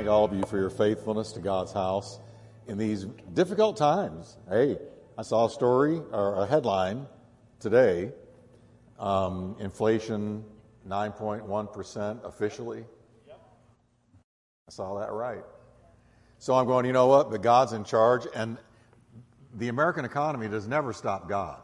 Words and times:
thank 0.00 0.08
all 0.08 0.24
of 0.24 0.32
you 0.32 0.42
for 0.44 0.56
your 0.56 0.70
faithfulness 0.70 1.32
to 1.32 1.40
God's 1.40 1.74
house 1.74 2.20
in 2.66 2.78
these 2.78 3.04
difficult 3.34 3.76
times. 3.76 4.38
Hey, 4.48 4.78
I 5.18 5.20
saw 5.20 5.44
a 5.44 5.50
story 5.50 6.00
or 6.10 6.42
a 6.42 6.46
headline 6.46 7.06
today 7.58 8.10
um, 8.98 9.56
inflation 9.60 10.42
9.1% 10.88 12.24
officially. 12.24 12.86
I 13.30 14.70
saw 14.70 14.98
that 15.00 15.12
right. 15.12 15.44
So 16.38 16.54
I'm 16.54 16.64
going, 16.64 16.86
you 16.86 16.94
know 16.94 17.08
what? 17.08 17.30
But 17.30 17.42
God's 17.42 17.74
in 17.74 17.84
charge, 17.84 18.26
and 18.34 18.56
the 19.56 19.68
American 19.68 20.06
economy 20.06 20.48
does 20.48 20.66
never 20.66 20.94
stop 20.94 21.28
God. 21.28 21.60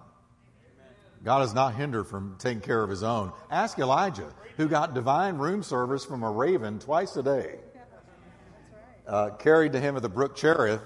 God 1.25 1.43
is 1.43 1.55
not 1.55 1.75
hindered 1.75 2.07
from 2.07 2.37
taking 2.39 2.61
care 2.61 2.83
of 2.83 2.91
his 2.91 3.03
own. 3.03 3.33
Ask 3.51 3.79
Elijah, 3.79 4.31
who 4.59 4.69
got 4.69 4.93
divine 4.93 5.39
room 5.39 5.63
service 5.63 6.05
from 6.05 6.23
a 6.23 6.31
raven 6.31 6.79
twice 6.79 7.17
a 7.17 7.23
day. 7.23 7.61
Uh, 9.07 9.31
carried 9.31 9.73
to 9.73 9.81
him 9.81 9.97
at 9.97 10.03
the 10.03 10.09
brook 10.09 10.37
Cherith, 10.37 10.81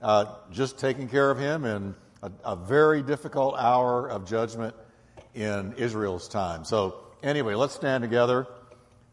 uh, 0.00 0.26
just 0.50 0.78
taking 0.78 1.08
care 1.08 1.30
of 1.30 1.38
him 1.38 1.64
in 1.64 1.94
a, 2.22 2.30
a, 2.44 2.56
very 2.56 3.02
difficult 3.02 3.56
hour 3.58 4.08
of 4.08 4.24
judgment 4.26 4.74
in 5.34 5.72
Israel's 5.76 6.28
time. 6.28 6.64
So, 6.64 7.00
anyway, 7.22 7.54
let's 7.54 7.74
stand 7.74 8.02
together. 8.02 8.46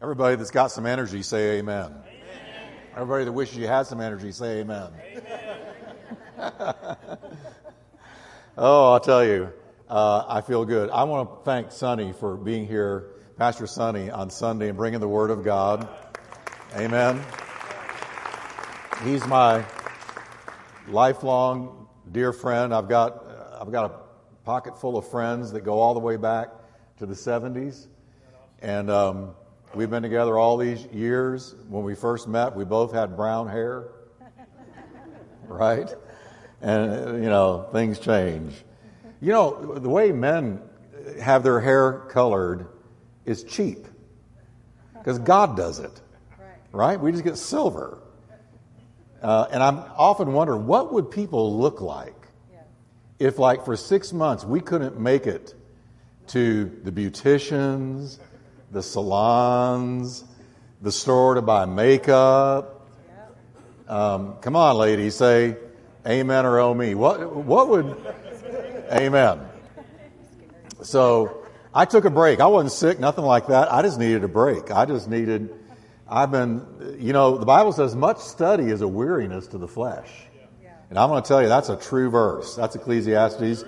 Everybody 0.00 0.36
that's 0.36 0.50
got 0.50 0.70
some 0.70 0.86
energy, 0.86 1.22
say 1.22 1.58
amen. 1.58 1.86
amen. 1.86 2.72
Everybody 2.94 3.24
that 3.24 3.32
wishes 3.32 3.56
you 3.56 3.66
had 3.66 3.86
some 3.86 4.00
energy, 4.00 4.30
say 4.30 4.60
amen. 4.60 4.90
amen. 5.10 5.46
oh, 8.58 8.92
I'll 8.92 9.00
tell 9.00 9.24
you 9.24 9.52
uh, 9.92 10.24
I 10.26 10.40
feel 10.40 10.64
good. 10.64 10.88
I 10.88 11.04
want 11.04 11.28
to 11.28 11.44
thank 11.44 11.70
Sonny 11.70 12.14
for 12.14 12.36
being 12.36 12.66
here, 12.66 13.10
Pastor 13.36 13.66
Sonny, 13.66 14.10
on 14.10 14.30
Sunday 14.30 14.68
and 14.68 14.76
bringing 14.76 15.00
the 15.00 15.08
Word 15.08 15.30
of 15.30 15.44
God. 15.44 15.86
Amen. 16.74 17.22
He's 19.04 19.26
my 19.26 19.64
lifelong 20.86 21.88
dear 22.12 22.32
friend. 22.32 22.72
I've 22.72 22.88
got 22.88 23.26
I've 23.60 23.72
got 23.72 23.90
a 23.90 24.44
pocket 24.44 24.80
full 24.80 24.96
of 24.96 25.08
friends 25.08 25.50
that 25.52 25.62
go 25.62 25.80
all 25.80 25.92
the 25.92 25.98
way 26.00 26.16
back 26.16 26.50
to 26.98 27.06
the 27.06 27.14
70s, 27.14 27.88
and 28.60 28.88
um, 28.90 29.34
we've 29.74 29.90
been 29.90 30.04
together 30.04 30.38
all 30.38 30.56
these 30.56 30.86
years. 30.92 31.56
When 31.68 31.82
we 31.82 31.96
first 31.96 32.28
met, 32.28 32.54
we 32.54 32.64
both 32.64 32.92
had 32.92 33.16
brown 33.16 33.48
hair, 33.48 33.88
right? 35.48 35.92
And 36.60 37.24
you 37.24 37.28
know 37.28 37.68
things 37.72 37.98
change. 37.98 38.54
You 39.20 39.32
know, 39.32 39.78
the 39.80 39.88
way 39.88 40.12
men 40.12 40.60
have 41.20 41.42
their 41.42 41.58
hair 41.58 42.04
colored 42.08 42.68
is 43.24 43.42
cheap 43.42 43.84
because 44.94 45.18
God 45.18 45.56
does 45.56 45.80
it, 45.80 46.00
right? 46.70 47.00
We 47.00 47.10
just 47.10 47.24
get 47.24 47.36
silver. 47.36 48.01
Uh, 49.22 49.46
and 49.52 49.62
I'm 49.62 49.78
often 49.96 50.32
wonder 50.32 50.56
what 50.56 50.92
would 50.92 51.10
people 51.10 51.58
look 51.58 51.80
like 51.80 52.14
if, 53.18 53.38
like, 53.38 53.64
for 53.64 53.76
six 53.76 54.12
months 54.12 54.44
we 54.44 54.60
couldn't 54.60 54.98
make 54.98 55.26
it 55.26 55.54
to 56.28 56.64
the 56.82 56.90
beauticians, 56.90 58.18
the 58.72 58.82
salons, 58.82 60.24
the 60.80 60.90
store 60.90 61.34
to 61.34 61.42
buy 61.42 61.64
makeup. 61.66 62.88
Um, 63.88 64.36
come 64.40 64.56
on, 64.56 64.76
ladies, 64.76 65.14
say 65.14 65.56
amen 66.06 66.44
or 66.44 66.58
oh 66.58 66.74
me. 66.74 66.94
What, 66.94 67.32
what 67.32 67.68
would 67.68 67.96
Amen. 68.92 69.40
So 70.82 71.46
I 71.74 71.86
took 71.86 72.04
a 72.04 72.10
break. 72.10 72.40
I 72.40 72.46
wasn't 72.46 72.72
sick, 72.72 73.00
nothing 73.00 73.24
like 73.24 73.46
that. 73.46 73.72
I 73.72 73.80
just 73.80 73.98
needed 73.98 74.22
a 74.22 74.28
break. 74.28 74.70
I 74.70 74.84
just 74.84 75.08
needed, 75.08 75.48
I've 76.12 76.30
been, 76.30 76.96
you 76.98 77.14
know, 77.14 77.38
the 77.38 77.46
Bible 77.46 77.72
says 77.72 77.96
much 77.96 78.18
study 78.18 78.64
is 78.64 78.82
a 78.82 78.88
weariness 78.88 79.46
to 79.48 79.58
the 79.58 79.66
flesh. 79.66 80.10
And 80.90 80.98
I'm 80.98 81.08
going 81.08 81.22
to 81.22 81.26
tell 81.26 81.40
you, 81.40 81.48
that's 81.48 81.70
a 81.70 81.76
true 81.76 82.10
verse. 82.10 82.54
That's 82.54 82.76
Ecclesiastes. 82.76 83.64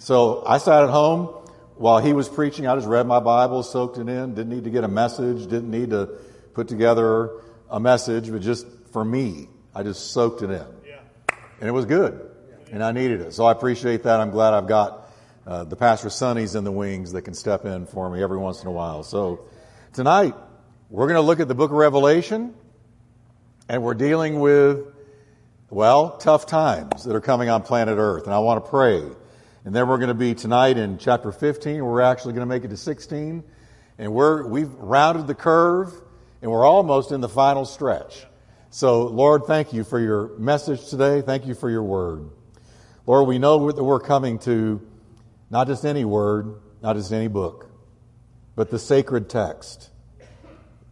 So 0.00 0.42
I 0.44 0.58
sat 0.58 0.82
at 0.82 0.90
home 0.90 1.26
while 1.76 2.00
he 2.00 2.12
was 2.12 2.28
preaching. 2.28 2.66
I 2.66 2.74
just 2.74 2.88
read 2.88 3.06
my 3.06 3.20
Bible, 3.20 3.62
soaked 3.62 3.98
it 3.98 4.08
in, 4.08 4.34
didn't 4.34 4.48
need 4.48 4.64
to 4.64 4.70
get 4.70 4.82
a 4.82 4.88
message, 4.88 5.42
didn't 5.42 5.70
need 5.70 5.90
to 5.90 6.06
put 6.54 6.66
together 6.66 7.30
a 7.70 7.78
message, 7.78 8.32
but 8.32 8.42
just 8.42 8.66
for 8.92 9.04
me, 9.04 9.48
I 9.72 9.84
just 9.84 10.10
soaked 10.10 10.42
it 10.42 10.50
in. 10.50 10.66
And 11.60 11.68
it 11.68 11.72
was 11.72 11.84
good 11.84 12.28
and 12.72 12.82
I 12.82 12.90
needed 12.90 13.20
it. 13.20 13.32
So 13.32 13.44
I 13.44 13.52
appreciate 13.52 14.02
that. 14.02 14.18
I'm 14.18 14.30
glad 14.30 14.54
I've 14.54 14.66
got 14.66 15.08
uh, 15.46 15.62
the 15.62 15.76
pastor 15.76 16.10
Sonny's 16.10 16.56
in 16.56 16.64
the 16.64 16.72
wings 16.72 17.12
that 17.12 17.22
can 17.22 17.34
step 17.34 17.64
in 17.64 17.86
for 17.86 18.10
me 18.10 18.22
every 18.22 18.38
once 18.38 18.60
in 18.62 18.66
a 18.66 18.72
while. 18.72 19.04
So 19.04 19.46
tonight 19.92 20.34
we're 20.96 21.08
going 21.08 21.16
to 21.16 21.20
look 21.20 21.40
at 21.40 21.46
the 21.46 21.54
book 21.54 21.72
of 21.72 21.76
Revelation, 21.76 22.54
and 23.68 23.82
we're 23.82 23.92
dealing 23.92 24.40
with 24.40 24.86
well 25.68 26.16
tough 26.16 26.46
times 26.46 27.04
that 27.04 27.14
are 27.14 27.20
coming 27.20 27.50
on 27.50 27.60
planet 27.60 27.98
Earth, 27.98 28.24
and 28.24 28.32
I 28.32 28.38
want 28.38 28.64
to 28.64 28.70
pray. 28.70 29.02
And 29.66 29.74
then 29.74 29.88
we're 29.88 29.98
going 29.98 30.08
to 30.08 30.14
be 30.14 30.32
tonight 30.32 30.78
in 30.78 30.96
chapter 30.96 31.32
15. 31.32 31.84
We're 31.84 32.00
actually 32.00 32.32
going 32.32 32.48
to 32.48 32.54
make 32.54 32.64
it 32.64 32.68
to 32.68 32.78
16, 32.78 33.44
and 33.98 34.12
we're 34.14 34.46
we've 34.46 34.72
rounded 34.72 35.26
the 35.26 35.34
curve, 35.34 35.92
and 36.40 36.50
we're 36.50 36.64
almost 36.64 37.12
in 37.12 37.20
the 37.20 37.28
final 37.28 37.66
stretch. 37.66 38.24
So, 38.70 39.02
Lord, 39.02 39.42
thank 39.44 39.74
you 39.74 39.84
for 39.84 40.00
your 40.00 40.28
message 40.38 40.88
today. 40.88 41.20
Thank 41.20 41.44
you 41.44 41.54
for 41.54 41.68
your 41.68 41.82
word. 41.82 42.30
Lord, 43.04 43.28
we 43.28 43.38
know 43.38 43.70
that 43.70 43.84
we're 43.84 44.00
coming 44.00 44.38
to 44.38 44.80
not 45.50 45.66
just 45.66 45.84
any 45.84 46.06
word, 46.06 46.58
not 46.80 46.96
just 46.96 47.12
any 47.12 47.28
book, 47.28 47.68
but 48.54 48.70
the 48.70 48.78
sacred 48.78 49.28
text, 49.28 49.90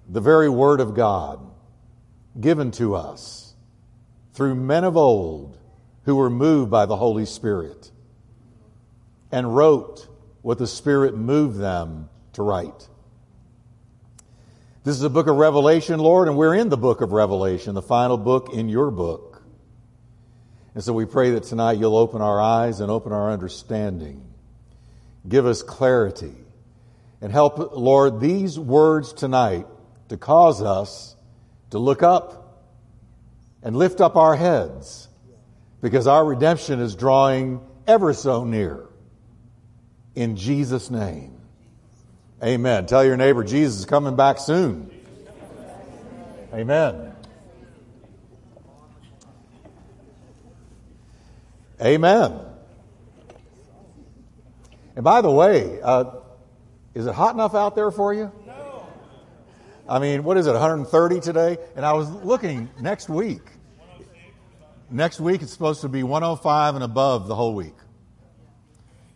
the 0.09 0.20
very 0.20 0.48
word 0.48 0.81
of 0.81 0.94
God 0.94 1.41
given 2.38 2.70
to 2.72 2.94
us 2.94 3.54
through 4.32 4.54
men 4.54 4.84
of 4.84 4.97
old 4.97 5.59
who 6.04 6.16
were 6.16 6.31
moved 6.31 6.70
by 6.70 6.87
the 6.87 6.97
Holy 6.97 7.25
Spirit 7.25 7.91
and 9.32 9.54
wrote 9.54 10.06
what 10.42 10.59
the 10.59 10.66
Spirit 10.66 11.16
moved 11.16 11.59
them 11.59 12.09
to 12.34 12.42
write. 12.42 12.88
This 14.84 14.97
is 14.97 15.03
a 15.03 15.10
book 15.10 15.28
of 15.28 15.37
Revelation, 15.37 15.98
Lord, 15.98 16.28
and 16.28 16.36
we're 16.36 16.54
in 16.54 16.69
the 16.69 16.76
book 16.76 17.00
of 17.00 17.12
Revelation, 17.12 17.75
the 17.75 17.81
final 17.81 18.19
book 18.19 18.53
in 18.53 18.69
your 18.69 18.91
book. 18.91 19.42
And 20.75 20.84
so 20.84 20.92
we 20.92 21.06
pray 21.06 21.31
that 21.31 21.44
tonight 21.44 21.78
you'll 21.78 21.97
open 21.97 22.21
our 22.21 22.41
eyes 22.41 22.81
and 22.81 22.91
open 22.91 23.12
our 23.12 23.31
understanding. 23.31 24.22
Give 25.26 25.47
us 25.47 25.62
clarity. 25.62 26.34
And 27.22 27.32
help, 27.32 27.72
Lord, 27.75 28.21
these 28.21 28.59
words 28.59 29.15
tonight 29.15 29.66
to 30.09 30.16
cause 30.16 30.62
us 30.62 31.16
to 31.70 31.78
look 31.78 32.03
up 32.03 32.62
and 33.62 33.76
lift 33.76 34.00
up 34.00 34.16
our 34.16 34.37
heads 34.37 35.09
because 35.81 36.06
our 36.06 36.25
redemption 36.25 36.81
is 36.81 36.94
drawing 36.94 37.60
ever 37.87 38.12
so 38.12 38.44
near. 38.44 38.87
In 40.15 40.37
Jesus' 40.37 40.91
name. 40.91 41.41
Amen. 42.42 42.87
Tell 42.87 43.04
your 43.04 43.16
neighbor, 43.16 43.42
Jesus 43.42 43.81
is 43.81 43.84
coming 43.87 44.16
back 44.16 44.38
soon. 44.38 44.91
Amen. 46.53 47.15
Amen. 51.81 52.41
And 54.94 55.04
by 55.04 55.21
the 55.21 55.31
way, 55.31 55.81
uh, 55.82 56.12
is 56.94 57.06
it 57.06 57.15
hot 57.15 57.34
enough 57.34 57.54
out 57.54 57.75
there 57.75 57.91
for 57.91 58.15
you? 58.15 58.31
I 59.89 59.99
mean, 59.99 60.25
what 60.25 60.37
is 60.37 60.47
it, 60.47 60.53
130 60.53 61.21
today? 61.21 61.59
And 61.77 61.84
I 61.84 61.93
was 61.93 62.11
looking 62.11 62.71
next 62.81 63.09
week. 63.09 63.43
Next 64.91 65.21
week 65.21 65.43
it's 65.43 65.53
supposed 65.53 65.83
to 65.83 65.89
be 65.89 66.03
105 66.03 66.75
and 66.77 66.84
above 66.84 67.28
the 67.28 67.34
whole 67.34 67.55
week. 67.55 67.75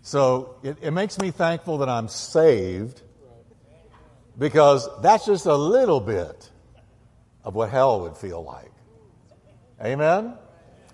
So 0.03 0.57
it, 0.63 0.79
it 0.81 0.91
makes 0.91 1.19
me 1.19 1.31
thankful 1.31 1.79
that 1.79 1.89
I'm 1.89 2.09
saved 2.09 3.03
because 4.39 4.89
that's 5.03 5.27
just 5.27 5.47
a 5.47 5.55
little 5.55 6.01
bit 6.01 6.51
of 7.45 7.55
what 7.55 7.71
hell 7.71 8.01
would 8.03 8.17
feel 8.17 8.43
like. 8.43 8.73
Amen? 9.83 10.35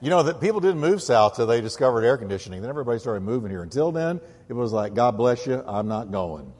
You 0.00 0.10
know, 0.10 0.22
that 0.24 0.40
people 0.40 0.60
didn't 0.60 0.80
move 0.80 1.02
south 1.02 1.36
till 1.36 1.46
they 1.46 1.60
discovered 1.60 2.04
air 2.04 2.16
conditioning. 2.16 2.60
Then 2.60 2.70
everybody 2.70 2.98
started 2.98 3.20
moving 3.20 3.50
here. 3.50 3.62
Until 3.62 3.90
then, 3.90 4.20
it 4.48 4.52
was 4.52 4.72
like, 4.72 4.94
God 4.94 5.16
bless 5.16 5.46
you, 5.46 5.62
I'm 5.66 5.88
not 5.88 6.10
going. 6.10 6.52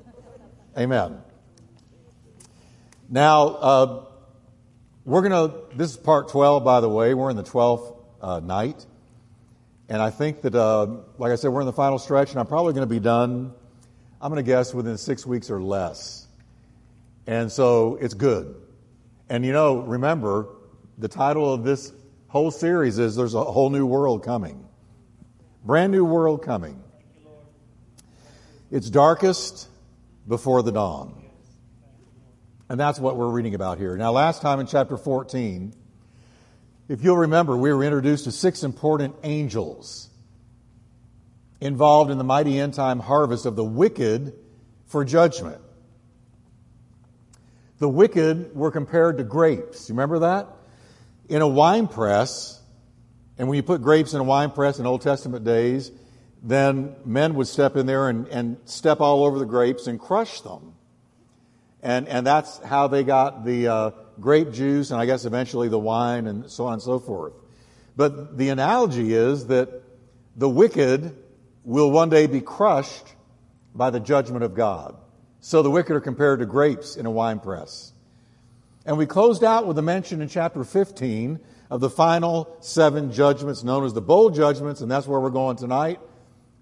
Amen. 0.78 1.18
Now, 3.14 3.46
uh, 3.46 4.04
we're 5.04 5.20
going 5.28 5.48
to, 5.48 5.76
this 5.76 5.92
is 5.92 5.96
part 5.96 6.30
12, 6.30 6.64
by 6.64 6.80
the 6.80 6.88
way. 6.88 7.14
We're 7.14 7.30
in 7.30 7.36
the 7.36 7.44
12th 7.44 7.96
uh, 8.20 8.40
night. 8.40 8.84
And 9.88 10.02
I 10.02 10.10
think 10.10 10.42
that, 10.42 10.56
uh, 10.56 10.86
like 11.16 11.30
I 11.30 11.36
said, 11.36 11.50
we're 11.50 11.60
in 11.60 11.68
the 11.68 11.72
final 11.72 12.00
stretch, 12.00 12.30
and 12.30 12.40
I'm 12.40 12.48
probably 12.48 12.72
going 12.72 12.88
to 12.88 12.92
be 12.92 12.98
done, 12.98 13.54
I'm 14.20 14.32
going 14.32 14.44
to 14.44 14.50
guess, 14.50 14.74
within 14.74 14.98
six 14.98 15.24
weeks 15.24 15.48
or 15.48 15.62
less. 15.62 16.26
And 17.28 17.52
so 17.52 17.98
it's 18.00 18.14
good. 18.14 18.56
And 19.28 19.44
you 19.44 19.52
know, 19.52 19.76
remember, 19.78 20.48
the 20.98 21.06
title 21.06 21.54
of 21.54 21.62
this 21.62 21.92
whole 22.26 22.50
series 22.50 22.98
is 22.98 23.14
there's 23.14 23.34
a 23.34 23.44
whole 23.44 23.70
new 23.70 23.86
world 23.86 24.24
coming. 24.24 24.66
Brand 25.64 25.92
new 25.92 26.04
world 26.04 26.42
coming. 26.42 26.82
It's 28.72 28.90
darkest 28.90 29.68
before 30.26 30.64
the 30.64 30.72
dawn. 30.72 31.23
And 32.74 32.80
that's 32.80 32.98
what 32.98 33.16
we're 33.16 33.28
reading 33.28 33.54
about 33.54 33.78
here. 33.78 33.96
Now, 33.96 34.10
last 34.10 34.42
time 34.42 34.58
in 34.58 34.66
chapter 34.66 34.96
14, 34.96 35.72
If 36.88 37.04
you'll 37.04 37.18
remember, 37.18 37.56
we 37.56 37.72
were 37.72 37.84
introduced 37.84 38.24
to 38.24 38.32
six 38.32 38.64
important 38.64 39.14
angels 39.22 40.10
involved 41.60 42.10
in 42.10 42.18
the 42.18 42.24
mighty 42.24 42.58
end 42.58 42.74
time 42.74 42.98
harvest 42.98 43.46
of 43.46 43.54
the 43.54 43.62
wicked 43.62 44.32
for 44.86 45.04
judgment. 45.04 45.60
The 47.78 47.88
wicked 47.88 48.56
were 48.56 48.72
compared 48.72 49.18
to 49.18 49.22
grapes. 49.22 49.88
You 49.88 49.94
remember 49.94 50.18
that? 50.18 50.48
In 51.28 51.42
a 51.42 51.48
wine 51.48 51.86
press, 51.86 52.60
and 53.38 53.46
when 53.46 53.54
you 53.54 53.62
put 53.62 53.82
grapes 53.82 54.14
in 54.14 54.20
a 54.20 54.24
wine 54.24 54.50
press 54.50 54.80
in 54.80 54.86
Old 54.86 55.02
Testament 55.02 55.44
days, 55.44 55.92
then 56.42 56.96
men 57.04 57.36
would 57.36 57.46
step 57.46 57.76
in 57.76 57.86
there 57.86 58.08
and, 58.08 58.26
and 58.26 58.56
step 58.64 59.00
all 59.00 59.22
over 59.22 59.38
the 59.38 59.46
grapes 59.46 59.86
and 59.86 60.00
crush 60.00 60.40
them. 60.40 60.73
And, 61.84 62.08
and 62.08 62.26
that's 62.26 62.58
how 62.60 62.88
they 62.88 63.04
got 63.04 63.44
the 63.44 63.68
uh, 63.68 63.90
grape 64.18 64.50
juice 64.52 64.90
and 64.90 64.98
I 64.98 65.04
guess 65.04 65.26
eventually 65.26 65.68
the 65.68 65.78
wine 65.78 66.26
and 66.26 66.50
so 66.50 66.66
on 66.66 66.72
and 66.72 66.82
so 66.82 66.98
forth. 66.98 67.34
But 67.94 68.38
the 68.38 68.48
analogy 68.48 69.12
is 69.12 69.48
that 69.48 69.82
the 70.34 70.48
wicked 70.48 71.14
will 71.62 71.90
one 71.90 72.08
day 72.08 72.26
be 72.26 72.40
crushed 72.40 73.14
by 73.74 73.90
the 73.90 74.00
judgment 74.00 74.44
of 74.44 74.54
God. 74.54 74.96
So 75.40 75.62
the 75.62 75.70
wicked 75.70 75.94
are 75.94 76.00
compared 76.00 76.38
to 76.38 76.46
grapes 76.46 76.96
in 76.96 77.04
a 77.04 77.10
wine 77.10 77.38
press. 77.38 77.92
And 78.86 78.96
we 78.96 79.04
closed 79.04 79.44
out 79.44 79.66
with 79.66 79.78
a 79.78 79.82
mention 79.82 80.22
in 80.22 80.28
chapter 80.28 80.64
15 80.64 81.38
of 81.70 81.80
the 81.80 81.90
final 81.90 82.56
seven 82.60 83.12
judgments 83.12 83.62
known 83.62 83.84
as 83.84 83.92
the 83.92 84.00
bowl 84.00 84.30
judgments, 84.30 84.80
and 84.80 84.90
that's 84.90 85.06
where 85.06 85.20
we're 85.20 85.30
going 85.30 85.56
tonight. 85.56 86.00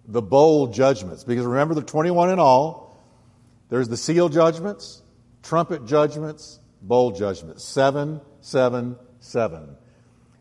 The 0.07 0.23
bowl 0.23 0.67
judgments. 0.67 1.23
Because 1.23 1.47
remember, 1.47 1.75
the 1.75 1.83
21 1.83 2.31
in 2.31 2.41
all. 2.41 2.83
There's 3.69 3.89
the 3.89 3.97
seal 3.97 4.29
judgments, 4.29 5.02
trumpet 5.43 5.87
judgments, 5.87 6.61
bowl 6.81 7.13
judgments. 7.13 7.65
Seven, 7.65 8.21
seven, 8.41 8.97
seven. 9.21 9.77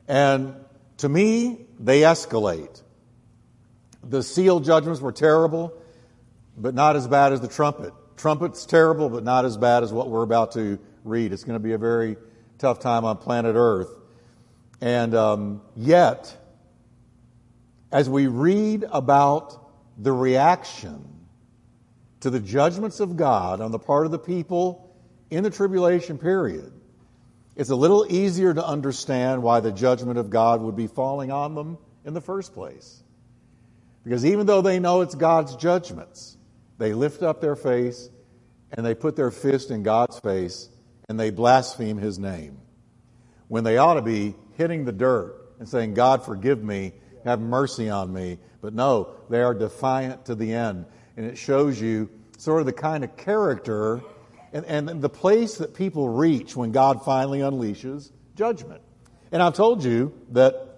And 0.08 0.56
to 0.98 1.10
me, 1.10 1.66
they 1.80 2.02
escalate. 2.02 2.82
The 4.04 4.24
seal 4.24 4.60
judgments 4.60 5.02
were 5.02 5.12
terrible, 5.12 5.74
but 6.58 6.74
not 6.74 6.96
as 6.96 7.08
bad 7.08 7.34
as 7.34 7.42
the 7.42 7.48
trumpet. 7.48 7.94
Trumpet's 8.18 8.66
terrible, 8.66 9.10
but 9.10 9.24
not 9.24 9.46
as 9.46 9.58
bad 9.58 9.84
as 9.84 9.92
what 9.92 10.10
we're 10.10 10.24
about 10.24 10.54
to 10.54 10.80
read. 11.04 11.34
It's 11.34 11.44
going 11.44 11.56
to 11.56 11.64
be 11.64 11.74
a 11.74 11.78
very 11.78 12.18
tough 12.58 12.80
time 12.80 13.06
on 13.06 13.18
planet 13.18 13.56
Earth. 13.56 13.90
And 14.80 15.14
um, 15.16 15.62
yet, 15.76 16.36
as 17.92 18.10
we 18.10 18.28
read 18.28 18.86
about 18.92 19.58
the 19.98 20.12
reaction 20.12 21.08
to 22.22 22.30
the 22.30 22.40
judgments 22.40 23.00
of 23.00 23.18
God 23.18 23.62
on 23.62 23.72
the 23.72 23.80
part 23.80 24.06
of 24.06 24.12
the 24.12 24.20
people 24.20 24.91
in 25.32 25.44
the 25.44 25.50
tribulation 25.50 26.18
period, 26.18 26.72
it's 27.56 27.70
a 27.70 27.76
little 27.76 28.06
easier 28.10 28.54
to 28.54 28.66
understand 28.66 29.42
why 29.42 29.62
the 29.62 29.72
judgment 29.72 30.20
of 30.20 30.30
God 30.30 30.62
would 30.62 30.76
be 30.76 30.88
falling 30.88 31.32
on 31.32 31.56
them 31.56 31.78
in 32.06 32.14
the 32.14 32.22
first 32.22 32.54
place. 32.54 33.02
Because 34.04 34.26
even 34.26 34.46
though 34.46 34.62
they 34.62 34.80
know 34.80 35.02
it's 35.02 35.16
God's 35.16 35.56
judgments, 35.56 36.38
they 36.78 36.94
lift 36.94 37.24
up 37.24 37.42
their 37.42 37.56
face 37.56 38.10
and 38.72 38.86
they 38.86 38.96
put 38.96 39.16
their 39.16 39.32
fist 39.32 39.72
in 39.72 39.84
God's 39.84 40.20
face 40.20 40.70
and 41.08 41.20
they 41.20 41.30
blaspheme 41.30 41.98
his 41.98 42.20
name. 42.20 42.58
When 43.48 43.64
they 43.64 43.78
ought 43.78 43.96
to 43.96 44.02
be 44.02 44.36
hitting 44.58 44.86
the 44.86 44.92
dirt 44.92 45.56
and 45.60 45.68
saying, 45.68 45.94
God, 45.94 46.26
forgive 46.26 46.64
me, 46.64 46.94
have 47.26 47.40
mercy 47.40 47.90
on 47.90 48.12
me. 48.12 48.40
But 48.62 48.74
no, 48.74 49.14
they 49.30 49.42
are 49.42 49.54
defiant 49.54 50.26
to 50.26 50.36
the 50.36 50.54
end. 50.54 50.86
And 51.18 51.26
it 51.26 51.38
shows 51.38 51.80
you 51.80 52.10
sort 52.38 52.62
of 52.62 52.66
the 52.66 52.74
kind 52.74 53.04
of 53.04 53.16
character 53.18 54.02
and, 54.54 54.66
and 54.66 55.02
the 55.02 55.10
place 55.10 55.58
that 55.58 55.74
people 55.74 56.10
reach 56.10 56.56
when 56.56 56.72
God 56.72 57.04
finally 57.06 57.40
unleashes 57.40 58.12
judgment. 58.36 58.82
And 59.32 59.42
I've 59.42 59.54
told 59.54 59.84
you 59.84 60.14
that 60.32 60.72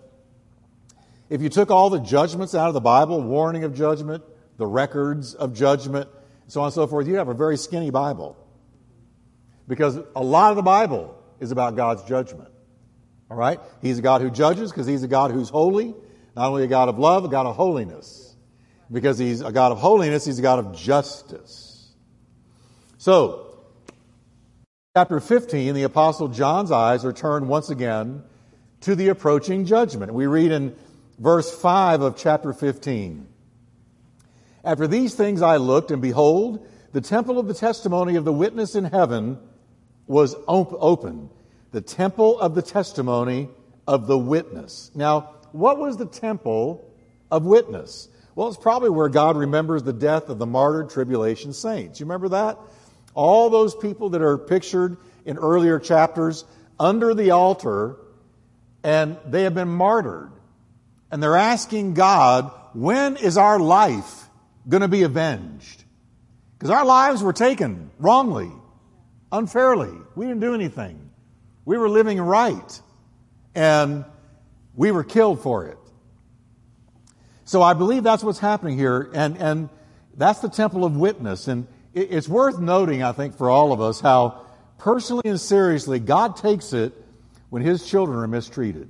if 1.29 1.41
you 1.41 1.49
took 1.49 1.71
all 1.71 1.89
the 1.89 1.99
judgments 1.99 2.53
out 2.53 2.67
of 2.67 2.73
the 2.73 2.81
Bible, 2.81 3.21
warning 3.21 3.63
of 3.63 3.73
judgment, 3.73 4.23
the 4.57 4.67
records 4.67 5.33
of 5.33 5.53
judgment, 5.53 6.07
so 6.47 6.61
on 6.61 6.67
and 6.67 6.73
so 6.73 6.85
forth, 6.85 7.07
you'd 7.07 7.17
have 7.17 7.29
a 7.29 7.33
very 7.33 7.57
skinny 7.57 7.89
Bible. 7.89 8.37
Because 9.67 9.97
a 10.15 10.23
lot 10.23 10.51
of 10.51 10.57
the 10.57 10.61
Bible 10.61 11.17
is 11.39 11.51
about 11.51 11.75
God's 11.75 12.03
judgment. 12.03 12.49
All 13.31 13.37
right? 13.37 13.59
He's 13.81 13.97
a 13.97 14.01
God 14.01 14.21
who 14.21 14.29
judges 14.29 14.71
because 14.71 14.85
he's 14.85 15.01
a 15.01 15.07
God 15.07 15.31
who's 15.31 15.49
holy, 15.49 15.95
not 16.35 16.49
only 16.49 16.63
a 16.63 16.67
God 16.67 16.89
of 16.89 16.99
love, 16.99 17.25
a 17.25 17.29
God 17.29 17.47
of 17.47 17.55
holiness. 17.55 18.35
Because 18.91 19.17
he's 19.17 19.41
a 19.41 19.51
God 19.51 19.71
of 19.71 19.79
holiness, 19.79 20.25
he's 20.25 20.37
a 20.37 20.43
God 20.43 20.59
of 20.59 20.75
justice. 20.75 21.91
So, 22.97 23.42
chapter 24.95 25.19
15, 25.19 25.73
the 25.73 25.81
Apostle 25.81 26.27
John's 26.27 26.69
eyes 26.69 27.03
are 27.03 27.11
turned 27.11 27.47
once 27.47 27.71
again 27.71 28.21
to 28.81 28.93
the 28.93 29.07
approaching 29.07 29.65
judgment. 29.65 30.13
We 30.13 30.27
read 30.27 30.51
in 30.51 30.75
verse 31.17 31.51
5 31.51 32.01
of 32.01 32.15
chapter 32.15 32.53
15. 32.53 33.25
After 34.63 34.85
these 34.85 35.15
things 35.15 35.41
I 35.41 35.57
looked, 35.57 35.89
and 35.89 35.99
behold, 35.99 36.67
the 36.91 37.01
temple 37.01 37.39
of 37.39 37.47
the 37.47 37.55
testimony 37.55 38.17
of 38.17 38.23
the 38.23 38.31
witness 38.31 38.75
in 38.75 38.83
heaven 38.83 39.39
was 40.05 40.35
op- 40.45 40.77
open. 40.79 41.31
The 41.71 41.81
temple 41.81 42.39
of 42.39 42.53
the 42.53 42.61
testimony 42.61 43.49
of 43.87 44.05
the 44.05 44.19
witness. 44.19 44.91
Now, 44.93 45.33
what 45.53 45.79
was 45.79 45.97
the 45.97 46.05
temple 46.05 46.87
of 47.31 47.45
witness? 47.45 48.09
Well, 48.35 48.47
it's 48.47 48.57
probably 48.57 48.91
where 48.91 49.09
God 49.09 49.37
remembers 49.37 49.81
the 49.81 49.91
death 49.91 50.29
of 50.29 50.37
the 50.37 50.45
martyred 50.45 50.91
tribulation 50.91 51.51
saints. 51.51 51.99
You 51.99 52.05
remember 52.05 52.29
that? 52.29 52.59
All 53.13 53.49
those 53.49 53.75
people 53.75 54.09
that 54.09 54.21
are 54.21 54.37
pictured 54.37 54.97
in 55.25 55.37
earlier 55.37 55.79
chapters 55.79 56.45
under 56.79 57.13
the 57.13 57.31
altar, 57.31 57.97
and 58.83 59.17
they 59.25 59.43
have 59.43 59.53
been 59.53 59.69
martyred. 59.69 60.31
And 61.11 61.21
they're 61.21 61.35
asking 61.35 61.93
God, 61.93 62.51
when 62.73 63.17
is 63.17 63.37
our 63.37 63.59
life 63.59 64.27
going 64.67 64.81
to 64.81 64.87
be 64.87 65.03
avenged. 65.03 65.83
Because 66.57 66.69
our 66.69 66.85
lives 66.85 67.21
were 67.21 67.33
taken 67.33 67.91
wrongly, 67.99 68.51
unfairly. 69.31 69.91
We 70.15 70.25
didn't 70.25 70.41
do 70.41 70.53
anything. 70.53 71.09
We 71.65 71.77
were 71.77 71.89
living 71.89 72.19
right, 72.19 72.81
and 73.55 74.05
we 74.75 74.91
were 74.91 75.03
killed 75.03 75.41
for 75.41 75.65
it. 75.65 75.77
So 77.45 77.61
I 77.61 77.73
believe 77.73 78.03
that's 78.03 78.23
what's 78.23 78.39
happening 78.39 78.77
here, 78.77 79.09
and, 79.13 79.37
and 79.37 79.69
that's 80.15 80.39
the 80.39 80.49
temple 80.49 80.85
of 80.85 80.95
witness. 80.95 81.47
And 81.47 81.67
it's 81.93 82.27
worth 82.27 82.59
noting, 82.59 83.03
I 83.03 83.11
think, 83.11 83.37
for 83.37 83.49
all 83.49 83.71
of 83.71 83.81
us, 83.81 83.99
how 83.99 84.45
personally 84.77 85.23
and 85.25 85.39
seriously 85.39 85.99
God 85.99 86.35
takes 86.35 86.73
it 86.73 86.93
when 87.49 87.61
his 87.61 87.85
children 87.87 88.19
are 88.19 88.27
mistreated. 88.27 88.89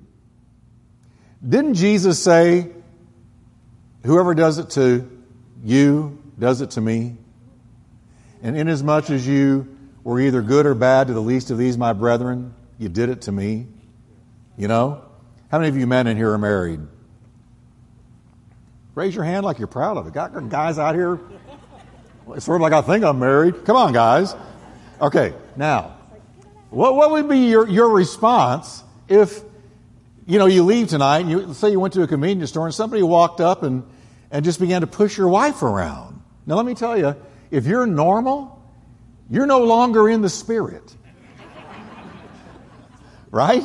Didn't 1.47 1.73
Jesus 1.73 2.21
say, 2.21 2.71
Whoever 4.05 4.33
does 4.33 4.57
it 4.57 4.69
to 4.71 5.09
you 5.63 6.21
does 6.37 6.61
it 6.61 6.71
to 6.71 6.81
me. 6.81 7.15
And 8.41 8.57
inasmuch 8.57 9.09
as 9.09 9.25
you 9.25 9.77
were 10.03 10.19
either 10.19 10.41
good 10.41 10.65
or 10.65 10.75
bad 10.75 11.07
to 11.07 11.13
the 11.13 11.21
least 11.21 11.51
of 11.51 11.57
these, 11.57 11.77
my 11.77 11.93
brethren, 11.93 12.53
you 12.77 12.89
did 12.89 13.09
it 13.09 13.21
to 13.23 13.31
me. 13.31 13.67
You 14.57 14.67
know? 14.67 15.05
How 15.49 15.59
many 15.59 15.69
of 15.69 15.77
you 15.77 15.87
men 15.87 16.07
in 16.07 16.17
here 16.17 16.31
are 16.31 16.37
married? 16.37 16.81
Raise 18.95 19.15
your 19.15 19.23
hand 19.23 19.45
like 19.45 19.57
you're 19.57 19.67
proud 19.67 19.97
of 19.97 20.05
it. 20.05 20.13
Got 20.13 20.49
guys 20.49 20.77
out 20.77 20.95
here? 20.95 21.19
It's 22.29 22.45
sort 22.45 22.55
of 22.55 22.61
like 22.61 22.73
I 22.73 22.81
think 22.81 23.03
I'm 23.03 23.19
married. 23.19 23.65
Come 23.65 23.75
on, 23.75 23.93
guys. 23.93 24.35
Okay, 25.01 25.33
now, 25.55 25.97
what, 26.69 26.95
what 26.95 27.11
would 27.11 27.29
be 27.29 27.49
your, 27.49 27.67
your 27.67 27.89
response 27.89 28.83
if, 29.07 29.41
you 30.25 30.39
know, 30.39 30.45
you 30.45 30.63
leave 30.63 30.87
tonight, 30.87 31.19
and 31.19 31.29
you, 31.29 31.53
say 31.53 31.71
you 31.71 31.79
went 31.79 31.93
to 31.95 32.03
a 32.03 32.07
convenience 32.07 32.51
store 32.51 32.65
and 32.65 32.73
somebody 32.73 33.03
walked 33.03 33.41
up 33.41 33.63
and 33.63 33.83
and 34.33 34.43
just 34.43 34.59
began 34.59 34.81
to 34.81 34.87
push 34.87 35.15
your 35.15 35.29
wife 35.29 35.61
around. 35.61 36.19
Now, 36.47 36.55
let 36.55 36.65
me 36.65 36.73
tell 36.73 36.97
you, 36.97 37.15
if 37.51 37.67
you're 37.67 37.85
normal, 37.85 38.59
you're 39.29 39.45
no 39.45 39.63
longer 39.63 40.09
in 40.09 40.23
the 40.23 40.29
spirit. 40.29 40.95
right? 43.29 43.63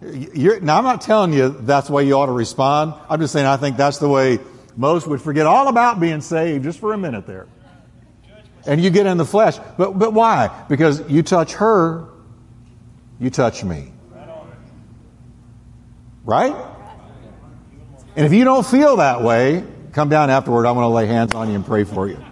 You're, 0.00 0.60
now, 0.60 0.78
I'm 0.78 0.84
not 0.84 1.00
telling 1.00 1.32
you 1.32 1.48
that's 1.48 1.88
the 1.88 1.92
way 1.92 2.06
you 2.06 2.14
ought 2.14 2.26
to 2.26 2.32
respond. 2.32 2.94
I'm 3.10 3.20
just 3.20 3.32
saying 3.32 3.46
I 3.46 3.56
think 3.56 3.76
that's 3.76 3.98
the 3.98 4.08
way 4.08 4.38
most 4.76 5.06
would 5.06 5.20
forget 5.20 5.46
all 5.46 5.68
about 5.68 6.00
being 6.00 6.20
saved 6.20 6.64
just 6.64 6.78
for 6.78 6.92
a 6.92 6.98
minute 6.98 7.26
there. 7.26 7.46
And 8.66 8.82
you 8.82 8.90
get 8.90 9.06
in 9.06 9.16
the 9.16 9.24
flesh. 9.24 9.58
But, 9.76 9.98
but 9.98 10.12
why? 10.12 10.64
Because 10.68 11.08
you 11.10 11.22
touch 11.22 11.54
her, 11.54 12.08
you 13.18 13.30
touch 13.30 13.64
me. 13.64 13.92
Right? 16.24 16.54
And 18.14 18.26
if 18.26 18.32
you 18.32 18.44
don't 18.44 18.64
feel 18.64 18.96
that 18.96 19.22
way, 19.22 19.64
come 19.92 20.08
down 20.08 20.30
afterward. 20.30 20.66
I'm 20.66 20.74
going 20.74 20.84
to 20.84 20.94
lay 20.94 21.06
hands 21.06 21.34
on 21.34 21.48
you 21.48 21.56
and 21.56 21.66
pray 21.66 21.84
for 21.84 22.08
you. 22.08 22.22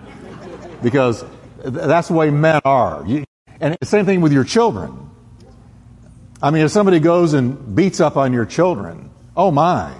Because 0.82 1.24
that's 1.64 2.08
the 2.08 2.14
way 2.14 2.30
men 2.30 2.60
are. 2.64 3.04
You, 3.06 3.24
and 3.60 3.76
the 3.80 3.86
same 3.86 4.06
thing 4.06 4.20
with 4.20 4.32
your 4.32 4.44
children. 4.44 5.10
I 6.42 6.50
mean, 6.50 6.64
if 6.64 6.70
somebody 6.70 7.00
goes 7.00 7.34
and 7.34 7.74
beats 7.74 8.00
up 8.00 8.16
on 8.16 8.32
your 8.32 8.46
children, 8.46 9.10
oh 9.36 9.50
my, 9.50 9.92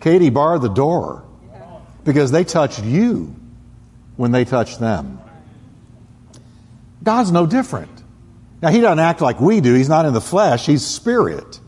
Katie 0.00 0.30
barred 0.30 0.62
the 0.62 0.68
door 0.68 1.24
because 2.04 2.30
they 2.30 2.44
touched 2.44 2.82
you 2.82 3.34
when 4.16 4.32
they 4.32 4.44
touched 4.44 4.80
them. 4.80 5.20
God's 7.02 7.32
no 7.32 7.46
different. 7.46 7.90
Now, 8.62 8.70
He 8.70 8.80
doesn't 8.80 8.98
act 8.98 9.20
like 9.20 9.40
we 9.40 9.60
do. 9.60 9.74
He's 9.74 9.88
not 9.88 10.04
in 10.04 10.12
the 10.12 10.20
flesh, 10.20 10.66
He's 10.66 10.84
spirit. 10.84 11.60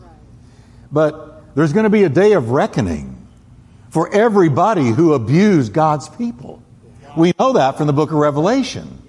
but 0.91 1.55
there's 1.55 1.73
going 1.73 1.83
to 1.83 1.89
be 1.89 2.03
a 2.03 2.09
day 2.09 2.33
of 2.33 2.49
reckoning 2.49 3.27
for 3.89 4.11
everybody 4.13 4.89
who 4.89 5.13
abused 5.13 5.71
God's 5.73 6.09
people. 6.09 6.61
We 7.15 7.33
know 7.39 7.53
that 7.53 7.77
from 7.77 7.87
the 7.87 7.93
book 7.93 8.09
of 8.09 8.17
Revelation. 8.17 9.01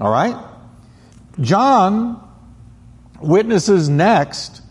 All 0.00 0.10
right? 0.10 0.36
John 1.40 2.22
witnesses 3.20 3.88
next 3.88 4.62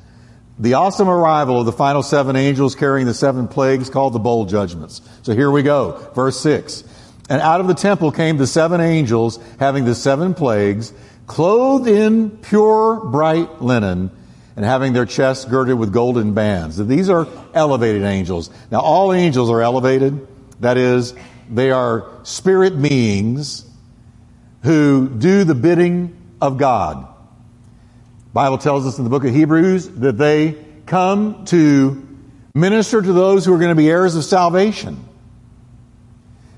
the 0.59 0.73
awesome 0.73 1.07
arrival 1.07 1.59
of 1.59 1.65
the 1.65 1.71
final 1.71 2.01
seven 2.01 2.35
angels 2.35 2.75
carrying 2.75 3.05
the 3.05 3.13
seven 3.13 3.47
plagues 3.47 3.89
called 3.89 4.13
the 4.13 4.19
bowl 4.19 4.45
judgments. 4.45 5.01
So 5.21 5.33
here 5.33 5.51
we 5.51 5.61
go. 5.61 6.11
Verse 6.15 6.39
6. 6.39 6.83
And 7.29 7.41
out 7.41 7.59
of 7.59 7.67
the 7.67 7.73
temple 7.73 8.11
came 8.11 8.37
the 8.37 8.47
seven 8.47 8.81
angels 8.81 9.39
having 9.59 9.85
the 9.85 9.95
seven 9.95 10.33
plagues, 10.33 10.93
clothed 11.27 11.87
in 11.87 12.31
pure 12.31 13.01
bright 13.05 13.61
linen, 13.61 14.11
and 14.55 14.65
having 14.65 14.93
their 14.93 15.05
chests 15.05 15.45
girded 15.45 15.77
with 15.77 15.93
golden 15.93 16.33
bands. 16.33 16.77
These 16.77 17.09
are 17.09 17.27
elevated 17.53 18.03
angels. 18.03 18.49
Now 18.71 18.79
all 18.79 19.13
angels 19.13 19.51
are 19.51 19.61
elevated. 19.61 20.27
That 20.61 20.77
is, 20.77 21.13
they 21.51 21.69
are 21.69 22.09
spirit 22.23 22.81
beings 22.81 23.65
who 24.63 25.07
do 25.09 25.43
the 25.43 25.53
bidding 25.53 26.17
of 26.41 26.57
God. 26.57 27.07
Bible 28.37 28.59
tells 28.59 28.85
us 28.85 28.99
in 28.99 29.03
the 29.03 29.09
book 29.09 29.25
of 29.25 29.33
Hebrews 29.33 29.89
that 29.89 30.19
they 30.19 30.63
come 30.85 31.45
to 31.45 32.07
minister 32.53 33.01
to 33.01 33.11
those 33.11 33.43
who 33.43 33.51
are 33.55 33.57
going 33.57 33.71
to 33.71 33.75
be 33.75 33.89
heirs 33.89 34.15
of 34.15 34.23
salvation. 34.23 35.03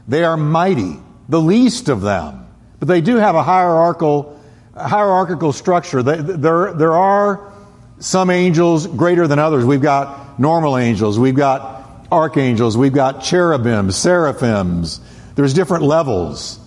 They 0.05 0.25
are 0.25 0.35
mighty, 0.35 0.97
the 1.29 1.39
least 1.39 1.87
of 1.87 2.01
them, 2.01 2.45
but 2.79 2.89
they 2.89 2.99
do 2.99 3.15
have 3.15 3.35
a 3.35 3.43
hierarchical 3.43 4.37
hierarchical 4.75 5.53
structure. 5.53 6.03
There, 6.03 6.73
there 6.73 6.91
are 6.97 7.53
some 7.99 8.29
angels 8.29 8.85
greater 8.85 9.25
than 9.25 9.39
others. 9.39 9.63
We've 9.63 9.81
got 9.81 10.37
normal 10.37 10.77
angels, 10.77 11.17
we've 11.17 11.33
got 11.33 12.07
archangels, 12.11 12.75
we've 12.75 12.91
got 12.91 13.23
cherubims, 13.23 13.95
seraphims. 13.95 14.99
There's 15.35 15.53
different 15.53 15.85
levels. 15.85 16.59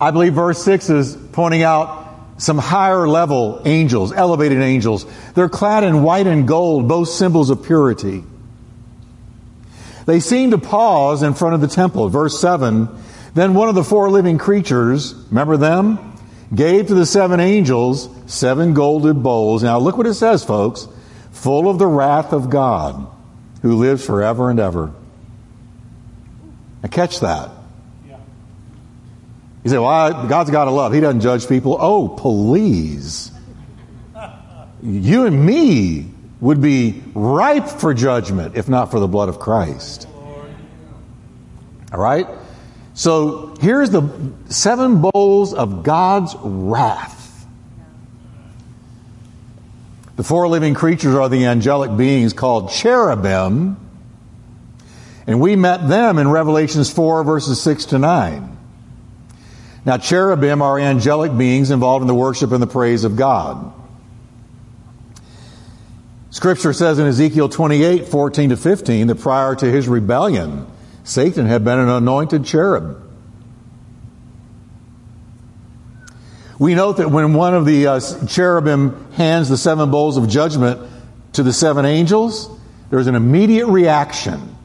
I 0.00 0.10
believe 0.10 0.32
verse 0.32 0.64
6 0.64 0.88
is 0.88 1.18
pointing 1.32 1.64
out 1.64 2.01
some 2.42 2.58
higher 2.58 3.06
level 3.06 3.62
angels, 3.64 4.12
elevated 4.12 4.58
angels. 4.58 5.06
They're 5.34 5.48
clad 5.48 5.84
in 5.84 6.02
white 6.02 6.26
and 6.26 6.48
gold, 6.48 6.88
both 6.88 7.08
symbols 7.08 7.50
of 7.50 7.62
purity. 7.62 8.24
They 10.06 10.18
seem 10.18 10.50
to 10.50 10.58
pause 10.58 11.22
in 11.22 11.34
front 11.34 11.54
of 11.54 11.60
the 11.60 11.68
temple. 11.68 12.08
Verse 12.08 12.40
7 12.40 12.88
Then 13.34 13.54
one 13.54 13.68
of 13.68 13.76
the 13.76 13.84
four 13.84 14.10
living 14.10 14.38
creatures, 14.38 15.14
remember 15.30 15.56
them? 15.56 16.16
Gave 16.52 16.88
to 16.88 16.96
the 16.96 17.06
seven 17.06 17.38
angels 17.38 18.08
seven 18.26 18.74
golden 18.74 19.22
bowls. 19.22 19.62
Now 19.62 19.78
look 19.78 19.96
what 19.96 20.08
it 20.08 20.14
says, 20.14 20.44
folks. 20.44 20.88
Full 21.30 21.70
of 21.70 21.78
the 21.78 21.86
wrath 21.86 22.32
of 22.32 22.50
God, 22.50 23.06
who 23.62 23.76
lives 23.76 24.04
forever 24.04 24.50
and 24.50 24.58
ever. 24.58 24.92
Now 26.82 26.88
catch 26.88 27.20
that. 27.20 27.52
You 29.64 29.70
say, 29.70 29.78
well, 29.78 30.26
God's 30.26 30.50
got 30.50 30.64
to 30.64 30.70
love. 30.70 30.92
He 30.92 31.00
doesn't 31.00 31.20
judge 31.20 31.48
people. 31.48 31.76
Oh, 31.78 32.08
please. 32.08 33.30
You 34.82 35.26
and 35.26 35.46
me 35.46 36.10
would 36.40 36.60
be 36.60 37.02
ripe 37.14 37.68
for 37.68 37.94
judgment 37.94 38.56
if 38.56 38.68
not 38.68 38.90
for 38.90 38.98
the 38.98 39.06
blood 39.06 39.28
of 39.28 39.38
Christ. 39.38 40.08
All 41.92 42.00
right? 42.00 42.26
So 42.94 43.54
here's 43.60 43.90
the 43.90 44.32
seven 44.48 45.00
bowls 45.00 45.54
of 45.54 45.84
God's 45.84 46.34
wrath. 46.42 47.46
The 50.16 50.24
four 50.24 50.48
living 50.48 50.74
creatures 50.74 51.14
are 51.14 51.28
the 51.28 51.46
angelic 51.46 51.96
beings 51.96 52.32
called 52.32 52.70
cherubim, 52.70 53.76
and 55.26 55.40
we 55.40 55.56
met 55.56 55.88
them 55.88 56.18
in 56.18 56.28
Revelations 56.28 56.92
4, 56.92 57.24
verses 57.24 57.60
6 57.62 57.86
to 57.86 57.98
9. 57.98 58.51
Now, 59.84 59.96
cherubim 59.96 60.62
are 60.62 60.78
angelic 60.78 61.36
beings 61.36 61.70
involved 61.70 62.02
in 62.02 62.06
the 62.06 62.14
worship 62.14 62.52
and 62.52 62.62
the 62.62 62.68
praise 62.68 63.04
of 63.04 63.16
God. 63.16 63.72
Scripture 66.30 66.72
says 66.72 66.98
in 66.98 67.06
Ezekiel 67.06 67.48
28, 67.48 68.06
14 68.06 68.50
to 68.50 68.56
15, 68.56 69.08
that 69.08 69.16
prior 69.16 69.54
to 69.54 69.66
his 69.66 69.88
rebellion, 69.88 70.66
Satan 71.04 71.46
had 71.46 71.64
been 71.64 71.78
an 71.78 71.88
anointed 71.88 72.44
cherub. 72.44 73.00
We 76.58 76.76
note 76.76 76.98
that 76.98 77.10
when 77.10 77.34
one 77.34 77.54
of 77.54 77.66
the 77.66 77.88
uh, 77.88 78.26
cherubim 78.28 79.12
hands 79.12 79.48
the 79.48 79.56
seven 79.56 79.90
bowls 79.90 80.16
of 80.16 80.28
judgment 80.28 80.88
to 81.32 81.42
the 81.42 81.52
seven 81.52 81.84
angels, 81.84 82.48
there's 82.88 83.08
an 83.08 83.16
immediate 83.16 83.66
reaction. 83.66 84.56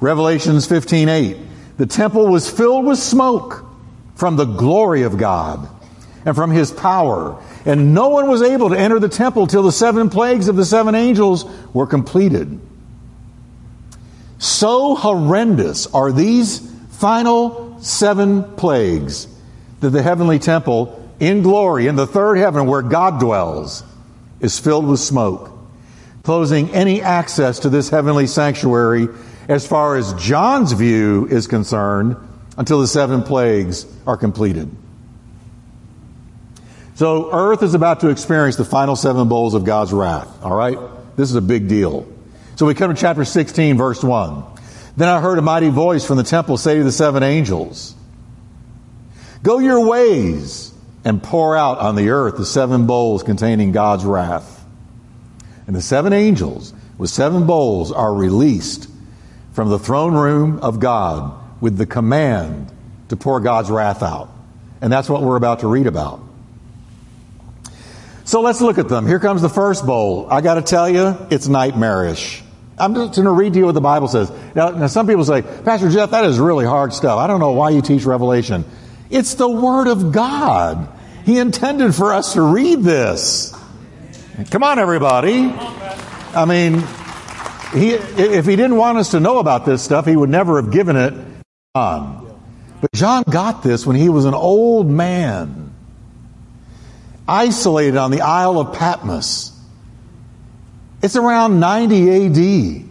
Revelations 0.00 0.66
15, 0.66 1.08
8 1.08 1.36
the 1.76 1.86
temple 1.86 2.26
was 2.26 2.48
filled 2.48 2.84
with 2.84 2.98
smoke 2.98 3.64
from 4.14 4.36
the 4.36 4.44
glory 4.44 5.02
of 5.02 5.18
God 5.18 5.68
and 6.24 6.34
from 6.34 6.50
his 6.50 6.70
power. 6.70 7.40
And 7.66 7.94
no 7.94 8.10
one 8.10 8.28
was 8.28 8.42
able 8.42 8.70
to 8.70 8.78
enter 8.78 8.98
the 8.98 9.08
temple 9.08 9.46
till 9.46 9.62
the 9.62 9.72
seven 9.72 10.10
plagues 10.10 10.48
of 10.48 10.56
the 10.56 10.64
seven 10.64 10.94
angels 10.94 11.44
were 11.72 11.86
completed. 11.86 12.60
So 14.38 14.94
horrendous 14.94 15.86
are 15.88 16.12
these 16.12 16.60
final 16.90 17.80
seven 17.80 18.44
plagues 18.56 19.26
that 19.80 19.90
the 19.90 20.02
heavenly 20.02 20.38
temple 20.38 21.00
in 21.20 21.42
glory, 21.42 21.86
in 21.86 21.96
the 21.96 22.06
third 22.06 22.36
heaven 22.36 22.66
where 22.66 22.82
God 22.82 23.20
dwells, 23.20 23.82
is 24.40 24.58
filled 24.58 24.86
with 24.86 25.00
smoke, 25.00 25.50
closing 26.22 26.70
any 26.70 27.00
access 27.00 27.60
to 27.60 27.68
this 27.68 27.88
heavenly 27.88 28.26
sanctuary 28.26 29.08
as 29.48 29.66
far 29.66 29.96
as 29.96 30.12
John's 30.14 30.72
view 30.72 31.26
is 31.26 31.46
concerned 31.46 32.16
until 32.56 32.80
the 32.80 32.86
seven 32.86 33.22
plagues 33.22 33.86
are 34.06 34.16
completed. 34.16 34.70
So 36.94 37.32
earth 37.32 37.62
is 37.62 37.74
about 37.74 38.00
to 38.00 38.08
experience 38.08 38.56
the 38.56 38.64
final 38.64 38.94
seven 38.94 39.28
bowls 39.28 39.54
of 39.54 39.64
God's 39.64 39.92
wrath. 39.92 40.28
All 40.44 40.54
right? 40.54 40.78
This 41.16 41.28
is 41.28 41.36
a 41.36 41.42
big 41.42 41.68
deal. 41.68 42.06
So 42.56 42.66
we 42.66 42.74
come 42.74 42.94
to 42.94 43.00
chapter 43.00 43.24
16, 43.24 43.76
verse 43.76 44.02
1. 44.02 44.44
Then 44.96 45.08
I 45.08 45.20
heard 45.20 45.38
a 45.38 45.42
mighty 45.42 45.70
voice 45.70 46.06
from 46.06 46.18
the 46.18 46.22
temple 46.22 46.56
say 46.56 46.76
to 46.76 46.84
the 46.84 46.92
seven 46.92 47.24
angels, 47.24 47.96
Go 49.42 49.58
your 49.58 49.84
ways 49.86 50.72
and 51.04 51.22
pour 51.22 51.56
out 51.56 51.78
on 51.78 51.96
the 51.96 52.10
earth 52.10 52.36
the 52.36 52.46
seven 52.46 52.86
bowls 52.86 53.24
containing 53.24 53.72
God's 53.72 54.04
wrath. 54.04 54.64
And 55.66 55.74
the 55.74 55.82
seven 55.82 56.12
angels 56.12 56.72
with 56.96 57.10
seven 57.10 57.44
bowls 57.46 57.90
are 57.90 58.14
released 58.14 58.88
from 59.54 59.70
the 59.70 59.78
throne 59.78 60.14
room 60.14 60.58
of 60.58 60.80
God 60.80 61.32
with 61.62 61.78
the 61.78 61.86
command 61.86 62.70
to 63.08 63.16
pour 63.16 63.40
God's 63.40 63.70
wrath 63.70 64.02
out. 64.02 64.28
And 64.80 64.92
that's 64.92 65.08
what 65.08 65.22
we're 65.22 65.36
about 65.36 65.60
to 65.60 65.68
read 65.68 65.86
about. 65.86 66.20
So 68.24 68.40
let's 68.40 68.60
look 68.60 68.78
at 68.78 68.88
them. 68.88 69.06
Here 69.06 69.20
comes 69.20 69.42
the 69.42 69.48
first 69.48 69.86
bowl. 69.86 70.28
I 70.30 70.40
got 70.40 70.54
to 70.54 70.62
tell 70.62 70.88
you, 70.88 71.16
it's 71.30 71.46
nightmarish. 71.46 72.42
I'm 72.76 72.94
just 72.94 73.14
going 73.14 73.26
to 73.26 73.32
read 73.32 73.52
to 73.52 73.58
you 73.60 73.66
what 73.66 73.74
the 73.74 73.80
Bible 73.80 74.08
says. 74.08 74.32
Now, 74.54 74.70
now, 74.70 74.88
some 74.88 75.06
people 75.06 75.24
say, 75.24 75.42
Pastor 75.42 75.90
Jeff, 75.90 76.10
that 76.10 76.24
is 76.24 76.40
really 76.40 76.64
hard 76.64 76.92
stuff. 76.92 77.18
I 77.18 77.26
don't 77.28 77.38
know 77.38 77.52
why 77.52 77.70
you 77.70 77.82
teach 77.82 78.04
Revelation. 78.04 78.64
It's 79.10 79.34
the 79.34 79.48
Word 79.48 79.86
of 79.86 80.10
God. 80.10 80.88
He 81.24 81.38
intended 81.38 81.94
for 81.94 82.12
us 82.12 82.32
to 82.32 82.42
read 82.42 82.82
this. 82.82 83.54
Come 84.50 84.64
on, 84.64 84.80
everybody. 84.80 85.52
I 86.34 86.44
mean, 86.46 86.82
he, 87.74 87.90
if 87.90 88.46
he 88.46 88.56
didn't 88.56 88.76
want 88.76 88.98
us 88.98 89.10
to 89.10 89.20
know 89.20 89.38
about 89.38 89.66
this 89.66 89.82
stuff, 89.82 90.06
he 90.06 90.16
would 90.16 90.30
never 90.30 90.60
have 90.60 90.70
given 90.70 90.96
it 90.96 91.14
John. 91.76 92.40
But 92.80 92.92
John 92.92 93.24
got 93.28 93.62
this 93.62 93.84
when 93.86 93.96
he 93.96 94.08
was 94.08 94.26
an 94.26 94.34
old 94.34 94.88
man, 94.88 95.74
isolated 97.26 97.96
on 97.96 98.10
the 98.10 98.20
Isle 98.20 98.60
of 98.60 98.74
Patmos. 98.74 99.58
It's 101.02 101.16
around 101.16 101.60
90 101.60 102.26
AD. 102.26 102.84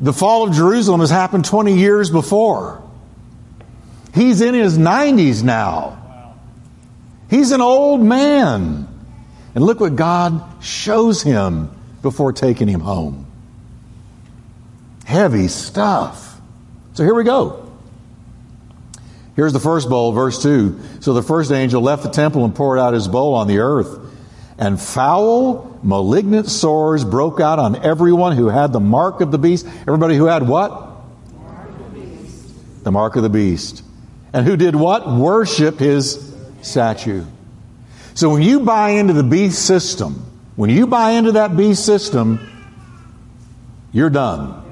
The 0.00 0.12
fall 0.12 0.48
of 0.48 0.54
Jerusalem 0.54 1.00
has 1.00 1.10
happened 1.10 1.44
20 1.44 1.78
years 1.78 2.10
before. 2.10 2.82
He's 4.14 4.40
in 4.40 4.54
his 4.54 4.76
90s 4.76 5.42
now. 5.42 6.36
He's 7.28 7.52
an 7.52 7.60
old 7.60 8.00
man. 8.00 8.88
And 9.54 9.64
look 9.64 9.78
what 9.78 9.94
God 9.94 10.42
shows 10.64 11.22
him 11.22 11.70
before 12.02 12.32
taking 12.32 12.68
him 12.68 12.80
home. 12.80 13.26
Heavy 15.04 15.48
stuff. 15.48 16.40
So 16.94 17.04
here 17.04 17.14
we 17.14 17.24
go. 17.24 17.70
Here's 19.36 19.52
the 19.52 19.60
first 19.60 19.88
bowl, 19.88 20.12
verse 20.12 20.42
2. 20.42 20.78
So 21.00 21.14
the 21.14 21.22
first 21.22 21.50
angel 21.50 21.82
left 21.82 22.02
the 22.02 22.10
temple 22.10 22.44
and 22.44 22.54
poured 22.54 22.78
out 22.78 22.94
his 22.94 23.08
bowl 23.08 23.34
on 23.34 23.48
the 23.48 23.58
earth. 23.58 23.98
And 24.58 24.78
foul, 24.78 25.78
malignant 25.82 26.48
sores 26.48 27.04
broke 27.04 27.40
out 27.40 27.58
on 27.58 27.82
everyone 27.82 28.36
who 28.36 28.48
had 28.48 28.72
the 28.72 28.80
mark 28.80 29.22
of 29.22 29.30
the 29.30 29.38
beast. 29.38 29.66
Everybody 29.66 30.16
who 30.16 30.26
had 30.26 30.46
what? 30.46 30.70
The, 31.94 32.84
the 32.84 32.92
mark 32.92 33.16
of 33.16 33.22
the 33.22 33.30
beast. 33.30 33.82
And 34.32 34.46
who 34.46 34.56
did 34.56 34.76
what? 34.76 35.10
Worship 35.10 35.78
his 35.78 36.34
statue. 36.60 37.24
So 38.14 38.28
when 38.28 38.42
you 38.42 38.60
buy 38.60 38.90
into 38.90 39.14
the 39.14 39.22
beast 39.22 39.64
system, 39.64 40.29
When 40.60 40.68
you 40.68 40.86
buy 40.86 41.12
into 41.12 41.32
that 41.32 41.56
beast 41.56 41.86
system, 41.86 42.38
you're 43.92 44.10
done. 44.10 44.62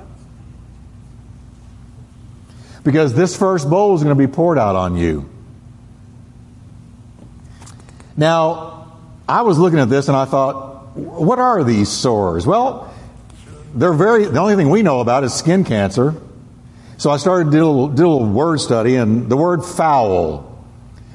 Because 2.84 3.14
this 3.14 3.34
first 3.34 3.70
bowl 3.70 3.94
is 3.94 4.02
going 4.02 4.14
to 4.14 4.26
be 4.26 4.30
poured 4.30 4.58
out 4.58 4.76
on 4.76 4.98
you. 4.98 5.30
Now, 8.18 8.98
I 9.26 9.40
was 9.40 9.58
looking 9.58 9.78
at 9.78 9.88
this 9.88 10.08
and 10.08 10.16
I 10.18 10.26
thought, 10.26 10.94
what 10.94 11.38
are 11.38 11.64
these 11.64 11.88
sores? 11.88 12.46
Well, 12.46 12.94
they're 13.72 13.94
very, 13.94 14.26
the 14.26 14.40
only 14.40 14.56
thing 14.56 14.68
we 14.68 14.82
know 14.82 15.00
about 15.00 15.24
is 15.24 15.32
skin 15.32 15.64
cancer. 15.64 16.14
So 16.98 17.08
I 17.08 17.16
started 17.16 17.46
to 17.46 17.50
do 17.50 17.64
a 17.64 17.66
little, 17.66 17.88
do 17.88 18.06
a 18.06 18.12
little 18.12 18.28
word 18.28 18.60
study, 18.60 18.96
and 18.96 19.30
the 19.30 19.38
word 19.38 19.64
foul 19.64 20.68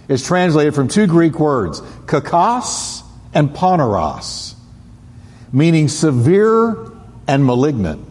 is 0.08 0.26
translated 0.26 0.74
from 0.74 0.88
two 0.88 1.06
Greek 1.06 1.40
words, 1.40 1.80
kakos 2.08 3.04
and 3.36 3.52
poneros, 3.52 4.53
meaning 5.54 5.88
severe 5.88 6.92
and 7.28 7.46
malignant, 7.46 8.06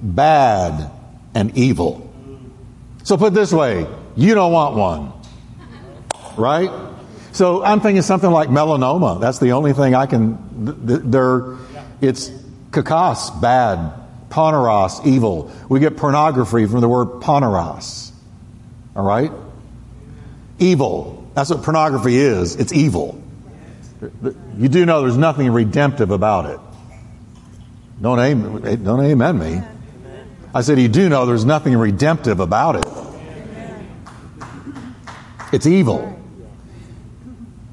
bad 0.00 0.90
and 1.34 1.56
evil. 1.56 2.10
So 3.04 3.16
put 3.16 3.34
this 3.34 3.52
way, 3.52 3.86
you 4.16 4.34
don't 4.34 4.52
want 4.52 4.74
one. 4.74 5.12
Right? 6.36 6.70
So 7.32 7.62
I'm 7.62 7.80
thinking 7.80 8.02
something 8.02 8.30
like 8.30 8.48
melanoma. 8.48 9.20
That's 9.20 9.38
the 9.38 9.52
only 9.52 9.72
thing 9.74 9.94
I 9.94 10.06
can, 10.06 10.38
there, 11.10 11.56
it's 12.00 12.30
kakos, 12.70 13.40
bad, 13.40 13.92
poneros, 14.30 15.06
evil. 15.06 15.52
We 15.68 15.80
get 15.80 15.96
pornography 15.96 16.66
from 16.66 16.80
the 16.80 16.88
word 16.88 17.20
poneros. 17.22 18.10
All 18.96 19.04
right? 19.04 19.30
Evil. 20.58 21.30
That's 21.34 21.50
what 21.50 21.62
pornography 21.62 22.16
is. 22.16 22.56
It's 22.56 22.72
evil. 22.72 23.22
You 24.58 24.68
do 24.68 24.86
know 24.86 25.02
there's 25.02 25.16
nothing 25.16 25.50
redemptive 25.52 26.10
about 26.10 26.46
it. 26.46 26.60
Don't 28.00 28.18
aim, 28.18 28.84
don't 28.84 29.04
amen 29.04 29.38
me. 29.38 29.62
I 30.54 30.62
said, 30.62 30.78
you 30.78 30.88
do 30.88 31.08
know 31.08 31.26
there's 31.26 31.44
nothing 31.44 31.76
redemptive 31.76 32.40
about 32.40 32.76
it. 32.76 32.86
It's 35.52 35.66
evil. 35.66 36.14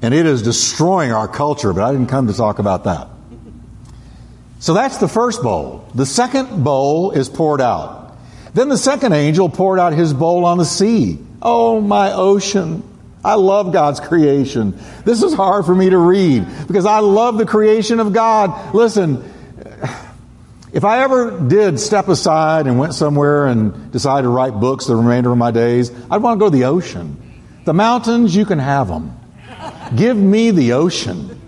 And 0.02 0.12
it 0.12 0.26
is 0.26 0.42
destroying 0.42 1.12
our 1.12 1.28
culture, 1.28 1.72
but 1.72 1.82
I 1.82 1.92
didn't 1.92 2.08
come 2.08 2.26
to 2.26 2.34
talk 2.34 2.58
about 2.58 2.84
that. 2.84 3.08
So 4.58 4.74
that's 4.74 4.98
the 4.98 5.08
first 5.08 5.42
bowl. 5.42 5.88
The 5.94 6.06
second 6.06 6.64
bowl 6.64 7.12
is 7.12 7.28
poured 7.28 7.60
out. 7.60 8.16
Then 8.54 8.68
the 8.68 8.78
second 8.78 9.12
angel 9.12 9.48
poured 9.48 9.78
out 9.78 9.92
his 9.92 10.12
bowl 10.12 10.44
on 10.44 10.58
the 10.58 10.64
sea. 10.64 11.18
Oh, 11.42 11.80
my 11.80 12.12
ocean. 12.12 12.82
I 13.24 13.34
love 13.34 13.72
God's 13.72 14.00
creation. 14.00 14.78
This 15.04 15.22
is 15.22 15.34
hard 15.34 15.66
for 15.66 15.74
me 15.74 15.90
to 15.90 15.98
read 15.98 16.46
because 16.66 16.86
I 16.86 17.00
love 17.00 17.38
the 17.38 17.46
creation 17.46 18.00
of 18.00 18.12
God. 18.12 18.74
Listen, 18.74 19.24
if 20.76 20.84
I 20.84 21.02
ever 21.02 21.40
did 21.40 21.80
step 21.80 22.06
aside 22.08 22.66
and 22.66 22.78
went 22.78 22.92
somewhere 22.92 23.46
and 23.46 23.90
decided 23.90 24.24
to 24.24 24.28
write 24.28 24.60
books 24.60 24.84
the 24.84 24.94
remainder 24.94 25.32
of 25.32 25.38
my 25.38 25.50
days, 25.50 25.90
I'd 26.10 26.18
want 26.18 26.38
to 26.38 26.38
go 26.38 26.50
to 26.50 26.54
the 26.54 26.66
ocean. 26.66 27.16
The 27.64 27.72
mountains, 27.72 28.36
you 28.36 28.44
can 28.44 28.58
have 28.58 28.86
them. 28.86 29.18
Give 29.96 30.14
me 30.14 30.50
the 30.50 30.74
ocean. 30.74 31.40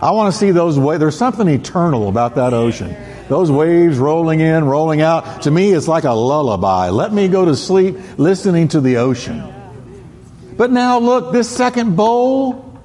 I 0.00 0.12
want 0.12 0.32
to 0.32 0.38
see 0.38 0.52
those 0.52 0.78
waves. 0.78 1.00
There's 1.00 1.18
something 1.18 1.48
eternal 1.48 2.08
about 2.08 2.36
that 2.36 2.52
ocean. 2.52 2.94
Those 3.28 3.50
waves 3.50 3.98
rolling 3.98 4.38
in, 4.38 4.62
rolling 4.62 5.00
out. 5.00 5.42
To 5.42 5.50
me, 5.50 5.72
it's 5.72 5.88
like 5.88 6.04
a 6.04 6.12
lullaby. 6.12 6.90
Let 6.90 7.12
me 7.12 7.26
go 7.26 7.46
to 7.46 7.56
sleep 7.56 7.96
listening 8.16 8.68
to 8.68 8.80
the 8.80 8.98
ocean. 8.98 9.42
But 10.56 10.70
now 10.70 11.00
look, 11.00 11.32
this 11.32 11.50
second 11.50 11.96
bowl 11.96 12.80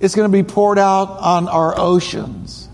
is 0.00 0.14
going 0.14 0.30
to 0.30 0.32
be 0.32 0.42
poured 0.42 0.78
out 0.78 1.18
on 1.18 1.48
our 1.48 1.78
oceans. 1.78 2.68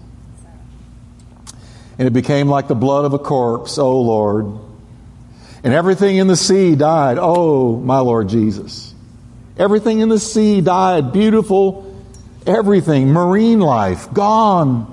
And 1.98 2.06
it 2.06 2.12
became 2.12 2.48
like 2.48 2.68
the 2.68 2.74
blood 2.74 3.04
of 3.04 3.14
a 3.14 3.18
corpse, 3.18 3.78
oh 3.78 4.00
Lord. 4.00 4.46
And 5.64 5.72
everything 5.72 6.16
in 6.16 6.26
the 6.26 6.36
sea 6.36 6.74
died, 6.74 7.18
oh 7.20 7.76
my 7.76 7.98
Lord 7.98 8.28
Jesus. 8.28 8.94
Everything 9.58 10.00
in 10.00 10.08
the 10.08 10.20
sea 10.20 10.60
died, 10.60 11.12
beautiful 11.12 11.86
Everything, 12.46 13.08
marine 13.08 13.58
life, 13.58 14.12
gone. 14.12 14.92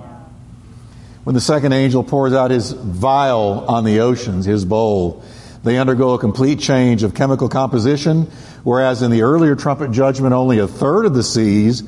When 1.24 1.36
the 1.36 1.42
second 1.42 1.72
angel 1.72 2.04
pours 2.04 2.34
out 2.34 2.50
his 2.50 2.72
vial 2.72 3.66
on 3.68 3.84
the 3.84 4.00
oceans, 4.00 4.46
his 4.46 4.66
bowl, 4.66 5.24
they 5.64 5.78
undergo 5.78 6.16
a 6.16 6.20
complete 6.20 6.60
change 6.60 7.04
of 7.04 7.14
chemical 7.14 7.50
composition, 7.50 8.24
whereas 8.64 9.04
in 9.04 9.12
the 9.12 9.22
earlier 9.22 9.56
trumpet 9.56 9.92
judgment, 9.92 10.34
only 10.34 10.58
a 10.58 10.68
third 10.68 11.06
of 11.06 11.14
the 11.14 11.22
seas 11.22 11.84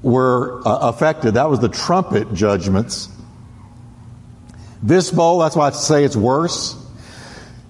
were 0.00 0.66
uh, 0.66 0.78
affected. 0.88 1.34
That 1.34 1.50
was 1.50 1.58
the 1.58 1.68
trumpet 1.68 2.32
judgments. 2.32 3.08
This 4.82 5.10
bowl, 5.10 5.40
that's 5.40 5.56
why 5.56 5.68
I 5.68 5.70
say 5.70 6.04
it's 6.04 6.16
worse. 6.16 6.76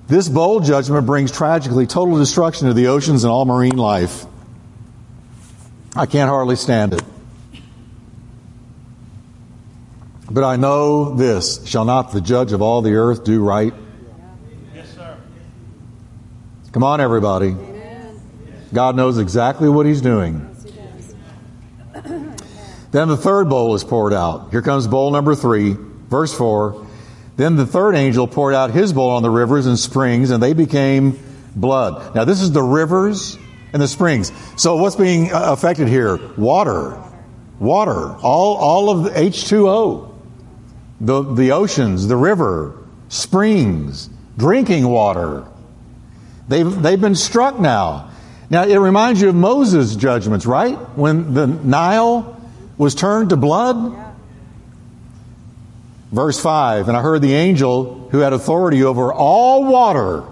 This 0.06 0.28
bowl 0.28 0.60
judgment 0.60 1.06
brings 1.06 1.32
tragically 1.32 1.86
total 1.86 2.18
destruction 2.18 2.68
to 2.68 2.74
the 2.74 2.88
oceans 2.88 3.24
and 3.24 3.30
all 3.30 3.44
marine 3.44 3.76
life. 3.76 4.26
I 5.96 6.06
can't 6.06 6.28
hardly 6.28 6.56
stand 6.56 6.94
it. 6.94 7.02
But 10.30 10.44
I 10.44 10.54
know 10.54 11.16
this 11.16 11.66
shall 11.66 11.84
not 11.84 12.12
the 12.12 12.20
judge 12.20 12.52
of 12.52 12.62
all 12.62 12.82
the 12.82 12.94
earth 12.94 13.24
do 13.24 13.42
right? 13.44 13.74
Yes, 14.72 14.94
sir. 14.94 15.18
Come 16.70 16.84
on, 16.84 17.00
everybody. 17.00 17.48
Amen. 17.48 18.20
God 18.72 18.94
knows 18.94 19.18
exactly 19.18 19.68
what 19.68 19.86
He's 19.86 20.00
doing. 20.00 20.46
then 22.92 23.08
the 23.08 23.16
third 23.16 23.48
bowl 23.48 23.74
is 23.74 23.82
poured 23.82 24.12
out. 24.12 24.52
Here 24.52 24.62
comes 24.62 24.86
bowl 24.86 25.10
number 25.10 25.34
three, 25.34 25.76
verse 26.08 26.32
4. 26.36 26.86
Then 27.40 27.56
the 27.56 27.64
third 27.64 27.94
angel 27.94 28.28
poured 28.28 28.52
out 28.52 28.70
his 28.70 28.92
bowl 28.92 29.08
on 29.08 29.22
the 29.22 29.30
rivers 29.30 29.64
and 29.64 29.78
springs, 29.78 30.30
and 30.30 30.42
they 30.42 30.52
became 30.52 31.18
blood. 31.56 32.14
Now, 32.14 32.24
this 32.26 32.42
is 32.42 32.52
the 32.52 32.62
rivers 32.62 33.38
and 33.72 33.80
the 33.80 33.88
springs. 33.88 34.30
So, 34.58 34.76
what's 34.76 34.94
being 34.94 35.32
uh, 35.32 35.44
affected 35.50 35.88
here? 35.88 36.18
Water. 36.36 37.02
Water. 37.58 38.14
All, 38.16 38.56
all 38.56 38.90
of 38.90 39.04
the 39.04 39.10
H2O 39.12 40.12
the, 41.00 41.22
the 41.22 41.52
oceans, 41.52 42.06
the 42.08 42.16
river, 42.18 42.76
springs, 43.08 44.10
drinking 44.36 44.86
water. 44.86 45.46
They've, 46.46 46.82
they've 46.82 47.00
been 47.00 47.14
struck 47.14 47.58
now. 47.58 48.10
Now, 48.50 48.64
it 48.64 48.76
reminds 48.76 49.22
you 49.22 49.30
of 49.30 49.34
Moses' 49.34 49.96
judgments, 49.96 50.44
right? 50.44 50.76
When 50.94 51.32
the 51.32 51.46
Nile 51.46 52.38
was 52.76 52.94
turned 52.94 53.30
to 53.30 53.38
blood. 53.38 54.09
Verse 56.12 56.40
5 56.40 56.88
And 56.88 56.96
I 56.96 57.02
heard 57.02 57.22
the 57.22 57.34
angel 57.34 58.08
who 58.10 58.18
had 58.18 58.32
authority 58.32 58.82
over 58.82 59.12
all 59.12 59.64
water. 59.64 60.24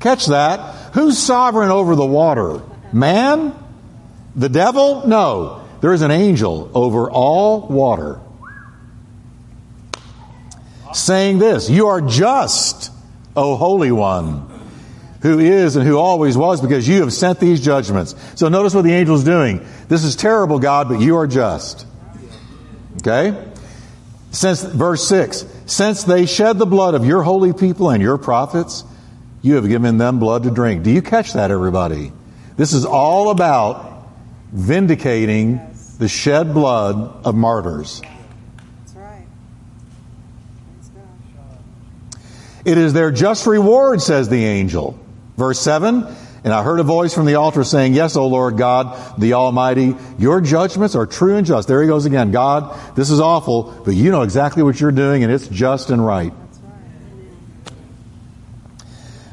Catch 0.00 0.26
that. 0.26 0.94
Who's 0.94 1.18
sovereign 1.18 1.70
over 1.70 1.94
the 1.94 2.06
water? 2.06 2.62
Man? 2.92 3.54
The 4.34 4.48
devil? 4.48 5.06
No. 5.06 5.64
There 5.80 5.92
is 5.92 6.02
an 6.02 6.10
angel 6.10 6.70
over 6.74 7.10
all 7.10 7.66
water 7.68 8.20
saying 10.92 11.38
this 11.38 11.68
You 11.68 11.88
are 11.88 12.00
just, 12.00 12.90
O 13.36 13.56
Holy 13.56 13.92
One, 13.92 14.48
who 15.22 15.38
is 15.38 15.76
and 15.76 15.86
who 15.86 15.98
always 15.98 16.36
was, 16.36 16.60
because 16.60 16.86
you 16.88 17.00
have 17.00 17.12
sent 17.12 17.40
these 17.40 17.60
judgments. 17.60 18.14
So 18.36 18.48
notice 18.48 18.74
what 18.74 18.84
the 18.84 18.92
angel 18.92 19.16
is 19.16 19.24
doing. 19.24 19.66
This 19.88 20.04
is 20.04 20.16
terrible, 20.16 20.58
God, 20.58 20.88
but 20.88 21.00
you 21.00 21.16
are 21.16 21.26
just. 21.26 21.86
Okay? 22.98 23.52
Since, 24.38 24.62
verse 24.62 25.04
6, 25.08 25.46
since 25.66 26.04
they 26.04 26.24
shed 26.24 26.58
the 26.58 26.64
blood 26.64 26.94
of 26.94 27.04
your 27.04 27.24
holy 27.24 27.52
people 27.52 27.90
and 27.90 28.00
your 28.00 28.18
prophets, 28.18 28.84
you 29.42 29.56
have 29.56 29.66
given 29.66 29.98
them 29.98 30.20
blood 30.20 30.44
to 30.44 30.52
drink. 30.52 30.84
Do 30.84 30.92
you 30.92 31.02
catch 31.02 31.32
that, 31.32 31.50
everybody? 31.50 32.12
This 32.56 32.72
is 32.72 32.84
all 32.84 33.30
about 33.30 34.06
vindicating 34.52 35.60
the 35.98 36.06
shed 36.06 36.54
blood 36.54 37.26
of 37.26 37.34
martyrs. 37.34 38.00
That's 38.86 38.94
right. 38.94 39.26
It 42.64 42.78
is 42.78 42.92
their 42.92 43.10
just 43.10 43.44
reward, 43.44 44.00
says 44.00 44.28
the 44.28 44.44
angel. 44.44 44.96
Verse 45.36 45.58
7 45.58 46.06
And 46.44 46.52
I 46.52 46.62
heard 46.62 46.80
a 46.80 46.84
voice 46.84 47.14
from 47.14 47.26
the 47.26 47.34
altar 47.34 47.64
saying, 47.64 47.94
Yes, 47.94 48.16
O 48.16 48.26
Lord 48.26 48.56
God, 48.56 49.18
the 49.18 49.34
Almighty, 49.34 49.96
your 50.18 50.40
judgments 50.40 50.94
are 50.94 51.06
true 51.06 51.36
and 51.36 51.46
just. 51.46 51.68
There 51.68 51.82
he 51.82 51.88
goes 51.88 52.06
again. 52.06 52.30
God, 52.30 52.78
this 52.94 53.10
is 53.10 53.20
awful, 53.20 53.82
but 53.84 53.94
you 53.94 54.10
know 54.10 54.22
exactly 54.22 54.62
what 54.62 54.80
you're 54.80 54.92
doing, 54.92 55.24
and 55.24 55.32
it's 55.32 55.48
just 55.48 55.90
and 55.90 56.04
right. 56.04 56.32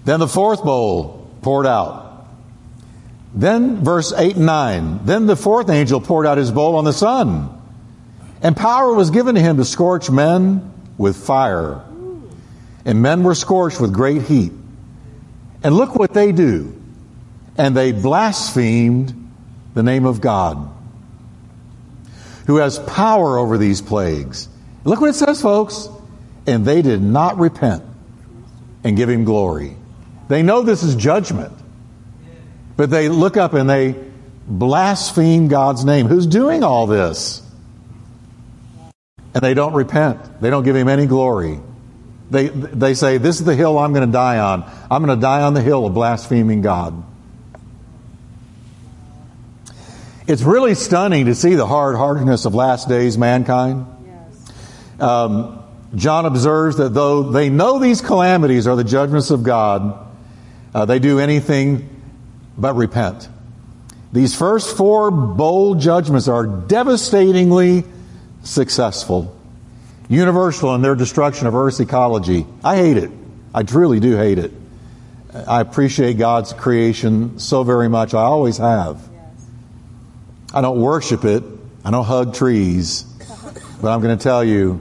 Then 0.04 0.20
the 0.20 0.28
fourth 0.28 0.64
bowl 0.64 1.30
poured 1.42 1.68
out. 1.68 2.28
Then, 3.34 3.84
verse 3.84 4.14
8 4.14 4.36
and 4.36 4.46
9. 4.46 5.00
Then 5.06 5.26
the 5.26 5.36
fourth 5.36 5.70
angel 5.70 6.00
poured 6.00 6.26
out 6.26 6.38
his 6.38 6.52
bowl 6.52 6.76
on 6.76 6.86
the 6.86 6.94
sun, 6.94 7.50
and 8.42 8.56
power 8.56 8.94
was 8.94 9.12
given 9.12 9.36
to 9.36 9.42
him 9.42 9.58
to 9.58 9.66
scorch 9.66 10.10
men 10.10 10.72
with 10.98 11.18
fire 11.18 11.84
and 12.86 13.02
men 13.02 13.24
were 13.24 13.36
scorched 13.36 13.82
with 13.82 13.92
great 13.92 14.22
heat. 14.22 14.54
And 15.64 15.76
look 15.76 15.96
what 15.96 16.14
they 16.14 16.32
do. 16.32 16.80
And 17.58 17.76
they 17.76 17.92
blasphemed 17.92 19.32
the 19.74 19.84
name 19.84 20.06
of 20.06 20.22
God, 20.22 20.70
who 22.48 22.58
has 22.58 22.80
power 22.80 23.38
over 23.38 23.58
these 23.58 23.82
plagues. 23.82 24.48
Look 24.84 25.02
what 25.02 25.10
it 25.10 25.16
says, 25.16 25.42
folks. 25.42 25.90
And 26.48 26.66
they 26.66 26.82
did 26.82 27.02
not 27.02 27.38
repent 27.38 27.84
and 28.84 28.96
give 28.96 29.10
him 29.10 29.24
glory. 29.24 29.76
They 30.28 30.44
know 30.44 30.62
this 30.62 30.84
is 30.84 30.96
judgment, 30.96 31.54
but 32.78 32.90
they 32.90 33.10
look 33.10 33.36
up 33.36 33.54
and 33.54 33.70
they 33.70 33.96
blaspheme 34.48 35.48
God's 35.48 35.84
name. 35.86 36.08
Who's 36.08 36.28
doing 36.28 36.64
all 36.64 36.88
this? 36.88 37.42
And 39.34 39.44
they 39.44 39.54
don't 39.54 39.74
repent. 39.74 40.42
They 40.42 40.50
don't 40.50 40.64
give 40.64 40.76
him 40.76 40.88
any 40.88 41.08
glory. 41.08 41.60
They, 42.30 42.48
they 42.48 42.94
say, 42.94 43.18
This 43.18 43.40
is 43.40 43.46
the 43.46 43.56
hill 43.56 43.78
I'm 43.78 43.94
going 43.94 44.08
to 44.08 44.12
die 44.12 44.40
on. 44.40 44.64
I'm 44.90 45.04
going 45.04 45.18
to 45.18 45.22
die 45.22 45.42
on 45.42 45.54
the 45.54 45.62
hill 45.62 45.86
of 45.86 45.94
blaspheming 45.94 46.62
God. 46.62 47.04
It's 50.28 50.42
really 50.42 50.74
stunning 50.74 51.28
to 51.28 51.36
see 51.36 51.54
the 51.54 51.68
hard 51.68 51.96
heartedness 51.96 52.46
of 52.46 52.56
last 52.56 52.90
days 52.90 53.16
mankind. 53.16 53.86
Yes. 54.08 55.00
Um, 55.00 55.64
John 55.94 56.26
observes 56.26 56.78
that 56.78 56.96
though 56.96 57.24
they 57.24 57.50
know 57.50 57.78
these 57.78 58.02
calamities 58.02 58.66
are 58.66 58.76
the 58.76 58.84
judgments 58.84 59.30
of 59.30 59.44
God, 59.44 60.08
uh, 60.74 60.86
they 60.86 60.98
do 60.98 61.20
anything 61.20 61.88
but 62.58 62.74
repent. 62.76 63.30
These 64.14 64.36
first 64.36 64.76
four 64.76 65.12
bowl 65.12 65.76
judgments 65.76 66.28
are 66.28 66.48
devastatingly 66.48 67.84
successful, 68.44 69.36
universal 70.10 70.74
in 70.74 70.82
their 70.82 70.96
destruction 70.96 71.46
of 71.46 71.56
Earth's 71.56 71.80
ecology. 71.80 72.48
I 72.64 72.78
hate 72.78 72.98
it. 72.98 73.12
I 73.54 73.62
truly 73.62 74.00
do 74.00 74.18
hate 74.18 74.40
it. 74.40 74.52
I 75.48 75.62
appreciate 75.62 76.18
God's 76.18 76.52
creation 76.52 77.38
so 77.38 77.64
very 77.64 77.90
much. 77.90 78.16
I 78.16 78.22
always 78.22 78.58
have. 78.58 79.15
I 80.56 80.62
don't 80.62 80.80
worship 80.80 81.26
it. 81.26 81.44
I 81.84 81.92
don't 81.92 82.06
hug 82.06 82.34
trees. 82.34 83.04
But 83.82 83.92
I'm 83.92 84.02
going 84.02 84.18
to 84.18 84.24
tell 84.24 84.42
you, 84.42 84.80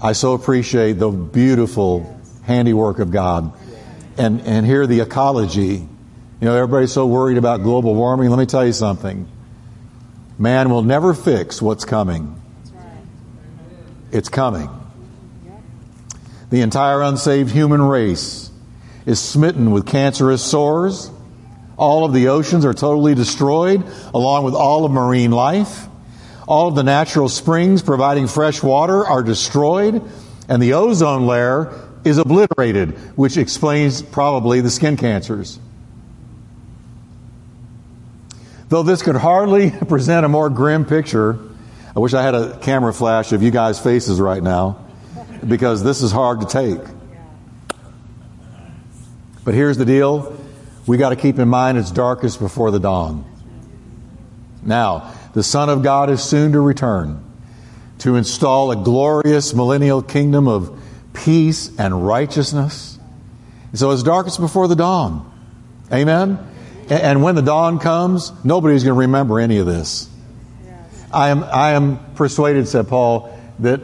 I 0.00 0.12
so 0.12 0.34
appreciate 0.34 0.94
the 0.94 1.10
beautiful 1.10 2.20
handiwork 2.42 2.98
of 2.98 3.12
God. 3.12 3.52
And, 4.18 4.40
and 4.40 4.66
here 4.66 4.88
the 4.88 5.00
ecology. 5.00 5.76
You 6.40 6.46
know, 6.46 6.56
everybody's 6.56 6.92
so 6.92 7.06
worried 7.06 7.38
about 7.38 7.62
global 7.62 7.94
warming. 7.94 8.30
Let 8.30 8.38
me 8.40 8.46
tell 8.46 8.66
you 8.66 8.72
something. 8.72 9.28
Man 10.38 10.70
will 10.70 10.82
never 10.82 11.14
fix 11.14 11.62
what's 11.62 11.84
coming. 11.84 12.42
It's 14.10 14.28
coming. 14.28 14.68
The 16.50 16.62
entire 16.62 17.00
unsaved 17.02 17.52
human 17.52 17.80
race 17.80 18.50
is 19.06 19.20
smitten 19.20 19.70
with 19.70 19.86
cancerous 19.86 20.42
sores 20.42 21.12
all 21.80 22.04
of 22.04 22.12
the 22.12 22.28
oceans 22.28 22.66
are 22.66 22.74
totally 22.74 23.14
destroyed, 23.14 23.82
along 24.12 24.44
with 24.44 24.52
all 24.52 24.84
of 24.84 24.92
marine 24.92 25.30
life. 25.30 25.86
All 26.46 26.68
of 26.68 26.74
the 26.74 26.82
natural 26.82 27.30
springs 27.30 27.80
providing 27.80 28.26
fresh 28.26 28.62
water 28.62 29.06
are 29.06 29.22
destroyed, 29.22 30.02
and 30.46 30.62
the 30.62 30.74
ozone 30.74 31.26
layer 31.26 31.72
is 32.04 32.18
obliterated, 32.18 32.98
which 33.16 33.38
explains 33.38 34.02
probably 34.02 34.60
the 34.60 34.68
skin 34.68 34.98
cancers. 34.98 35.58
Though 38.68 38.82
this 38.82 39.00
could 39.00 39.16
hardly 39.16 39.70
present 39.88 40.26
a 40.26 40.28
more 40.28 40.50
grim 40.50 40.84
picture, 40.84 41.38
I 41.96 41.98
wish 41.98 42.12
I 42.12 42.22
had 42.22 42.34
a 42.34 42.58
camera 42.58 42.92
flash 42.92 43.32
of 43.32 43.42
you 43.42 43.50
guys' 43.50 43.80
faces 43.80 44.20
right 44.20 44.42
now, 44.42 44.84
because 45.48 45.82
this 45.82 46.02
is 46.02 46.12
hard 46.12 46.42
to 46.42 46.46
take. 46.46 46.80
But 49.46 49.54
here's 49.54 49.78
the 49.78 49.86
deal 49.86 50.36
we 50.86 50.96
got 50.96 51.10
to 51.10 51.16
keep 51.16 51.38
in 51.38 51.48
mind 51.48 51.78
it's 51.78 51.90
darkest 51.90 52.38
before 52.38 52.70
the 52.70 52.80
dawn. 52.80 53.24
Now, 54.62 55.14
the 55.34 55.42
Son 55.42 55.68
of 55.68 55.82
God 55.82 56.10
is 56.10 56.22
soon 56.22 56.52
to 56.52 56.60
return 56.60 57.24
to 58.00 58.16
install 58.16 58.70
a 58.70 58.76
glorious 58.76 59.54
millennial 59.54 60.02
kingdom 60.02 60.48
of 60.48 60.78
peace 61.12 61.70
and 61.78 62.06
righteousness. 62.06 62.98
So 63.74 63.90
it's 63.90 64.02
darkest 64.02 64.40
before 64.40 64.68
the 64.68 64.76
dawn. 64.76 65.30
Amen? 65.92 66.38
And 66.88 67.22
when 67.22 67.34
the 67.34 67.42
dawn 67.42 67.78
comes, 67.78 68.32
nobody's 68.42 68.84
going 68.84 68.94
to 68.94 69.00
remember 69.00 69.38
any 69.38 69.58
of 69.58 69.66
this. 69.66 70.08
I 71.12 71.28
am, 71.28 71.44
I 71.44 71.72
am 71.72 71.98
persuaded, 72.14 72.68
said 72.68 72.88
Paul, 72.88 73.36
that 73.60 73.80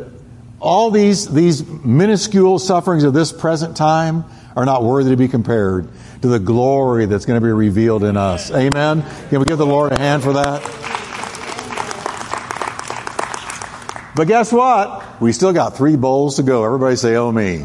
all 0.61 0.91
these, 0.91 1.29
these 1.29 1.65
minuscule 1.67 2.59
sufferings 2.59 3.05
of 3.05 3.13
this 3.13 3.33
present 3.33 3.77
time 3.77 4.25
are 4.57 4.65
not 4.65 4.83
worthy 4.83 5.11
to 5.11 5.17
be 5.17 5.29
compared 5.29 5.89
to 6.27 6.33
the 6.33 6.39
glory 6.39 7.07
that's 7.07 7.25
going 7.25 7.41
to 7.41 7.45
be 7.45 7.53
revealed 7.53 8.03
in 8.03 8.17
us. 8.17 8.51
Amen. 8.51 9.05
Can 9.29 9.39
we 9.39 9.45
give 9.45 9.59
the 9.59 9.67
Lord 9.67 9.93
a 9.93 9.99
hand 9.99 10.23
for 10.23 10.33
that? 10.35 10.63
But 14.15 14.27
guess 14.27 14.53
what? 14.53 15.21
We 15.21 15.33
still 15.33 15.53
got 15.53 15.77
three 15.77 15.97
bowls 15.97 16.37
to 16.37 16.43
go. 16.43 16.65
Everybody 16.65 16.97
say, 16.97 17.17
oh 17.17 17.31
me. 17.31 17.61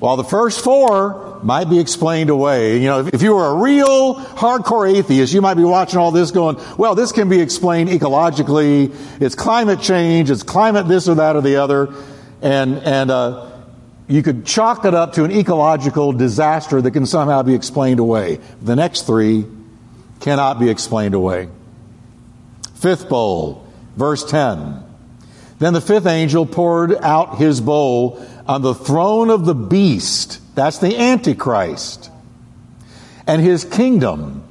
While 0.00 0.16
the 0.16 0.24
first 0.24 0.62
four 0.62 1.40
might 1.42 1.70
be 1.70 1.78
explained 1.78 2.30
away. 2.30 2.78
You 2.78 2.86
know, 2.86 3.06
if 3.06 3.22
you 3.22 3.34
were 3.34 3.46
a 3.46 3.54
real 3.54 4.16
hardcore 4.16 4.92
atheist, 4.92 5.32
you 5.32 5.40
might 5.40 5.54
be 5.54 5.64
watching 5.64 5.98
all 5.98 6.10
this 6.10 6.32
going, 6.32 6.60
well, 6.76 6.96
this 6.96 7.12
can 7.12 7.28
be 7.28 7.40
explained 7.40 7.90
ecologically. 7.90 8.92
It's 9.20 9.36
climate 9.36 9.80
change. 9.80 10.30
It's 10.30 10.42
climate 10.42 10.88
this 10.88 11.08
or 11.08 11.16
that 11.16 11.36
or 11.36 11.42
the 11.42 11.56
other. 11.56 11.94
And, 12.42 12.78
and, 12.78 13.10
uh, 13.10 13.47
you 14.08 14.22
could 14.22 14.46
chalk 14.46 14.84
it 14.86 14.94
up 14.94 15.12
to 15.14 15.24
an 15.24 15.30
ecological 15.30 16.12
disaster 16.12 16.80
that 16.80 16.90
can 16.92 17.06
somehow 17.06 17.42
be 17.42 17.54
explained 17.54 18.00
away. 18.00 18.40
The 18.62 18.74
next 18.74 19.02
three 19.06 19.44
cannot 20.20 20.58
be 20.58 20.70
explained 20.70 21.14
away. 21.14 21.48
Fifth 22.74 23.08
bowl, 23.08 23.66
verse 23.96 24.28
10. 24.28 24.82
Then 25.58 25.74
the 25.74 25.80
fifth 25.80 26.06
angel 26.06 26.46
poured 26.46 26.94
out 26.94 27.36
his 27.36 27.60
bowl 27.60 28.24
on 28.46 28.62
the 28.62 28.74
throne 28.74 29.28
of 29.28 29.44
the 29.44 29.54
beast. 29.54 30.40
That's 30.54 30.78
the 30.78 30.96
Antichrist. 30.96 32.10
And 33.26 33.42
his 33.42 33.64
kingdom 33.64 34.44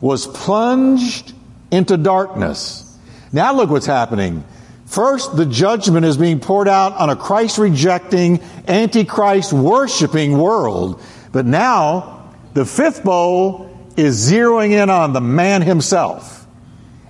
was 0.00 0.26
plunged 0.26 1.32
into 1.70 1.96
darkness. 1.96 2.84
Now 3.32 3.54
look 3.54 3.70
what's 3.70 3.86
happening. 3.86 4.44
First, 4.88 5.36
the 5.36 5.44
judgment 5.44 6.06
is 6.06 6.16
being 6.16 6.40
poured 6.40 6.66
out 6.66 6.94
on 6.94 7.10
a 7.10 7.16
Christ 7.16 7.58
rejecting, 7.58 8.40
antichrist 8.66 9.52
worshiping 9.52 10.38
world. 10.38 11.02
But 11.30 11.44
now, 11.44 12.32
the 12.54 12.64
fifth 12.64 13.04
bowl 13.04 13.70
is 13.98 14.30
zeroing 14.30 14.70
in 14.70 14.88
on 14.88 15.12
the 15.12 15.20
man 15.20 15.60
himself 15.60 16.46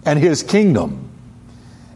and 0.04 0.18
his 0.18 0.42
kingdom. 0.42 1.08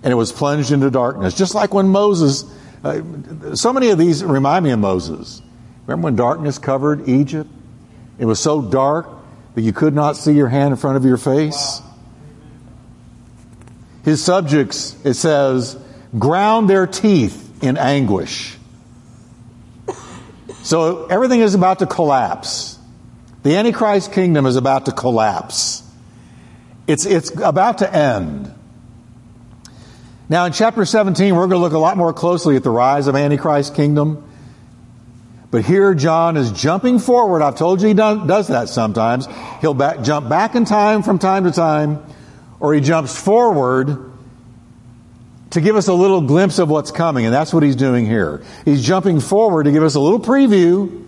And 0.05 0.13
it 0.13 0.15
was 0.15 0.31
plunged 0.31 0.71
into 0.71 0.89
darkness. 0.89 1.35
Just 1.35 1.53
like 1.53 1.75
when 1.75 1.89
Moses, 1.89 2.45
uh, 2.85 3.57
so 3.57 3.73
many 3.73 3.91
of 3.91 3.99
these 3.99 4.23
remind 4.23 4.65
me 4.65 4.71
of 4.71 4.79
Moses. 4.79 5.43
Remember 5.87 6.05
when 6.05 6.17
darkness 6.17 6.59
covered 6.59 7.09
Egypt? 7.09 7.51
It 8.21 8.25
was 8.27 8.39
so 8.39 8.63
dark 8.63 9.09
that 9.57 9.63
you 9.63 9.73
could 9.73 9.95
not 9.95 10.17
see 10.17 10.33
your 10.33 10.49
hand 10.49 10.71
in 10.71 10.77
front 10.77 10.97
of 10.97 11.05
your 11.05 11.17
face. 11.17 11.81
Wow. 11.83 11.92
His 14.05 14.23
subjects, 14.23 14.97
it 15.05 15.15
says, 15.15 15.79
ground 16.19 16.69
their 16.69 16.87
teeth 16.87 17.63
in 17.63 17.77
anguish. 17.77 18.57
So 20.63 21.07
everything 21.07 21.41
is 21.41 21.55
about 21.55 21.81
to 21.81 21.87
collapse. 21.87 22.79
The 23.43 23.57
Antichrist 23.57 24.13
kingdom 24.13 24.47
is 24.47 24.57
about 24.57 24.87
to 24.87 24.93
collapse. 24.93 25.83
It's, 26.87 27.07
it's 27.07 27.31
about 27.41 27.79
to 27.79 27.95
end. 27.95 28.53
Now, 30.29 30.47
in 30.47 30.53
chapter 30.53 30.85
17, 30.85 31.35
we're 31.35 31.47
going 31.47 31.51
to 31.51 31.59
look 31.59 31.73
a 31.73 31.79
lot 31.79 31.97
more 31.97 32.13
closely 32.13 32.57
at 32.57 32.63
the 32.63 32.71
rise 32.71 33.07
of 33.07 33.17
Antichrist 33.17 33.75
kingdom. 33.75 34.29
But 35.51 35.65
here, 35.65 35.95
John 35.95 36.37
is 36.37 36.51
jumping 36.53 36.99
forward. 36.99 37.43
I've 37.43 37.57
told 37.57 37.83
you 37.83 37.89
he 37.89 37.95
does 37.95 38.49
that 38.49 38.69
sometimes. 38.69 39.29
He'll 39.61 39.75
back, 39.75 40.03
jump 40.03 40.29
back 40.29 40.55
in 40.55 40.65
time 40.65 41.03
from 41.03 41.19
time 41.19 41.45
to 41.45 41.51
time 41.51 42.03
or 42.63 42.73
he 42.73 42.81
jumps 42.81 43.21
forward 43.21 44.13
to 45.51 45.61
give 45.61 45.75
us 45.75 45.89
a 45.89 45.93
little 45.93 46.21
glimpse 46.21 46.61
of 46.61 46.71
what's 46.71 46.93
coming, 46.93 47.25
and 47.25 47.35
that's 47.35 47.53
what 47.53 47.65
he's 47.65 47.75
doing 47.75 48.07
here. 48.07 48.45
He's 48.65 48.85
jumping 48.85 49.19
forward 49.19 49.65
to 49.65 49.73
give 49.73 49.83
us 49.83 49.97
a 49.97 50.01
little 50.01 50.21
preview 50.21 51.05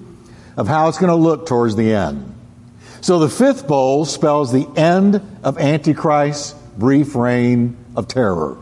of 0.57 0.67
how 0.67 0.88
it's 0.88 0.99
going 0.99 1.11
to 1.11 1.14
look 1.14 1.47
towards 1.47 1.77
the 1.77 1.95
end. 1.95 2.35
So 3.03 3.21
the 3.21 3.29
fifth 3.29 3.69
bowl 3.69 4.05
spells 4.05 4.53
the 4.53 4.67
end 4.77 5.23
of 5.45 5.57
Antichrist's 5.57 6.55
brief 6.77 7.14
reign 7.14 7.77
of 7.95 8.09
terror. 8.09 8.59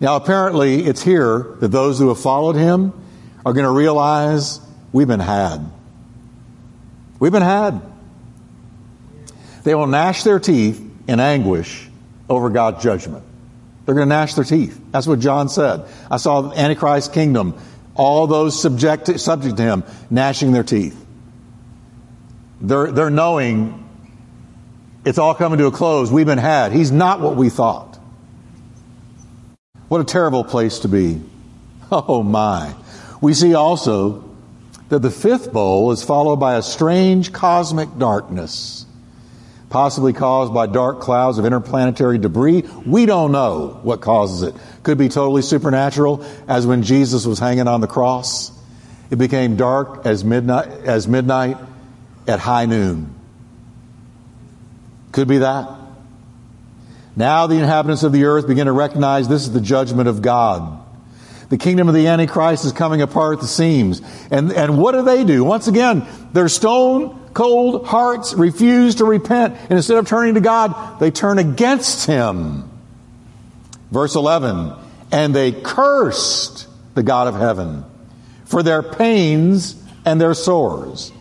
Now, 0.00 0.16
apparently, 0.16 0.84
it's 0.84 1.04
here 1.04 1.56
that 1.60 1.68
those 1.68 2.00
who 2.00 2.08
have 2.08 2.18
followed 2.18 2.56
him 2.56 2.92
are 3.46 3.52
going 3.52 3.66
to 3.66 3.70
realize 3.70 4.60
we've 4.92 5.06
been 5.06 5.20
had. 5.20 5.64
We've 7.20 7.30
been 7.30 7.40
had. 7.40 7.80
They 9.62 9.76
will 9.76 9.86
gnash 9.86 10.24
their 10.24 10.40
teeth 10.40 10.88
in 11.06 11.20
anguish 11.20 11.88
over 12.28 12.50
God's 12.50 12.82
judgment. 12.82 13.24
They're 13.84 13.94
going 13.94 14.08
to 14.08 14.14
gnash 14.14 14.34
their 14.34 14.44
teeth. 14.44 14.80
That's 14.90 15.06
what 15.06 15.18
John 15.18 15.48
said. 15.48 15.86
I 16.10 16.16
saw 16.16 16.52
Antichrist 16.52 17.12
kingdom, 17.12 17.58
all 17.94 18.26
those 18.26 18.60
subject 18.60 19.06
to, 19.06 19.18
subject 19.18 19.56
to 19.56 19.62
him, 19.62 19.84
gnashing 20.10 20.52
their 20.52 20.62
teeth. 20.62 20.98
They're, 22.60 22.92
they're 22.92 23.10
knowing 23.10 23.82
it's 25.04 25.18
all 25.18 25.34
coming 25.34 25.58
to 25.58 25.66
a 25.66 25.72
close. 25.72 26.12
We've 26.12 26.26
been 26.26 26.38
had. 26.38 26.72
He's 26.72 26.92
not 26.92 27.20
what 27.20 27.36
we 27.36 27.50
thought. 27.50 27.98
What 29.88 30.00
a 30.00 30.04
terrible 30.04 30.44
place 30.44 30.80
to 30.80 30.88
be. 30.88 31.20
Oh 31.94 32.22
my. 32.22 32.74
We 33.20 33.34
see 33.34 33.52
also 33.52 34.24
that 34.88 35.00
the 35.00 35.10
fifth 35.10 35.52
bowl 35.52 35.92
is 35.92 36.02
followed 36.02 36.36
by 36.36 36.56
a 36.56 36.62
strange 36.62 37.34
cosmic 37.34 37.98
darkness, 37.98 38.81
possibly 39.72 40.12
caused 40.12 40.52
by 40.52 40.66
dark 40.66 41.00
clouds 41.00 41.38
of 41.38 41.46
interplanetary 41.46 42.18
debris. 42.18 42.62
We 42.86 43.06
don't 43.06 43.32
know 43.32 43.80
what 43.82 44.02
causes 44.02 44.42
it. 44.42 44.54
Could 44.82 44.98
be 44.98 45.08
totally 45.08 45.42
supernatural, 45.42 46.24
as 46.46 46.66
when 46.66 46.82
Jesus 46.82 47.26
was 47.26 47.38
hanging 47.38 47.66
on 47.66 47.80
the 47.80 47.86
cross. 47.86 48.52
It 49.10 49.16
became 49.16 49.56
dark 49.56 50.06
as 50.06 50.24
midnight, 50.24 50.68
as 50.68 51.08
midnight 51.08 51.56
at 52.28 52.38
high 52.38 52.66
noon. 52.66 53.14
Could 55.10 55.28
be 55.28 55.38
that. 55.38 55.70
Now 57.16 57.46
the 57.46 57.56
inhabitants 57.56 58.02
of 58.02 58.12
the 58.12 58.24
earth 58.24 58.46
begin 58.46 58.66
to 58.66 58.72
recognize 58.72 59.28
this 59.28 59.42
is 59.42 59.52
the 59.52 59.60
judgment 59.60 60.08
of 60.08 60.22
God. 60.22 60.81
The 61.52 61.58
kingdom 61.58 61.86
of 61.86 61.94
the 61.94 62.06
Antichrist 62.06 62.64
is 62.64 62.72
coming 62.72 63.02
apart 63.02 63.34
at 63.34 63.40
the 63.42 63.46
seams. 63.46 64.00
And, 64.30 64.50
and 64.52 64.78
what 64.78 64.92
do 64.92 65.02
they 65.02 65.22
do? 65.22 65.44
Once 65.44 65.68
again, 65.68 66.06
their 66.32 66.48
stone 66.48 67.28
cold 67.34 67.86
hearts 67.86 68.32
refuse 68.32 68.94
to 68.94 69.04
repent. 69.04 69.58
And 69.64 69.72
instead 69.72 69.98
of 69.98 70.08
turning 70.08 70.32
to 70.32 70.40
God, 70.40 70.98
they 70.98 71.10
turn 71.10 71.36
against 71.36 72.06
Him. 72.06 72.70
Verse 73.90 74.14
11, 74.14 74.72
and 75.12 75.34
they 75.34 75.52
cursed 75.52 76.68
the 76.94 77.02
God 77.02 77.28
of 77.28 77.34
heaven 77.34 77.84
for 78.46 78.62
their 78.62 78.82
pains 78.82 79.76
and 80.06 80.18
their 80.18 80.32
sores. 80.32 81.12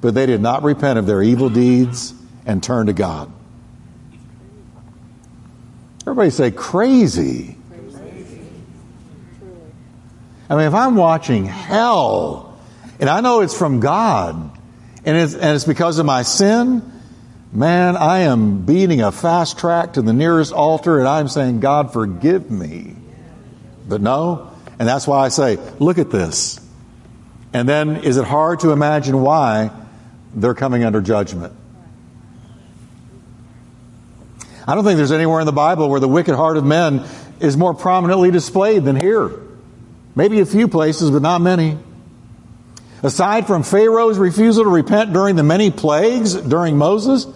But 0.00 0.14
they 0.14 0.26
did 0.26 0.40
not 0.40 0.62
repent 0.62 1.00
of 1.00 1.06
their 1.06 1.20
evil 1.20 1.50
deeds 1.50 2.14
and 2.46 2.62
turn 2.62 2.86
to 2.86 2.92
God. 2.92 3.28
Everybody 6.02 6.30
say 6.30 6.52
crazy. 6.52 7.56
I 10.50 10.56
mean, 10.56 10.66
if 10.66 10.74
I'm 10.74 10.96
watching 10.96 11.44
hell, 11.44 12.58
and 12.98 13.08
I 13.08 13.20
know 13.20 13.40
it's 13.40 13.56
from 13.56 13.78
God, 13.78 14.34
and 15.04 15.16
it's, 15.16 15.32
and 15.32 15.54
it's 15.54 15.64
because 15.64 16.00
of 16.00 16.06
my 16.06 16.22
sin, 16.22 16.82
man, 17.52 17.96
I 17.96 18.20
am 18.20 18.66
beating 18.66 19.00
a 19.00 19.12
fast 19.12 19.60
track 19.60 19.92
to 19.92 20.02
the 20.02 20.12
nearest 20.12 20.52
altar, 20.52 20.98
and 20.98 21.06
I'm 21.06 21.28
saying, 21.28 21.60
God, 21.60 21.92
forgive 21.92 22.50
me. 22.50 22.96
But 23.88 24.00
no, 24.00 24.50
and 24.80 24.88
that's 24.88 25.06
why 25.06 25.24
I 25.24 25.28
say, 25.28 25.56
look 25.78 25.98
at 25.98 26.10
this. 26.10 26.58
And 27.52 27.68
then, 27.68 27.98
is 27.98 28.16
it 28.16 28.24
hard 28.24 28.60
to 28.60 28.72
imagine 28.72 29.20
why 29.22 29.70
they're 30.34 30.54
coming 30.54 30.82
under 30.82 31.00
judgment? 31.00 31.52
I 34.66 34.74
don't 34.74 34.82
think 34.82 34.96
there's 34.96 35.12
anywhere 35.12 35.38
in 35.38 35.46
the 35.46 35.52
Bible 35.52 35.88
where 35.88 36.00
the 36.00 36.08
wicked 36.08 36.34
heart 36.34 36.56
of 36.56 36.64
men 36.64 37.04
is 37.38 37.56
more 37.56 37.72
prominently 37.72 38.32
displayed 38.32 38.84
than 38.84 38.96
here. 38.96 39.30
Maybe 40.14 40.40
a 40.40 40.46
few 40.46 40.68
places, 40.68 41.10
but 41.10 41.22
not 41.22 41.40
many. 41.40 41.78
Aside 43.02 43.46
from 43.46 43.62
Pharaoh's 43.62 44.18
refusal 44.18 44.64
to 44.64 44.70
repent 44.70 45.12
during 45.12 45.36
the 45.36 45.42
many 45.42 45.70
plagues 45.70 46.34
during 46.34 46.76
Moses, 46.76 47.26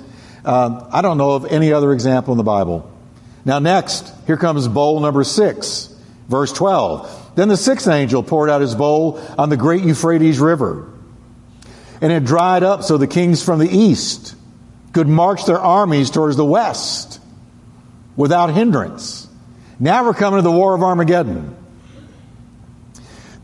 uh, 0.44 0.88
I 0.92 1.00
don't 1.00 1.16
know 1.16 1.32
of 1.32 1.46
any 1.46 1.72
other 1.72 1.92
example 1.92 2.32
in 2.32 2.38
the 2.38 2.44
Bible. 2.44 2.90
Now, 3.44 3.58
next, 3.58 4.12
here 4.26 4.36
comes 4.36 4.68
bowl 4.68 5.00
number 5.00 5.24
six, 5.24 5.94
verse 6.28 6.52
12. 6.52 7.32
Then 7.34 7.48
the 7.48 7.56
sixth 7.56 7.88
angel 7.88 8.22
poured 8.22 8.50
out 8.50 8.60
his 8.60 8.74
bowl 8.74 9.20
on 9.38 9.48
the 9.48 9.56
great 9.56 9.84
Euphrates 9.84 10.38
River. 10.38 10.90
And 12.00 12.12
it 12.12 12.24
dried 12.24 12.62
up 12.62 12.82
so 12.82 12.98
the 12.98 13.06
kings 13.06 13.42
from 13.42 13.58
the 13.58 13.68
east 13.68 14.34
could 14.92 15.08
march 15.08 15.46
their 15.46 15.58
armies 15.58 16.10
towards 16.10 16.36
the 16.36 16.44
west 16.44 17.20
without 18.16 18.50
hindrance. 18.50 19.28
Now 19.80 20.04
we're 20.04 20.14
coming 20.14 20.38
to 20.38 20.42
the 20.42 20.52
war 20.52 20.74
of 20.74 20.82
Armageddon. 20.82 21.56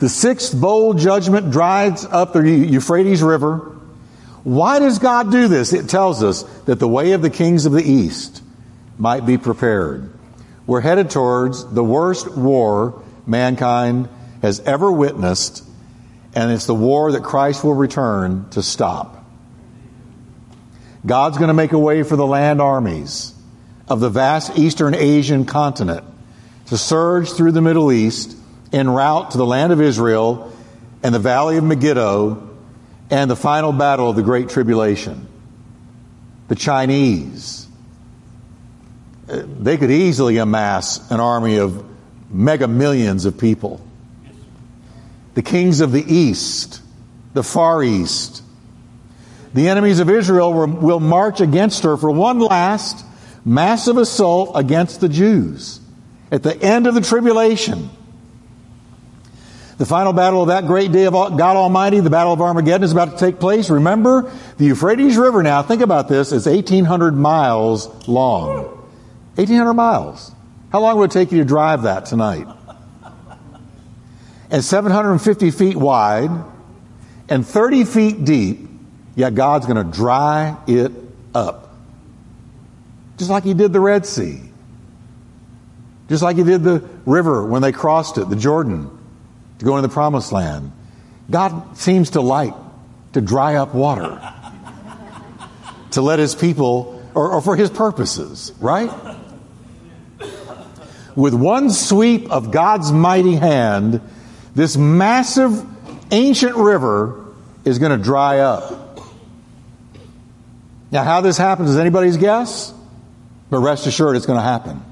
The 0.00 0.08
sixth 0.08 0.58
bowl 0.58 0.94
judgment 0.94 1.50
dries 1.50 2.06
up 2.06 2.32
the 2.32 2.42
Euphrates 2.42 3.22
River. 3.22 3.76
Why 4.44 4.78
does 4.78 4.98
God 4.98 5.30
do 5.30 5.46
this? 5.46 5.74
It 5.74 5.90
tells 5.90 6.22
us 6.22 6.42
that 6.64 6.78
the 6.78 6.88
way 6.88 7.12
of 7.12 7.20
the 7.20 7.28
kings 7.28 7.66
of 7.66 7.72
the 7.72 7.84
east 7.84 8.42
might 8.96 9.26
be 9.26 9.36
prepared. 9.36 10.10
We're 10.66 10.80
headed 10.80 11.10
towards 11.10 11.70
the 11.70 11.84
worst 11.84 12.34
war 12.34 13.02
mankind 13.26 14.08
has 14.40 14.60
ever 14.60 14.90
witnessed, 14.90 15.62
and 16.34 16.50
it's 16.50 16.64
the 16.64 16.74
war 16.74 17.12
that 17.12 17.22
Christ 17.22 17.62
will 17.62 17.74
return 17.74 18.48
to 18.52 18.62
stop. 18.62 19.22
God's 21.04 21.36
going 21.36 21.48
to 21.48 21.54
make 21.54 21.72
a 21.72 21.78
way 21.78 22.04
for 22.04 22.16
the 22.16 22.26
land 22.26 22.62
armies 22.62 23.34
of 23.86 24.00
the 24.00 24.08
vast 24.08 24.58
eastern 24.58 24.94
Asian 24.94 25.44
continent 25.44 26.06
to 26.66 26.78
surge 26.78 27.32
through 27.32 27.52
the 27.52 27.60
Middle 27.60 27.92
East 27.92 28.36
en 28.72 28.88
route 28.88 29.33
to 29.33 29.38
the 29.38 29.46
land 29.46 29.72
of 29.72 29.80
Israel 29.80 30.52
and 31.02 31.14
the 31.14 31.18
valley 31.18 31.56
of 31.56 31.64
Megiddo 31.64 32.48
and 33.11 33.30
the 33.30 33.37
final 33.37 33.72
battle 33.72 34.11
of 34.11 34.16
the 34.16 34.22
Great 34.22 34.48
Tribulation. 34.48 35.26
The 36.48 36.54
Chinese, 36.54 37.66
uh, 39.28 39.42
they 39.61 39.76
could 39.76 39.90
easily 39.90 40.38
amass 40.38 41.11
an 41.11 41.20
army 41.20 41.56
of 41.56 41.85
mega 42.30 42.68
millions 42.68 43.24
of 43.24 43.38
people. 43.38 43.80
The 45.35 45.42
kings 45.42 45.80
of 45.80 45.92
the 45.92 46.04
East, 46.04 46.80
the 47.35 47.42
Far 47.42 47.83
East, 47.83 48.42
the 49.52 49.68
enemies 49.68 49.98
of 49.98 50.09
Israel 50.09 50.52
will 50.66 51.00
march 51.00 51.40
against 51.40 51.83
her 51.83 51.96
for 51.96 52.11
one 52.11 52.38
last 52.38 53.04
massive 53.44 53.96
assault 53.96 54.52
against 54.54 55.00
the 55.00 55.09
Jews 55.09 55.80
at 56.30 56.42
the 56.42 56.56
end 56.56 56.87
of 56.87 56.94
the 56.94 57.00
tribulation. 57.00 57.90
The 59.80 59.86
final 59.86 60.12
battle 60.12 60.42
of 60.42 60.48
that 60.48 60.66
great 60.66 60.92
day 60.92 61.06
of 61.06 61.14
God 61.14 61.56
Almighty, 61.56 62.00
the 62.00 62.10
Battle 62.10 62.34
of 62.34 62.42
Armageddon, 62.42 62.82
is 62.82 62.92
about 62.92 63.12
to 63.12 63.16
take 63.16 63.40
place. 63.40 63.70
Remember, 63.70 64.30
the 64.58 64.66
Euphrates 64.66 65.16
River 65.16 65.42
now, 65.42 65.62
think 65.62 65.80
about 65.80 66.06
this, 66.06 66.32
is 66.32 66.44
1,800 66.44 67.16
miles 67.16 68.06
long. 68.06 68.64
1,800 69.36 69.72
miles. 69.72 70.32
How 70.70 70.80
long 70.80 70.98
would 70.98 71.08
it 71.08 71.14
take 71.14 71.32
you 71.32 71.38
to 71.38 71.46
drive 71.46 71.84
that 71.84 72.04
tonight? 72.04 72.46
And 74.50 74.62
750 74.62 75.50
feet 75.50 75.76
wide 75.76 76.28
and 77.30 77.46
30 77.46 77.84
feet 77.84 78.22
deep, 78.22 78.68
yet 79.16 79.34
God's 79.34 79.64
going 79.64 79.82
to 79.82 79.96
dry 79.96 80.58
it 80.66 80.92
up. 81.34 81.74
Just 83.16 83.30
like 83.30 83.44
He 83.44 83.54
did 83.54 83.72
the 83.72 83.80
Red 83.80 84.04
Sea. 84.04 84.42
Just 86.10 86.22
like 86.22 86.36
He 86.36 86.44
did 86.44 86.64
the 86.64 86.86
river 87.06 87.46
when 87.46 87.62
they 87.62 87.72
crossed 87.72 88.18
it, 88.18 88.28
the 88.28 88.36
Jordan 88.36 88.98
to 89.61 89.66
go 89.66 89.77
into 89.77 89.87
the 89.87 89.92
promised 89.92 90.33
land. 90.33 90.73
God 91.31 91.77
seems 91.77 92.11
to 92.11 92.23
like 92.23 92.55
to 93.12 93.20
dry 93.20 93.57
up 93.57 93.75
water 93.75 94.18
to 95.92 96.03
let 96.03 96.18
his 96.18 96.35
people, 96.35 97.03
or, 97.14 97.33
or, 97.33 97.42
for 97.42 97.57
his 97.57 97.68
purposes, 97.68 98.53
right? 98.59 98.90
With 101.14 101.35
one 101.35 101.70
sweep 101.70 102.31
of 102.31 102.51
God's 102.51 102.90
mighty 102.90 103.35
hand, 103.35 104.01
this 104.55 104.79
massive 104.79 105.62
ancient 106.11 106.57
river 106.57 107.23
is 107.64 107.79
going 107.79 107.96
to 107.96 108.03
dry 108.03 108.38
up. 108.38 108.99
Now, 110.90 111.05
how 111.05 111.20
this 111.20 111.37
happens 111.37 111.70
is 111.70 111.77
anybody's 111.77 112.16
guess, 112.16 112.73
but 113.51 113.59
rest 113.59 113.87
assured 113.87 114.16
it's 114.16 114.27
going 114.27 114.38
to 114.38 114.42
happen. 114.42 114.83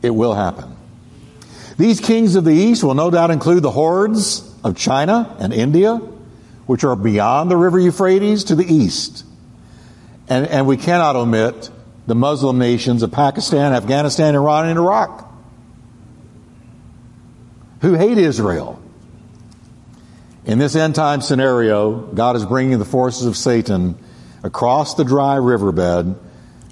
It 0.00 0.10
will 0.10 0.34
happen. 0.34 0.73
These 1.76 2.00
kings 2.00 2.36
of 2.36 2.44
the 2.44 2.52
east 2.52 2.84
will 2.84 2.94
no 2.94 3.10
doubt 3.10 3.30
include 3.30 3.62
the 3.62 3.70
hordes 3.70 4.48
of 4.62 4.76
China 4.76 5.34
and 5.40 5.52
India, 5.52 5.96
which 6.66 6.84
are 6.84 6.94
beyond 6.94 7.50
the 7.50 7.56
river 7.56 7.80
Euphrates 7.80 8.44
to 8.44 8.54
the 8.54 8.64
east. 8.64 9.24
And, 10.28 10.46
and 10.46 10.66
we 10.66 10.76
cannot 10.76 11.16
omit 11.16 11.70
the 12.06 12.14
Muslim 12.14 12.58
nations 12.58 13.02
of 13.02 13.10
Pakistan, 13.10 13.72
Afghanistan, 13.72 14.34
Iran, 14.34 14.68
and 14.68 14.78
Iraq, 14.78 15.30
who 17.80 17.94
hate 17.94 18.18
Israel. 18.18 18.80
In 20.44 20.58
this 20.58 20.76
end 20.76 20.94
time 20.94 21.22
scenario, 21.22 21.98
God 21.98 22.36
is 22.36 22.44
bringing 22.44 22.78
the 22.78 22.84
forces 22.84 23.26
of 23.26 23.36
Satan 23.36 23.98
across 24.42 24.94
the 24.94 25.04
dry 25.04 25.36
riverbed 25.36 26.14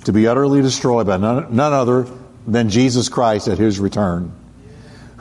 to 0.04 0.12
be 0.12 0.26
utterly 0.26 0.62
destroyed 0.62 1.06
by 1.06 1.16
none, 1.16 1.56
none 1.56 1.72
other 1.72 2.06
than 2.46 2.68
Jesus 2.68 3.08
Christ 3.08 3.48
at 3.48 3.58
his 3.58 3.80
return 3.80 4.32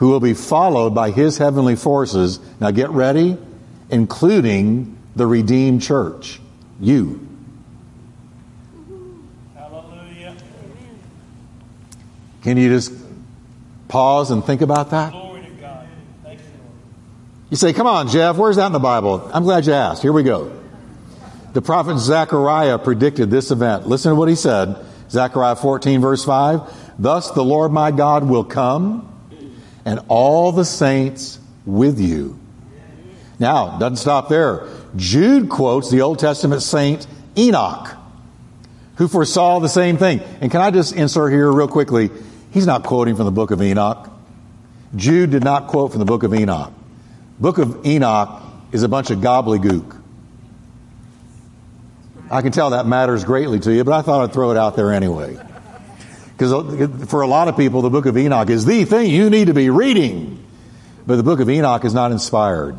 who 0.02 0.08
will 0.08 0.18
be 0.18 0.34
followed 0.34 0.96
by 0.96 1.12
his 1.12 1.38
heavenly 1.38 1.76
forces. 1.76 2.40
Now 2.58 2.72
get 2.72 2.90
ready, 2.90 3.38
including 3.88 4.98
the 5.14 5.28
redeemed 5.28 5.80
church. 5.80 6.40
You. 6.80 7.24
Hallelujah. 9.54 10.34
Can 12.42 12.56
you 12.56 12.68
just 12.68 12.92
pause 13.86 14.32
and 14.32 14.44
think 14.44 14.60
about 14.60 14.90
that? 14.90 15.14
You 17.48 17.56
say, 17.56 17.72
come 17.72 17.86
on, 17.86 18.08
Jeff, 18.08 18.36
where's 18.36 18.56
that 18.56 18.66
in 18.66 18.72
the 18.72 18.80
Bible? 18.80 19.30
I'm 19.32 19.44
glad 19.44 19.66
you 19.66 19.72
asked. 19.72 20.02
Here 20.02 20.12
we 20.12 20.24
go. 20.24 20.52
The 21.52 21.62
prophet 21.62 21.98
Zechariah 21.98 22.80
predicted 22.80 23.30
this 23.30 23.52
event. 23.52 23.86
Listen 23.86 24.10
to 24.10 24.16
what 24.16 24.28
he 24.28 24.34
said. 24.34 24.84
Zechariah 25.10 25.54
14, 25.54 26.00
verse 26.00 26.24
5. 26.24 26.98
Thus 27.00 27.30
the 27.30 27.44
Lord 27.44 27.70
my 27.70 27.92
God 27.92 28.28
will 28.28 28.42
come 28.42 29.10
and 29.84 30.00
all 30.08 30.52
the 30.52 30.64
saints 30.64 31.38
with 31.64 32.00
you. 32.00 32.38
Now, 33.38 33.78
doesn't 33.78 33.96
stop 33.96 34.28
there. 34.28 34.68
Jude 34.96 35.48
quotes 35.48 35.90
the 35.90 36.02
Old 36.02 36.18
Testament 36.18 36.62
saint 36.62 37.06
Enoch, 37.36 37.96
who 38.96 39.08
foresaw 39.08 39.58
the 39.58 39.68
same 39.68 39.96
thing. 39.96 40.20
And 40.40 40.50
can 40.50 40.60
I 40.60 40.70
just 40.70 40.94
insert 40.94 41.32
here 41.32 41.50
real 41.50 41.68
quickly? 41.68 42.10
He's 42.52 42.66
not 42.66 42.84
quoting 42.84 43.16
from 43.16 43.24
the 43.24 43.32
book 43.32 43.50
of 43.50 43.62
Enoch. 43.62 44.10
Jude 44.94 45.30
did 45.30 45.42
not 45.42 45.68
quote 45.68 45.90
from 45.90 46.00
the 46.00 46.04
book 46.04 46.22
of 46.22 46.34
Enoch. 46.34 46.72
Book 47.40 47.58
of 47.58 47.84
Enoch 47.86 48.42
is 48.72 48.82
a 48.82 48.88
bunch 48.88 49.10
of 49.10 49.18
gobbledygook. 49.18 49.98
I 52.30 52.42
can 52.42 52.52
tell 52.52 52.70
that 52.70 52.86
matters 52.86 53.24
greatly 53.24 53.58
to 53.60 53.74
you, 53.74 53.84
but 53.84 53.92
I 53.92 54.02
thought 54.02 54.22
I'd 54.22 54.32
throw 54.32 54.50
it 54.50 54.56
out 54.56 54.76
there 54.76 54.92
anyway. 54.92 55.38
Because 56.32 56.52
uh, 56.52 57.06
for 57.06 57.22
a 57.22 57.26
lot 57.26 57.48
of 57.48 57.56
people, 57.56 57.82
the 57.82 57.90
book 57.90 58.06
of 58.06 58.16
Enoch 58.16 58.50
is 58.50 58.64
the 58.64 58.84
thing 58.84 59.10
you 59.10 59.30
need 59.30 59.46
to 59.46 59.54
be 59.54 59.70
reading. 59.70 60.42
But 61.06 61.16
the 61.16 61.22
book 61.22 61.40
of 61.40 61.50
Enoch 61.50 61.84
is 61.84 61.94
not 61.94 62.12
inspired. 62.12 62.76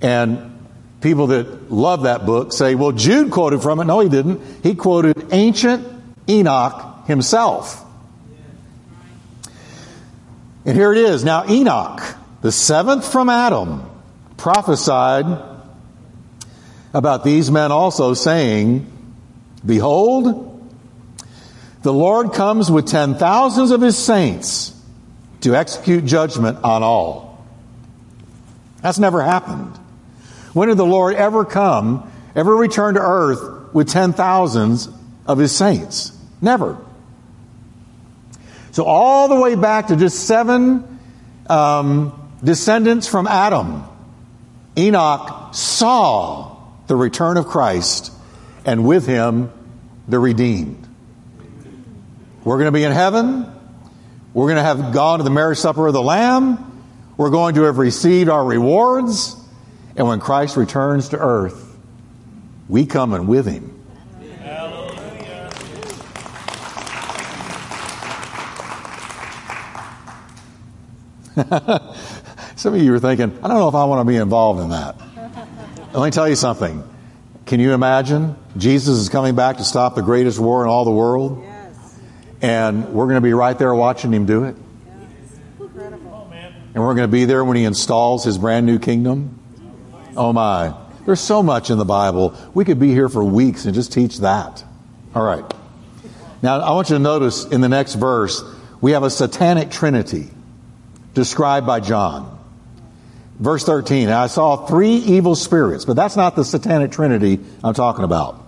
And 0.00 0.52
people 1.00 1.28
that 1.28 1.70
love 1.70 2.04
that 2.04 2.26
book 2.26 2.52
say, 2.52 2.74
well, 2.74 2.92
Jude 2.92 3.30
quoted 3.30 3.62
from 3.62 3.80
it. 3.80 3.84
No, 3.84 4.00
he 4.00 4.08
didn't. 4.08 4.40
He 4.62 4.74
quoted 4.74 5.32
ancient 5.32 5.86
Enoch 6.28 7.06
himself. 7.06 7.84
And 10.64 10.76
here 10.76 10.92
it 10.92 10.98
is. 10.98 11.24
Now, 11.24 11.48
Enoch, 11.48 12.00
the 12.40 12.52
seventh 12.52 13.10
from 13.10 13.28
Adam, 13.28 13.88
prophesied 14.36 15.26
about 16.94 17.24
these 17.24 17.50
men 17.50 17.72
also, 17.72 18.14
saying, 18.14 18.86
Behold, 19.64 20.51
the 21.82 21.92
Lord 21.92 22.32
comes 22.32 22.70
with 22.70 22.86
ten 22.86 23.14
thousands 23.16 23.70
of 23.70 23.80
his 23.80 23.98
saints 23.98 24.78
to 25.40 25.54
execute 25.56 26.04
judgment 26.04 26.58
on 26.62 26.82
all. 26.82 27.44
That's 28.80 28.98
never 28.98 29.22
happened. 29.22 29.76
When 30.52 30.68
did 30.68 30.76
the 30.76 30.86
Lord 30.86 31.14
ever 31.14 31.44
come, 31.44 32.10
ever 32.34 32.54
return 32.54 32.94
to 32.94 33.00
earth 33.00 33.72
with 33.74 33.88
ten 33.88 34.12
thousands 34.12 34.88
of 35.26 35.38
his 35.38 35.54
saints? 35.54 36.16
Never. 36.40 36.78
So, 38.72 38.84
all 38.84 39.28
the 39.28 39.36
way 39.36 39.54
back 39.54 39.88
to 39.88 39.96
just 39.96 40.26
seven 40.26 40.98
um, 41.48 42.36
descendants 42.42 43.06
from 43.06 43.26
Adam, 43.26 43.84
Enoch 44.78 45.54
saw 45.54 46.56
the 46.86 46.96
return 46.96 47.36
of 47.36 47.46
Christ 47.46 48.12
and 48.64 48.86
with 48.86 49.06
him 49.06 49.50
the 50.08 50.18
redeemed. 50.18 50.81
We're 52.44 52.56
going 52.56 52.66
to 52.66 52.72
be 52.72 52.82
in 52.82 52.92
heaven. 52.92 53.46
We're 54.34 54.46
going 54.46 54.56
to 54.56 54.62
have 54.62 54.92
gone 54.92 55.18
to 55.18 55.24
the 55.24 55.30
marriage 55.30 55.58
supper 55.58 55.86
of 55.86 55.92
the 55.92 56.02
Lamb. 56.02 56.84
We're 57.16 57.30
going 57.30 57.54
to 57.54 57.62
have 57.62 57.78
received 57.78 58.28
our 58.28 58.44
rewards. 58.44 59.36
And 59.96 60.08
when 60.08 60.18
Christ 60.18 60.56
returns 60.56 61.10
to 61.10 61.18
earth, 61.18 61.76
we 62.68 62.86
come 62.86 63.14
in 63.14 63.26
with 63.26 63.46
him. 63.46 63.68
Some 72.56 72.74
of 72.74 72.82
you 72.82 72.92
are 72.94 72.98
thinking, 72.98 73.38
I 73.42 73.48
don't 73.48 73.58
know 73.58 73.68
if 73.68 73.74
I 73.74 73.84
want 73.84 74.00
to 74.00 74.04
be 74.10 74.16
involved 74.16 74.60
in 74.60 74.70
that. 74.70 74.96
Let 75.94 76.04
me 76.04 76.10
tell 76.10 76.28
you 76.28 76.36
something. 76.36 76.82
Can 77.46 77.60
you 77.60 77.72
imagine? 77.72 78.36
Jesus 78.56 78.98
is 78.98 79.08
coming 79.08 79.34
back 79.34 79.58
to 79.58 79.64
stop 79.64 79.94
the 79.94 80.02
greatest 80.02 80.38
war 80.38 80.62
in 80.62 80.68
all 80.68 80.84
the 80.84 80.90
world. 80.90 81.44
And 82.42 82.92
we're 82.92 83.04
going 83.06 83.14
to 83.14 83.20
be 83.20 83.32
right 83.32 83.56
there 83.56 83.72
watching 83.72 84.12
him 84.12 84.26
do 84.26 84.44
it. 84.44 84.56
And 86.74 86.82
we're 86.82 86.94
going 86.94 87.08
to 87.08 87.12
be 87.12 87.24
there 87.24 87.44
when 87.44 87.56
he 87.56 87.64
installs 87.64 88.24
his 88.24 88.36
brand 88.36 88.66
new 88.66 88.78
kingdom. 88.78 89.38
Oh 90.16 90.32
my. 90.32 90.74
There's 91.06 91.20
so 91.20 91.42
much 91.42 91.70
in 91.70 91.78
the 91.78 91.84
Bible. 91.84 92.36
We 92.52 92.64
could 92.64 92.80
be 92.80 92.88
here 92.88 93.08
for 93.08 93.22
weeks 93.22 93.64
and 93.64 93.74
just 93.74 93.92
teach 93.92 94.18
that. 94.18 94.64
All 95.14 95.22
right. 95.22 95.44
Now, 96.42 96.60
I 96.60 96.72
want 96.72 96.90
you 96.90 96.96
to 96.96 97.02
notice 97.02 97.44
in 97.44 97.60
the 97.60 97.68
next 97.68 97.94
verse, 97.94 98.42
we 98.80 98.92
have 98.92 99.04
a 99.04 99.10
satanic 99.10 99.70
trinity 99.70 100.28
described 101.14 101.66
by 101.66 101.78
John. 101.80 102.40
Verse 103.38 103.64
13, 103.64 104.08
I 104.08 104.26
saw 104.26 104.66
three 104.66 104.96
evil 104.96 105.36
spirits, 105.36 105.84
but 105.84 105.94
that's 105.94 106.16
not 106.16 106.34
the 106.34 106.44
satanic 106.44 106.90
trinity 106.90 107.38
I'm 107.62 107.74
talking 107.74 108.04
about. 108.04 108.40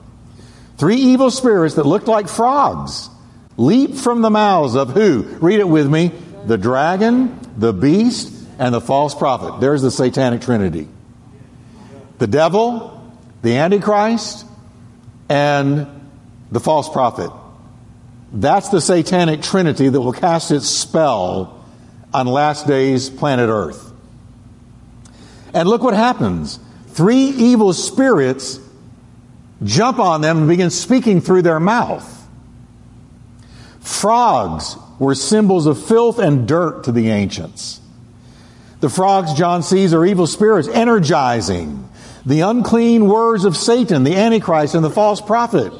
Three 0.79 0.97
evil 0.97 1.31
spirits 1.31 1.77
that 1.77 1.87
looked 1.87 2.09
like 2.09 2.29
frogs 2.29 3.09
leap 3.57 3.95
from 3.95 4.23
the 4.23 4.31
mouths 4.31 4.75
of 4.75 4.91
who? 4.91 5.23
Read 5.41 5.61
it 5.61 5.69
with 5.69 5.89
me. 5.91 6.13
The 6.47 6.59
dragon, 6.59 7.39
the 7.57 7.73
beast, 7.73 8.33
and 8.59 8.75
the 8.75 8.81
false 8.81 9.15
prophet. 9.15 9.61
There's 9.61 9.83
the 9.83 9.91
satanic 9.91 10.43
trinity. 10.43 10.89
The 12.19 12.27
devil, 12.27 13.03
the 13.43 13.57
antichrist, 13.57 14.47
and 15.29 15.87
the 16.51 16.61
false 16.61 16.89
prophet. 16.89 17.31
That's 18.33 18.69
the 18.69 18.81
satanic 18.81 19.43
trinity 19.43 19.89
that 19.89 20.01
will 20.01 20.13
cast 20.13 20.51
its 20.51 20.67
spell 20.67 21.65
on 22.13 22.27
last 22.27 22.67
days 22.67 23.11
planet 23.11 23.49
Earth. 23.49 23.93
And 25.53 25.69
look 25.69 25.83
what 25.83 25.95
happens. 25.95 26.59
Three 26.89 27.27
evil 27.27 27.73
spirits 27.73 28.59
jump 29.63 29.99
on 29.99 30.21
them 30.21 30.39
and 30.39 30.49
begin 30.49 30.71
speaking 30.71 31.21
through 31.21 31.43
their 31.43 31.61
mouth. 31.61 32.24
Frogs 33.85 34.79
were 34.99 35.15
symbols 35.15 35.67
of 35.67 35.85
filth 35.85 36.19
and 36.19 36.49
dirt 36.49 36.85
to 36.85 36.93
the 36.93 37.11
ancients. 37.11 37.83
The 38.81 38.89
frogs 38.89 39.35
John 39.35 39.63
sees 39.63 39.93
are 39.93 40.07
evil 40.07 40.27
spirits 40.27 40.69
energizing 40.69 41.89
the 42.25 42.41
unclean 42.41 43.07
words 43.07 43.45
of 43.45 43.55
Satan, 43.55 44.03
the 44.03 44.17
Antichrist, 44.17 44.75
and 44.75 44.83
the 44.83 44.89
false 44.89 45.21
prophet. 45.21 45.71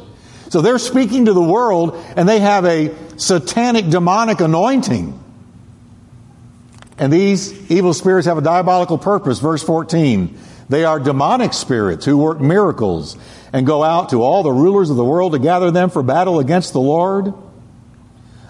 So 0.51 0.61
they're 0.61 0.79
speaking 0.79 1.25
to 1.25 1.33
the 1.33 1.43
world 1.43 1.97
and 2.15 2.29
they 2.29 2.41
have 2.41 2.67
a 2.67 2.95
satanic 3.17 3.89
demonic 3.89 4.41
anointing. 4.41 5.19
And 6.99 7.11
these 7.11 7.71
evil 7.71 7.95
spirits 7.95 8.27
have 8.27 8.37
a 8.37 8.43
diabolical 8.43 8.99
purpose. 8.99 9.39
Verse 9.39 9.63
14. 9.63 10.39
They 10.69 10.85
are 10.85 11.01
demonic 11.01 11.55
spirits 11.55 12.05
who 12.05 12.19
work 12.19 12.39
miracles 12.39 13.17
and 13.51 13.67
go 13.67 13.83
out 13.83 14.11
to 14.11 14.23
all 14.23 14.43
the 14.43 14.53
rulers 14.53 14.91
of 14.91 14.97
the 14.97 15.05
world 15.05 15.33
to 15.33 15.39
gather 15.39 15.71
them 15.71 15.89
for 15.89 16.03
battle 16.03 16.39
against 16.39 16.75
the 16.75 16.81
Lord 16.81 17.33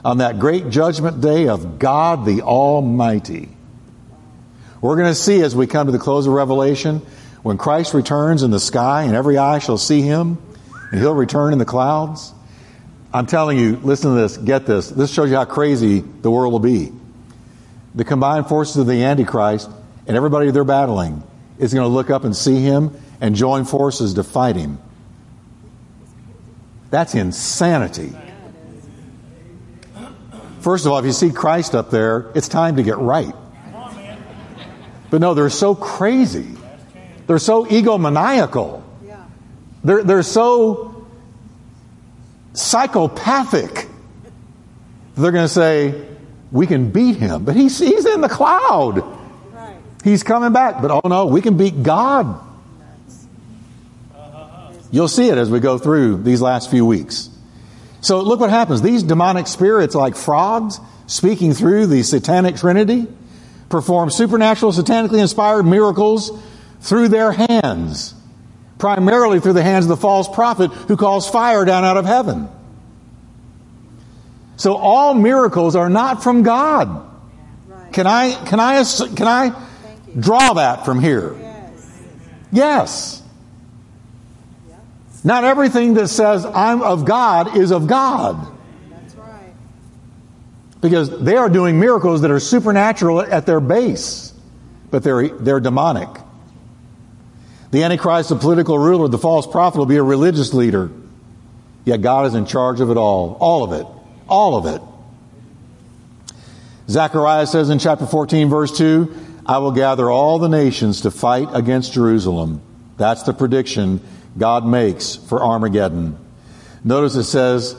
on 0.04 0.18
that 0.18 0.38
great 0.38 0.68
judgment 0.68 1.20
day 1.20 1.48
of 1.48 1.78
God 1.78 2.26
the 2.26 2.42
Almighty. 2.42 3.48
We're 4.80 4.96
going 4.96 5.08
to 5.08 5.14
see 5.14 5.40
as 5.40 5.56
we 5.56 5.66
come 5.66 5.86
to 5.86 5.92
the 5.92 5.98
close 5.98 6.26
of 6.26 6.34
Revelation, 6.34 6.98
when 7.42 7.56
Christ 7.56 7.94
returns 7.94 8.42
in 8.42 8.50
the 8.50 8.60
sky 8.60 9.04
and 9.04 9.14
every 9.14 9.38
eye 9.38 9.58
shall 9.58 9.78
see 9.78 10.02
him, 10.02 10.38
and 10.90 11.00
he'll 11.00 11.14
return 11.14 11.52
in 11.52 11.58
the 11.58 11.64
clouds. 11.64 12.32
I'm 13.12 13.26
telling 13.26 13.58
you, 13.58 13.76
listen 13.76 14.14
to 14.14 14.20
this, 14.20 14.36
get 14.36 14.66
this. 14.66 14.88
This 14.88 15.10
shows 15.12 15.30
you 15.30 15.36
how 15.36 15.44
crazy 15.44 16.00
the 16.00 16.30
world 16.30 16.52
will 16.52 16.60
be. 16.60 16.92
The 17.94 18.04
combined 18.04 18.48
forces 18.48 18.76
of 18.76 18.86
the 18.86 19.04
Antichrist 19.04 19.70
and 20.06 20.16
everybody 20.16 20.50
they're 20.50 20.64
battling 20.64 21.22
is 21.58 21.72
going 21.72 21.84
to 21.84 21.94
look 21.94 22.10
up 22.10 22.24
and 22.24 22.36
see 22.36 22.60
him 22.60 22.94
and 23.20 23.34
join 23.34 23.64
forces 23.64 24.14
to 24.14 24.24
fight 24.24 24.56
him. 24.56 24.78
That's 26.90 27.14
insanity. 27.14 28.12
First 30.64 30.86
of 30.86 30.92
all, 30.92 30.98
if 30.98 31.04
you 31.04 31.12
see 31.12 31.30
Christ 31.30 31.74
up 31.74 31.90
there, 31.90 32.32
it's 32.34 32.48
time 32.48 32.76
to 32.76 32.82
get 32.82 32.96
right. 32.96 33.34
But 35.10 35.20
no, 35.20 35.34
they're 35.34 35.50
so 35.50 35.74
crazy. 35.74 36.46
They're 37.26 37.38
so 37.38 37.66
egomaniacal. 37.66 38.82
They're, 39.84 40.02
they're 40.02 40.22
so 40.22 41.06
psychopathic. 42.54 43.88
They're 45.16 45.32
going 45.32 45.44
to 45.44 45.52
say, 45.52 46.02
we 46.50 46.66
can 46.66 46.90
beat 46.90 47.16
him. 47.16 47.44
But 47.44 47.56
he's, 47.56 47.78
he's 47.78 48.06
in 48.06 48.22
the 48.22 48.30
cloud. 48.30 49.04
He's 50.02 50.22
coming 50.22 50.54
back. 50.54 50.80
But 50.80 50.90
oh 50.90 51.06
no, 51.06 51.26
we 51.26 51.42
can 51.42 51.58
beat 51.58 51.82
God. 51.82 52.40
You'll 54.90 55.08
see 55.08 55.28
it 55.28 55.36
as 55.36 55.50
we 55.50 55.60
go 55.60 55.76
through 55.76 56.22
these 56.22 56.40
last 56.40 56.70
few 56.70 56.86
weeks. 56.86 57.28
So 58.04 58.20
look 58.20 58.38
what 58.38 58.50
happens. 58.50 58.82
These 58.82 59.02
demonic 59.02 59.46
spirits, 59.46 59.94
like 59.94 60.14
frogs, 60.14 60.78
speaking 61.06 61.54
through 61.54 61.86
the 61.86 62.02
satanic 62.02 62.56
trinity, 62.56 63.06
perform 63.70 64.10
supernatural, 64.10 64.72
satanically 64.72 65.22
inspired 65.22 65.62
miracles 65.62 66.30
through 66.82 67.08
their 67.08 67.32
hands, 67.32 68.14
primarily 68.76 69.40
through 69.40 69.54
the 69.54 69.62
hands 69.62 69.86
of 69.86 69.88
the 69.88 69.96
false 69.96 70.28
prophet 70.28 70.70
who 70.70 70.98
calls 70.98 71.30
fire 71.30 71.64
down 71.64 71.82
out 71.86 71.96
of 71.96 72.04
heaven. 72.04 72.50
So 74.58 74.76
all 74.76 75.14
miracles 75.14 75.74
are 75.74 75.88
not 75.88 76.22
from 76.22 76.42
God. 76.42 77.10
Can 77.92 78.06
I 78.06 78.34
can 78.44 78.60
I 78.60 78.84
can 78.84 79.26
I 79.26 79.66
draw 80.20 80.52
that 80.52 80.84
from 80.84 81.00
here? 81.00 81.34
Yes. 82.52 83.22
Not 85.24 85.44
everything 85.44 85.94
that 85.94 86.08
says 86.08 86.44
I'm 86.44 86.82
of 86.82 87.06
God 87.06 87.56
is 87.56 87.72
of 87.72 87.86
God. 87.86 88.46
That's 88.90 89.14
right. 89.14 89.54
Because 90.82 91.18
they 91.18 91.36
are 91.36 91.48
doing 91.48 91.80
miracles 91.80 92.20
that 92.20 92.30
are 92.30 92.40
supernatural 92.40 93.22
at 93.22 93.46
their 93.46 93.60
base. 93.60 94.34
but 94.90 95.02
they're, 95.02 95.28
they're 95.28 95.60
demonic. 95.60 96.10
The 97.70 97.82
Antichrist, 97.82 98.28
the 98.28 98.36
political 98.36 98.78
ruler, 98.78 99.08
the 99.08 99.18
false 99.18 99.46
prophet 99.46 99.78
will 99.78 99.86
be 99.86 99.96
a 99.96 100.02
religious 100.02 100.54
leader. 100.54 100.90
Yet 101.84 102.02
God 102.02 102.26
is 102.26 102.34
in 102.34 102.46
charge 102.46 102.80
of 102.80 102.90
it 102.90 102.96
all. 102.96 103.36
All 103.40 103.64
of 103.64 103.72
it. 103.72 103.86
All 104.28 104.56
of 104.56 104.66
it. 104.66 104.80
Zechariah 106.88 107.46
says 107.46 107.70
in 107.70 107.78
chapter 107.78 108.06
14, 108.06 108.48
verse 108.48 108.76
2, 108.76 109.42
I 109.46 109.58
will 109.58 109.72
gather 109.72 110.10
all 110.10 110.38
the 110.38 110.48
nations 110.48 111.00
to 111.00 111.10
fight 111.10 111.48
against 111.52 111.94
Jerusalem. 111.94 112.62
That's 112.96 113.24
the 113.24 113.32
prediction 113.32 114.00
God 114.36 114.66
makes 114.66 115.16
for 115.16 115.42
Armageddon. 115.42 116.18
Notice 116.82 117.14
it 117.14 117.24
says, 117.24 117.76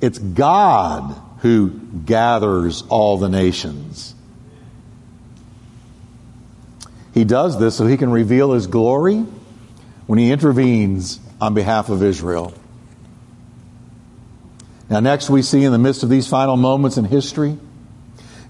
it's 0.00 0.18
God 0.18 1.20
who 1.38 1.70
gathers 1.70 2.82
all 2.88 3.18
the 3.18 3.28
nations. 3.28 4.14
He 7.14 7.24
does 7.24 7.58
this 7.60 7.76
so 7.76 7.86
he 7.86 7.96
can 7.96 8.10
reveal 8.10 8.52
his 8.52 8.66
glory 8.66 9.24
when 10.06 10.18
he 10.18 10.32
intervenes 10.32 11.20
on 11.40 11.54
behalf 11.54 11.88
of 11.88 12.02
Israel. 12.02 12.52
Now, 14.90 15.00
next, 15.00 15.30
we 15.30 15.42
see 15.42 15.64
in 15.64 15.72
the 15.72 15.78
midst 15.78 16.02
of 16.02 16.08
these 16.08 16.26
final 16.26 16.56
moments 16.56 16.98
in 16.98 17.04
history, 17.04 17.56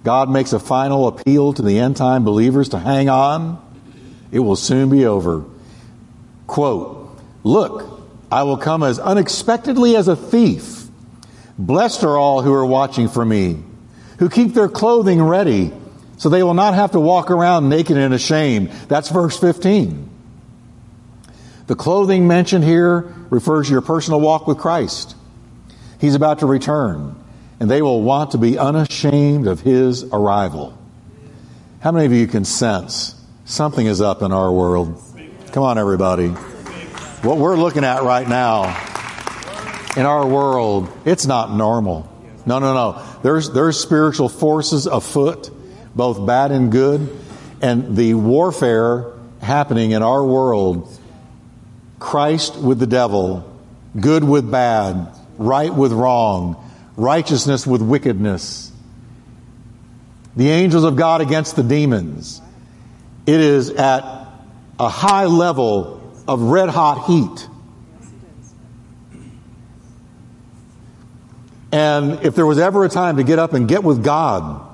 God 0.03 0.28
makes 0.30 0.53
a 0.53 0.59
final 0.59 1.07
appeal 1.07 1.53
to 1.53 1.62
the 1.62 1.78
end 1.78 1.97
time 1.97 2.24
believers 2.24 2.70
to 2.70 2.78
hang 2.78 3.09
on. 3.09 3.62
It 4.32 4.40
will 4.40 4.57
soon 4.57 4.90
be 4.90 5.07
over. 5.07 5.45
Quote, 6.47 7.04
Look, 7.45 8.01
I 8.32 8.42
will 8.42 8.57
come 8.57 8.82
as 8.82 8.99
unexpectedly 8.99 9.95
as 9.95 10.09
a 10.09 10.16
thief. 10.16 10.86
Blessed 11.57 12.03
are 12.03 12.16
all 12.16 12.42
who 12.42 12.53
are 12.53 12.66
watching 12.66 13.09
for 13.09 13.24
me, 13.24 13.62
who 14.18 14.28
keep 14.28 14.55
their 14.55 14.68
clothing 14.68 15.22
ready 15.22 15.72
so 16.16 16.28
they 16.28 16.42
will 16.42 16.55
not 16.55 16.74
have 16.74 16.92
to 16.92 17.01
walk 17.01 17.30
around 17.30 17.68
naked 17.68 17.97
and 17.97 18.14
ashamed. 18.14 18.70
That's 18.88 19.11
verse 19.11 19.38
15. 19.38 20.11
The 21.66 21.74
clothing 21.74 22.26
mentioned 22.26 22.64
here 22.64 23.14
refers 23.30 23.66
to 23.66 23.72
your 23.72 23.82
personal 23.82 24.20
walk 24.20 24.47
with 24.47 24.59
Christ. 24.59 25.14
He's 26.01 26.14
about 26.14 26.40
to 26.40 26.47
return, 26.47 27.16
and 27.61 27.70
they 27.70 27.82
will 27.82 28.03
want 28.03 28.32
to 28.32 28.38
be 28.38 28.59
unashamed 28.59 29.47
of 29.47 29.61
his 29.61 30.05
arrival. 30.05 30.76
How 31.80 31.92
many 31.92 32.07
of 32.07 32.12
you 32.12 32.26
can 32.26 32.45
sense 32.45 33.14
something 33.45 33.86
is 33.86 34.01
up 34.01 34.22
in 34.22 34.32
our 34.32 34.53
world? 34.53 35.01
Come 35.53 35.62
on, 35.62 35.78
everybody. 35.78 36.34
What 37.25 37.39
we're 37.39 37.57
looking 37.57 37.85
at 37.85 38.03
right 38.03 38.29
now 38.29 38.64
in 39.97 40.05
our 40.05 40.27
world, 40.27 40.91
it's 41.07 41.25
not 41.25 41.51
normal. 41.51 42.07
No, 42.45 42.59
no, 42.59 42.75
no. 42.75 43.03
There's, 43.22 43.51
there's 43.51 43.81
spiritual 43.81 44.29
forces 44.29 44.85
afoot 44.85 45.51
both 45.95 46.27
bad 46.27 46.51
and 46.51 46.70
good, 46.70 47.18
and 47.62 47.97
the 47.97 48.12
warfare 48.12 49.11
happening 49.41 49.93
in 49.93 50.03
our 50.03 50.22
world 50.22 50.95
Christ 51.99 52.57
with 52.57 52.79
the 52.79 52.87
devil, 52.87 53.51
good 53.99 54.22
with 54.22 54.51
bad, 54.51 55.09
right 55.39 55.72
with 55.72 55.93
wrong, 55.93 56.62
righteousness 56.95 57.66
with 57.66 57.81
wickedness, 57.81 58.70
the 60.37 60.51
angels 60.51 60.85
of 60.85 60.97
God 60.97 61.22
against 61.22 61.57
the 61.57 61.62
demons. 61.62 62.43
It 63.25 63.41
is 63.41 63.70
at 63.70 64.05
a 64.79 64.91
high 64.91 65.25
level 65.25 66.03
of 66.27 66.43
red 66.43 66.68
hot 66.68 67.07
heat. 67.07 67.49
And 71.72 72.25
if 72.25 72.35
there 72.35 72.47
was 72.47 72.59
ever 72.59 72.85
a 72.85 72.89
time 72.89 73.16
to 73.16 73.25
get 73.25 73.39
up 73.39 73.53
and 73.53 73.66
get 73.66 73.83
with 73.83 74.05
God, 74.05 74.64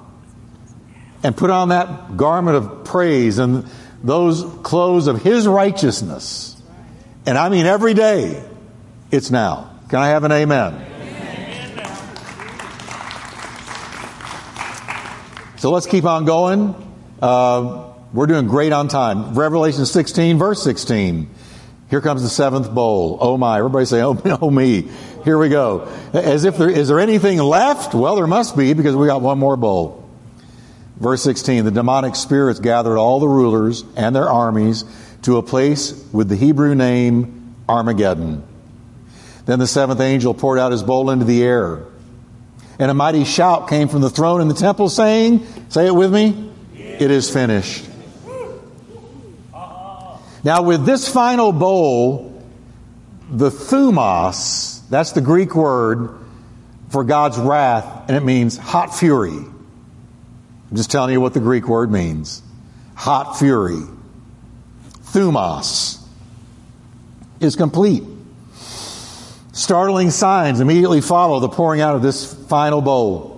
and 1.23 1.37
put 1.37 1.51
on 1.51 1.69
that 1.69 2.17
garment 2.17 2.57
of 2.57 2.85
praise 2.85 3.39
and 3.39 3.67
those 4.03 4.43
clothes 4.63 5.07
of 5.07 5.23
His 5.23 5.47
righteousness. 5.47 6.61
And 7.27 7.37
I 7.37 7.49
mean 7.49 7.67
every 7.67 7.95
day, 7.95 8.43
it's 9.11 9.31
now. 9.31 9.79
Can 9.89 9.99
I 9.99 10.09
have 10.09 10.25
an 10.25 10.33
amen? 10.33 10.87
So 15.59 15.71
let's 15.71 15.87
keep 15.87 16.05
on 16.05 16.25
going. 16.25 16.75
Uh, 17.21 17.93
we're 18.15 18.27
doing 18.27 18.47
great 18.47 18.73
on 18.73 18.89
time. 18.89 19.35
Revelation 19.35 19.85
16, 19.85 20.39
verse 20.39 20.63
16. 20.63 21.29
Here 21.91 22.01
comes 22.01 22.23
the 22.23 22.29
seventh 22.29 22.73
bowl. 22.73 23.19
Oh 23.21 23.37
my. 23.37 23.59
Everybody 23.59 23.85
say, 23.85 24.01
oh, 24.01 24.17
oh 24.41 24.51
me. 24.51 24.89
Here 25.25 25.37
we 25.37 25.49
go. 25.49 25.93
As 26.13 26.45
if 26.45 26.57
there, 26.57 26.71
is 26.71 26.89
there 26.89 27.01
anything 27.01 27.39
left? 27.39 27.95
Well, 27.95 28.15
there 28.15 28.29
must 28.29 28.57
be 28.57 28.73
because 28.73 28.95
we 28.95 29.09
got 29.09 29.21
one 29.21 29.39
more 29.39 29.57
bowl. 29.57 30.09
Verse 30.97 31.23
16 31.23 31.65
The 31.65 31.71
demonic 31.73 32.15
spirits 32.15 32.61
gathered 32.61 32.97
all 32.97 33.19
the 33.19 33.29
rulers 33.29 33.85
and 33.97 34.15
their 34.15 34.29
armies 34.29 34.85
to 35.23 35.37
a 35.37 35.43
place 35.43 35.93
with 36.13 36.29
the 36.29 36.37
Hebrew 36.37 36.77
name 36.77 37.57
Armageddon. 37.69 38.45
Then 39.47 39.59
the 39.59 39.67
seventh 39.67 40.01
angel 40.01 40.33
poured 40.33 40.61
out 40.61 40.71
his 40.71 40.85
bowl 40.85 41.11
into 41.11 41.25
the 41.25 41.43
air. 41.43 41.85
And 42.79 42.91
a 42.91 42.95
mighty 42.95 43.25
shout 43.25 43.69
came 43.69 43.89
from 43.89 44.01
the 44.01 44.09
throne 44.09 44.41
in 44.41 44.49
the 44.49 44.55
temple 44.55 44.89
saying, 44.89 45.45
Say 45.71 45.87
it 45.87 45.95
with 45.95 46.13
me, 46.13 46.53
it 46.75 47.11
is 47.11 47.29
finished. 47.29 47.90
Now, 50.43 50.63
with 50.63 50.87
this 50.87 51.09
final 51.09 51.53
bowl, 51.53 52.43
the 53.31 53.51
thumos, 53.51 54.89
that's 54.89 55.13
the 55.13 55.21
Greek 55.21 55.55
word 55.55 56.19
for 56.89 57.05
God's 57.05 57.39
wrath, 57.39 58.09
and 58.09 58.17
it 58.17 58.25
means 58.25 58.57
hot 58.57 58.95
fury. 58.95 59.31
I'm 59.33 60.77
just 60.77 60.91
telling 60.91 61.13
you 61.13 61.21
what 61.21 61.35
the 61.35 61.41
Greek 61.41 61.69
word 61.69 61.91
means 61.91 62.43
hot 62.95 63.39
fury. 63.39 63.83
Thumos 65.05 66.01
is 67.41 67.57
complete. 67.57 68.05
Startling 69.53 70.11
signs 70.11 70.61
immediately 70.61 71.01
follow 71.01 71.41
the 71.41 71.49
pouring 71.49 71.81
out 71.81 71.97
of 71.97 72.03
this 72.03 72.33
final 72.47 72.81
bowl. 72.81 73.30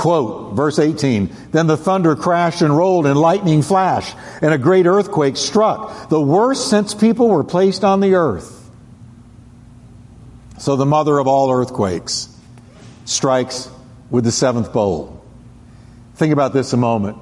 Quote, 0.00 0.54
verse 0.54 0.78
18 0.78 1.28
Then 1.52 1.66
the 1.66 1.76
thunder 1.76 2.16
crashed 2.16 2.62
and 2.62 2.74
rolled, 2.74 3.04
and 3.04 3.20
lightning 3.20 3.60
flashed, 3.60 4.16
and 4.40 4.50
a 4.54 4.56
great 4.56 4.86
earthquake 4.86 5.36
struck, 5.36 6.08
the 6.08 6.18
worst 6.18 6.70
since 6.70 6.94
people 6.94 7.28
were 7.28 7.44
placed 7.44 7.84
on 7.84 8.00
the 8.00 8.14
earth. 8.14 8.70
So 10.56 10.76
the 10.76 10.86
mother 10.86 11.18
of 11.18 11.26
all 11.26 11.52
earthquakes 11.52 12.34
strikes 13.04 13.68
with 14.08 14.24
the 14.24 14.32
seventh 14.32 14.72
bowl. 14.72 15.22
Think 16.14 16.32
about 16.32 16.54
this 16.54 16.72
a 16.72 16.78
moment. 16.78 17.18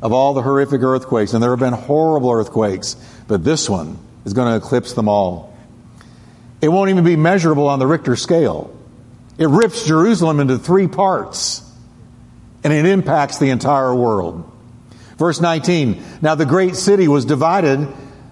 Of 0.00 0.14
all 0.14 0.32
the 0.32 0.40
horrific 0.40 0.80
earthquakes, 0.80 1.34
and 1.34 1.42
there 1.42 1.50
have 1.50 1.60
been 1.60 1.74
horrible 1.74 2.30
earthquakes, 2.30 2.96
but 3.28 3.44
this 3.44 3.68
one 3.68 3.98
is 4.24 4.32
going 4.32 4.58
to 4.58 4.64
eclipse 4.64 4.94
them 4.94 5.10
all. 5.10 5.54
It 6.62 6.68
won't 6.68 6.88
even 6.88 7.04
be 7.04 7.16
measurable 7.16 7.68
on 7.68 7.78
the 7.78 7.86
Richter 7.86 8.16
scale. 8.16 8.74
It 9.36 9.48
rips 9.48 9.86
Jerusalem 9.86 10.40
into 10.40 10.56
three 10.56 10.88
parts, 10.88 11.62
and 12.66 12.72
it 12.72 12.84
impacts 12.84 13.38
the 13.38 13.50
entire 13.50 13.94
world. 13.94 14.50
Verse 15.18 15.40
19 15.40 16.02
Now 16.20 16.34
the 16.34 16.44
great 16.44 16.74
city 16.74 17.06
was 17.06 17.24
divided, 17.24 17.86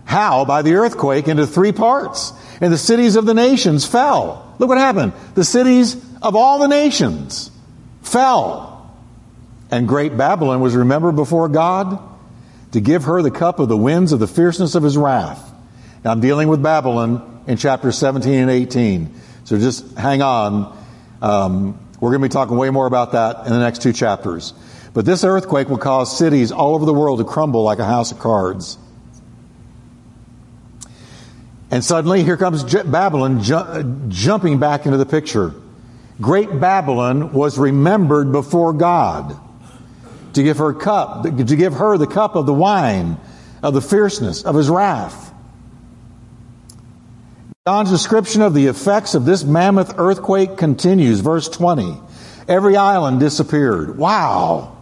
how? 0.05 0.45
By 0.45 0.63
the 0.63 0.75
earthquake 0.75 1.29
into 1.29 1.47
three 1.47 1.71
parts, 1.71 2.33
and 2.61 2.73
the 2.73 2.79
cities 2.79 3.15
of 3.15 3.27
the 3.27 3.35
nations 3.35 3.87
fell. 3.87 4.57
Look 4.59 4.69
what 4.69 4.79
happened. 4.79 5.13
The 5.37 5.45
cities 5.45 5.95
of 6.21 6.35
all 6.35 6.59
the 6.59 6.67
nations 6.67 7.53
fell. 8.03 8.93
And 9.71 9.87
great 9.87 10.17
Babylon 10.17 10.61
was 10.61 10.75
remembered 10.75 11.15
before 11.15 11.49
God 11.49 12.01
to 12.73 12.81
give 12.81 13.05
her 13.05 13.23
the 13.23 13.31
cup 13.31 13.61
of 13.61 13.69
the 13.69 13.77
winds 13.77 14.11
of 14.11 14.19
the 14.19 14.27
fierceness 14.27 14.75
of 14.75 14.83
his 14.83 14.97
wrath. 14.97 15.49
Now 16.05 16.11
I'm 16.11 16.21
dealing 16.21 16.49
with 16.49 16.61
Babylon 16.61 17.45
in 17.47 17.57
chapters 17.57 17.97
17 17.99 18.35
and 18.35 18.51
18. 18.51 19.15
So 19.45 19.61
just 19.61 19.97
hang 19.97 20.23
on. 20.23 20.77
Um, 21.23 21.79
we're 22.01 22.11
going 22.11 22.23
to 22.23 22.29
be 22.29 22.33
talking 22.33 22.57
way 22.57 22.71
more 22.71 22.87
about 22.87 23.13
that 23.13 23.47
in 23.47 23.53
the 23.53 23.59
next 23.59 23.83
two 23.83 23.93
chapters. 23.93 24.53
But 24.93 25.05
this 25.05 25.25
earthquake 25.25 25.69
will 25.69 25.79
cause 25.79 26.17
cities 26.17 26.53
all 26.53 26.75
over 26.75 26.85
the 26.85 26.95
world 26.95 27.19
to 27.19 27.25
crumble 27.25 27.63
like 27.63 27.79
a 27.79 27.85
house 27.85 28.13
of 28.13 28.21
cards. 28.21 28.79
And 31.71 31.83
suddenly, 31.83 32.23
here 32.23 32.37
comes 32.37 32.63
Babylon 32.63 33.43
ju- 33.43 34.07
jumping 34.09 34.59
back 34.61 34.87
into 34.87 34.97
the 34.99 35.07
picture. 35.07 35.55
Great 36.21 36.61
Babylon 36.61 37.33
was 37.33 37.59
remembered 37.59 38.31
before 38.31 38.73
God 38.73 39.37
to 40.35 40.43
give 40.43 40.59
her 40.59 40.73
cup, 40.73 41.25
to 41.25 41.57
give 41.57 41.75
her 41.75 41.99
the 41.99 42.07
cup 42.07 42.37
of 42.37 42.47
the 42.47 42.55
wine 42.55 43.19
of 43.63 43.75
the 43.75 43.81
fierceness 43.81 44.45
of 44.45 44.55
his 44.55 44.69
wrath. 44.69 45.24
John's 47.67 47.89
description 47.91 48.43
of 48.43 48.53
the 48.53 48.67
effects 48.67 49.15
of 49.15 49.25
this 49.25 49.43
mammoth 49.43 49.95
earthquake 49.97 50.59
continues, 50.59 51.21
verse 51.21 51.49
20. 51.49 51.99
Every 52.47 52.77
island 52.77 53.21
disappeared. 53.21 53.97
Wow. 53.97 54.77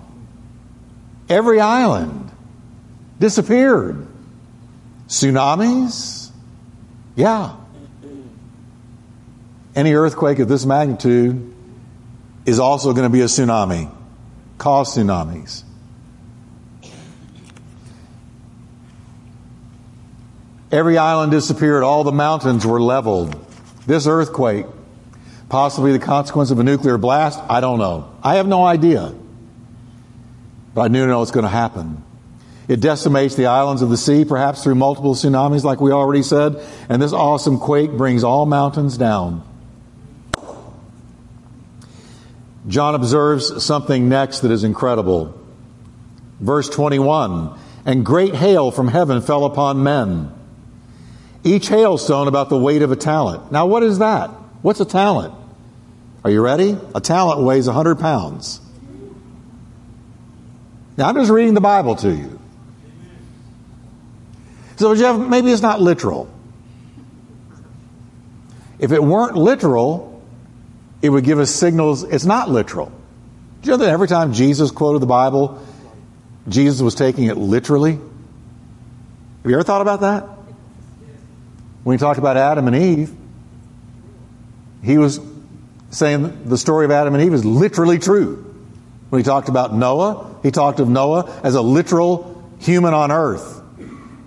Every 1.29 1.61
island 1.61 2.33
disappeared. 3.21 4.05
Tsunamis? 5.07 6.33
Yeah. 7.15 7.55
Any 9.77 9.95
earthquake 9.95 10.41
of 10.41 10.49
this 10.49 10.67
magnitude 10.67 11.55
is 12.45 12.59
also 12.59 12.95
going 12.95 13.05
to 13.05 13.13
be 13.13 13.21
a 13.21 13.27
tsunami 13.27 13.95
cause 14.59 14.97
tsunamis. 14.97 15.63
Every 20.73 20.97
island 20.97 21.31
disappeared. 21.31 21.83
All 21.83 22.03
the 22.03 22.13
mountains 22.13 22.67
were 22.67 22.81
leveled. 22.81 23.37
This 23.87 24.07
earthquake, 24.07 24.65
possibly 25.51 25.93
the 25.93 25.99
consequence 25.99 26.51
of 26.51 26.59
a 26.59 26.65
nuclear 26.65 26.97
blast, 26.97 27.39
I 27.49 27.61
don't 27.61 27.79
know. 27.79 28.11
I 28.23 28.37
have 28.37 28.47
no 28.47 28.65
idea. 28.65 29.15
But 30.75 30.81
I 30.81 30.89
do 30.89 31.07
know 31.07 31.21
it's 31.21 31.31
going 31.31 31.45
to 31.45 31.51
happen. 31.51 32.03
It 32.69 32.81
decimates 32.81 33.35
the 33.35 33.47
islands 33.47 33.83
of 33.83 33.91
the 33.91 33.99
sea, 33.99 34.25
perhaps 34.25 34.65
through 34.65 34.77
multiple 34.77 35.15
tsunamis, 35.15 35.63
like 35.63 35.83
we 35.83 35.93
already 35.93 36.23
said. 36.23 36.57
And 36.89 37.03
this 37.03 37.13
awesome 37.13 37.59
quake 37.59 37.91
brings 37.91 38.25
all 38.25 38.47
mountains 38.47 38.97
down. 38.97 39.47
John 42.67 42.95
observes 42.95 43.63
something 43.63 44.09
next 44.09 44.41
that 44.41 44.51
is 44.51 44.65
incredible. 44.65 45.39
Verse 46.41 46.71
21 46.71 47.59
And 47.85 48.07
great 48.07 48.35
hail 48.35 48.71
from 48.71 48.89
heaven 48.89 49.21
fell 49.21 49.45
upon 49.45 49.83
men. 49.83 50.33
Each 51.45 51.69
hailstone 51.69 52.29
about 52.29 52.49
the 52.49 52.59
weight 52.59 52.83
of 52.83 52.93
a 52.93 52.97
talent. 52.97 53.51
Now, 53.51 53.67
what 53.67 53.83
is 53.83 53.99
that? 53.99 54.31
What's 54.63 54.81
a 54.81 54.85
talent? 54.85 55.35
Are 56.25 56.31
you 56.31 56.41
ready? 56.41 56.79
A 56.95 57.01
talent 57.01 57.41
weighs 57.41 57.67
100 57.67 57.99
pounds. 57.99 58.61
Now, 60.97 61.09
I'm 61.09 61.17
just 61.17 61.31
reading 61.31 61.55
the 61.55 61.61
Bible 61.61 61.97
to 61.97 62.13
you. 62.15 62.39
So, 64.77 64.95
Jeff, 64.95 65.19
maybe 65.19 65.51
it's 65.51 65.63
not 65.63 65.81
literal. 65.81 66.29
If 68.79 68.93
it 68.93 69.03
weren't 69.03 69.37
literal, 69.37 70.23
it 71.03 71.09
would 71.09 71.25
give 71.25 71.39
us 71.39 71.51
signals 71.51 72.05
it's 72.05 72.25
not 72.25 72.51
literal. 72.51 72.87
Do 73.63 73.71
you 73.71 73.77
know 73.77 73.85
that 73.85 73.91
every 73.91 74.09
time 74.09 74.33
Jesus 74.33 74.71
quoted 74.71 75.01
the 75.01 75.07
Bible, 75.07 75.65
Jesus 76.49 76.81
was 76.81 76.95
taking 76.95 77.25
it 77.25 77.37
literally? 77.37 77.93
Have 77.93 79.51
you 79.51 79.55
ever 79.55 79.63
thought 79.63 79.83
about 79.83 80.01
that? 80.01 80.29
When 81.85 81.97
he 81.97 82.01
talked 82.01 82.19
about 82.19 82.37
Adam 82.37 82.67
and 82.69 82.77
Eve, 82.77 83.13
he 84.83 84.99
was 84.99 85.21
saying 85.91 86.45
the 86.49 86.59
story 86.59 86.85
of 86.85 86.91
Adam 86.91 87.15
and 87.15 87.23
Eve 87.23 87.35
is 87.35 87.45
literally 87.45 87.99
true. 87.99 88.37
When 89.11 89.21
he 89.21 89.25
talked 89.25 89.49
about 89.49 89.75
Noah, 89.75 90.37
he 90.43 90.51
talked 90.51 90.81
of 90.81 90.89
Noah 90.89 91.41
as 91.45 91.55
a 91.55 91.61
literal 91.61 92.43
human 92.61 92.95
on 92.95 93.13
earth. 93.13 93.61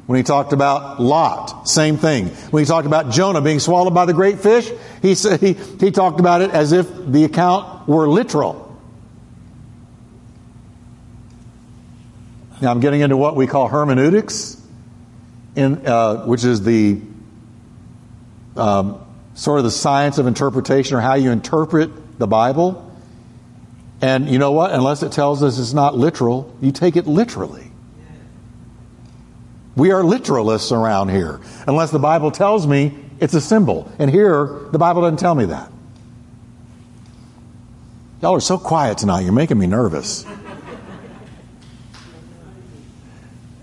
When 0.05 0.17
he 0.17 0.23
talked 0.23 0.53
about 0.53 1.01
Lot, 1.01 1.67
same 1.67 1.97
thing. 1.97 2.27
When 2.27 2.61
he 2.61 2.67
talked 2.67 2.85
about 2.85 3.09
Jonah 3.09 3.41
being 3.41 3.59
swallowed 3.59 3.95
by 3.95 4.05
the 4.05 4.13
great 4.13 4.39
fish, 4.39 4.69
he 5.01 5.15
said 5.15 5.39
he, 5.39 5.53
he 5.53 5.89
talked 5.89 6.19
about 6.19 6.41
it 6.41 6.51
as 6.51 6.71
if 6.71 6.87
the 7.07 7.23
account 7.23 7.87
were 7.87 8.07
literal. 8.07 8.61
Now 12.61 12.69
I'm 12.69 12.79
getting 12.79 13.01
into 13.01 13.17
what 13.17 13.35
we 13.35 13.47
call 13.47 13.67
hermeneutics, 13.67 14.61
in, 15.55 15.87
uh, 15.87 16.25
which 16.25 16.43
is 16.43 16.63
the 16.63 17.01
um, 18.55 18.99
sort 19.33 19.59
of 19.59 19.65
the 19.65 19.71
science 19.71 20.17
of 20.17 20.27
interpretation 20.27 20.95
or 20.95 21.01
how 21.01 21.15
you 21.15 21.31
interpret 21.31 22.19
the 22.19 22.27
Bible. 22.27 22.81
And 24.01 24.29
you 24.29 24.39
know 24.39 24.51
what? 24.51 24.71
Unless 24.71 25.03
it 25.03 25.11
tells 25.11 25.43
us 25.43 25.59
it's 25.59 25.73
not 25.73 25.97
literal, 25.97 26.55
you 26.61 26.71
take 26.71 26.95
it 26.95 27.07
literally. 27.07 27.71
We 29.75 29.91
are 29.91 30.01
literalists 30.01 30.71
around 30.71 31.09
here. 31.09 31.41
Unless 31.67 31.91
the 31.91 31.99
Bible 31.99 32.31
tells 32.31 32.65
me 32.65 32.97
it's 33.19 33.33
a 33.33 33.41
symbol. 33.41 33.91
And 33.99 34.09
here, 34.09 34.45
the 34.71 34.77
Bible 34.77 35.01
doesn't 35.01 35.19
tell 35.19 35.35
me 35.35 35.45
that. 35.45 35.71
Y'all 38.21 38.35
are 38.35 38.41
so 38.41 38.57
quiet 38.57 38.97
tonight, 38.97 39.21
you're 39.21 39.33
making 39.33 39.59
me 39.59 39.67
nervous. 39.67 40.25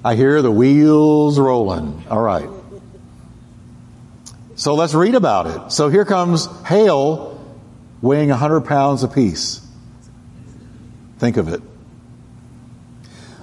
I 0.04 0.14
hear 0.16 0.42
the 0.42 0.50
wheels 0.50 1.38
rolling. 1.38 2.04
All 2.10 2.20
right. 2.20 2.48
So 4.62 4.76
let's 4.76 4.94
read 4.94 5.16
about 5.16 5.48
it. 5.48 5.72
So 5.72 5.88
here 5.88 6.04
comes 6.04 6.46
hail 6.64 7.36
weighing 8.00 8.28
100 8.28 8.60
pounds 8.60 9.02
apiece. 9.02 9.60
Think 11.18 11.36
of 11.36 11.48
it. 11.48 11.60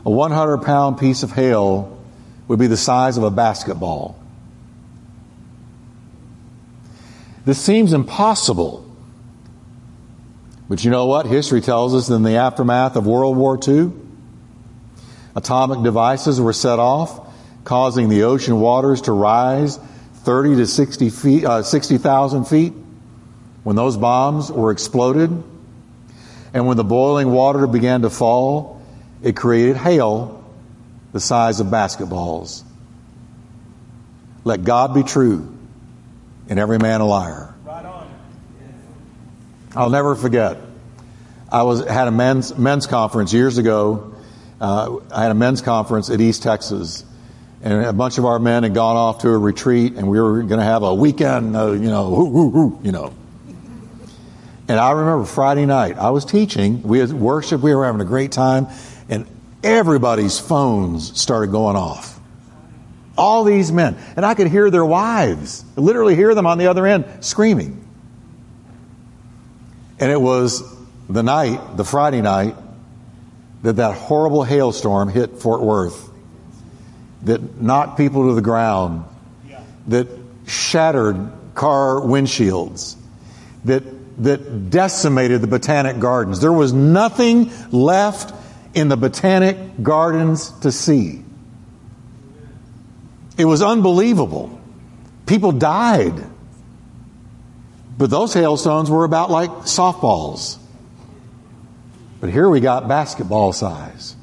A 0.06 0.10
100 0.10 0.60
pound 0.60 0.98
piece 0.98 1.24
of 1.24 1.34
hail 1.34 2.00
would 2.48 2.58
be 2.58 2.68
the 2.68 2.78
size 2.78 3.18
of 3.18 3.24
a 3.24 3.32
basketball. 3.32 4.18
This 7.44 7.60
seems 7.60 7.92
impossible. 7.92 8.90
But 10.70 10.86
you 10.86 10.90
know 10.90 11.08
what? 11.08 11.26
History 11.26 11.60
tells 11.60 11.94
us 11.94 12.10
in 12.10 12.24
the 12.24 12.38
aftermath 12.38 12.96
of 12.96 13.06
World 13.06 13.36
War 13.36 13.60
II, 13.62 13.92
atomic 15.36 15.84
devices 15.84 16.40
were 16.40 16.54
set 16.54 16.80
off, 16.80 17.30
causing 17.66 18.08
the 18.08 18.24
ocean 18.24 18.62
waters 18.62 19.02
to 19.02 19.12
rise 19.12 19.80
30 20.30 20.58
to 20.58 20.68
60 20.68 21.10
feet, 21.10 21.44
uh, 21.44 21.64
60,000 21.64 22.46
feet 22.46 22.74
when 23.64 23.76
those 23.76 23.98
bombs 23.98 24.52
were 24.52 24.70
exploded. 24.70 25.32
And 26.54 26.68
when 26.68 26.78
the 26.78 26.84
boiling 26.84 27.32
water 27.32 27.66
began 27.66 28.04
to 28.04 28.12
fall, 28.12 28.80
it 29.24 29.36
created 29.36 29.76
hail 29.76 30.48
the 31.14 31.20
size 31.20 31.60
of 31.60 31.66
basketballs. 31.66 32.62
Let 34.44 34.64
God 34.64 34.94
be 34.94 35.02
true 35.02 35.52
and 36.48 36.60
every 36.60 36.78
man 36.78 37.02
a 37.02 37.08
liar. 37.08 37.56
Right 37.66 37.86
on. 37.86 38.08
I'll 39.76 39.90
never 39.90 40.14
forget. 40.14 40.58
I 41.52 41.64
was 41.64 41.84
had 41.88 42.08
a 42.08 42.12
men's 42.12 42.56
men's 42.56 42.86
conference 42.86 43.34
years 43.34 43.58
ago. 43.58 44.14
Uh, 44.62 44.98
I 45.12 45.24
had 45.24 45.32
a 45.32 45.36
men's 45.36 45.64
conference 45.64 46.12
at 46.12 46.22
East 46.22 46.44
Texas, 46.44 47.04
and 47.62 47.86
a 47.86 47.94
bunch 47.94 48.18
of 48.18 48.26
our 48.26 48.40
men 48.40 48.64
had 48.64 48.74
gone 48.74 48.96
off 48.96 49.20
to 49.20 49.30
a 49.30 49.38
retreat, 49.38 49.94
and 49.96 50.08
we 50.08 50.20
were 50.20 50.44
going 50.44 50.60
to 50.60 50.66
have 50.66 50.84
a 50.84 50.94
weekend, 50.94 51.56
uh, 51.56 51.72
you 51.72 51.90
know, 51.90 52.06
hoo, 52.06 52.30
hoo, 52.30 52.50
hoo, 52.52 52.80
you 52.84 52.92
know. 52.92 53.14
And 54.70 54.80
I 54.80 54.92
remember 54.92 55.26
Friday 55.26 55.66
night, 55.66 55.98
I 55.98 56.12
was 56.12 56.26
teaching, 56.26 56.84
we 56.84 57.00
had 57.00 57.12
worship, 57.12 57.62
we 57.62 57.74
were 57.74 57.86
having 57.86 58.02
a 58.02 58.06
great 58.06 58.32
time, 58.32 58.68
and 59.10 59.26
everybody's 59.64 60.40
phones 60.40 61.20
started 61.20 61.52
going 61.52 61.76
off. 61.76 62.20
All 63.18 63.44
these 63.44 63.72
men. 63.72 63.98
And 64.16 64.26
I 64.26 64.36
could 64.36 64.48
hear 64.48 64.70
their 64.70 64.86
wives, 64.86 65.66
literally 65.76 66.16
hear 66.16 66.34
them 66.34 66.46
on 66.46 66.60
the 66.60 66.68
other 66.68 66.86
end 66.86 67.06
screaming. 67.22 67.86
And 70.00 70.10
it 70.10 70.22
was 70.22 70.64
the 71.10 71.24
night, 71.24 71.76
the 71.76 71.84
Friday 71.84 72.22
night, 72.22 72.56
that 73.64 73.78
that 73.78 73.96
horrible 73.96 74.44
hailstorm 74.44 75.10
hit 75.10 75.40
Fort 75.40 75.62
Worth 75.62 76.09
that 77.24 77.62
knocked 77.62 77.98
people 77.98 78.28
to 78.28 78.34
the 78.34 78.42
ground, 78.42 79.04
that 79.88 80.08
shattered 80.48 81.32
car 81.56 81.96
windshields, 82.02 82.96
that, 83.66 83.84
that 84.24 84.70
decimated 84.70 85.42
the 85.42 85.48
botanic 85.48 86.00
gardens. 86.00 86.40
There 86.40 86.54
was 86.54 86.74
nothing 86.74 87.52
left 87.72 88.34
in 88.74 88.88
the 88.88 88.98
botanic 88.98 89.58
gardens 89.82 90.52
to 90.62 90.72
see. 90.72 91.24
It 93.38 93.46
was 93.46 93.62
unbelievable. 93.62 94.60
People 95.26 95.52
died. 95.52 96.14
But 97.98 98.10
those 98.10 98.34
hailstones 98.34 98.90
were 98.90 99.04
about 99.04 99.30
like 99.30 99.50
softballs. 99.50 100.58
But 102.20 102.30
here 102.30 102.50
we 102.50 102.60
got 102.60 102.88
basketball 102.88 103.54
size. 103.54 104.16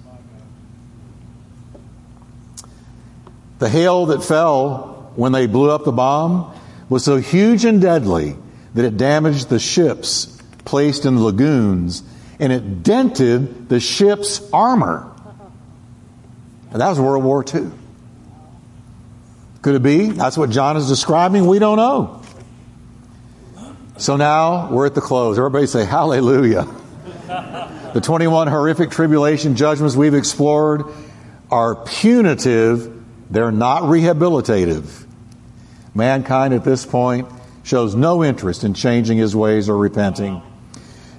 The 3.58 3.68
hail 3.68 4.06
that 4.06 4.22
fell 4.22 5.12
when 5.16 5.32
they 5.32 5.46
blew 5.46 5.70
up 5.70 5.84
the 5.84 5.92
bomb 5.92 6.54
was 6.88 7.04
so 7.04 7.16
huge 7.16 7.64
and 7.64 7.80
deadly 7.80 8.36
that 8.74 8.84
it 8.84 8.96
damaged 8.96 9.48
the 9.48 9.58
ships 9.58 10.26
placed 10.64 11.06
in 11.06 11.16
the 11.16 11.22
lagoons 11.22 12.02
and 12.38 12.52
it 12.52 12.82
dented 12.82 13.68
the 13.68 13.80
ship's 13.80 14.42
armor. 14.52 15.10
And 16.70 16.80
that 16.80 16.88
was 16.88 17.00
World 17.00 17.24
War 17.24 17.42
II. 17.42 17.70
Could 19.62 19.74
it 19.74 19.82
be? 19.82 20.10
That's 20.10 20.36
what 20.36 20.50
John 20.50 20.76
is 20.76 20.88
describing. 20.88 21.46
We 21.46 21.58
don't 21.58 21.76
know. 21.76 22.22
So 23.96 24.16
now 24.16 24.70
we're 24.70 24.86
at 24.86 24.94
the 24.94 25.00
close. 25.00 25.38
Everybody 25.38 25.66
say 25.66 25.84
hallelujah. 25.86 26.68
the 27.94 28.00
21 28.02 28.48
horrific 28.48 28.90
tribulation 28.90 29.56
judgments 29.56 29.96
we've 29.96 30.14
explored 30.14 30.84
are 31.50 31.76
punitive 31.76 32.95
they're 33.30 33.52
not 33.52 33.82
rehabilitative. 33.82 35.04
Mankind 35.94 36.54
at 36.54 36.64
this 36.64 36.84
point 36.86 37.28
shows 37.62 37.94
no 37.94 38.22
interest 38.22 38.64
in 38.64 38.74
changing 38.74 39.18
his 39.18 39.34
ways 39.34 39.68
or 39.68 39.76
repenting. 39.76 40.42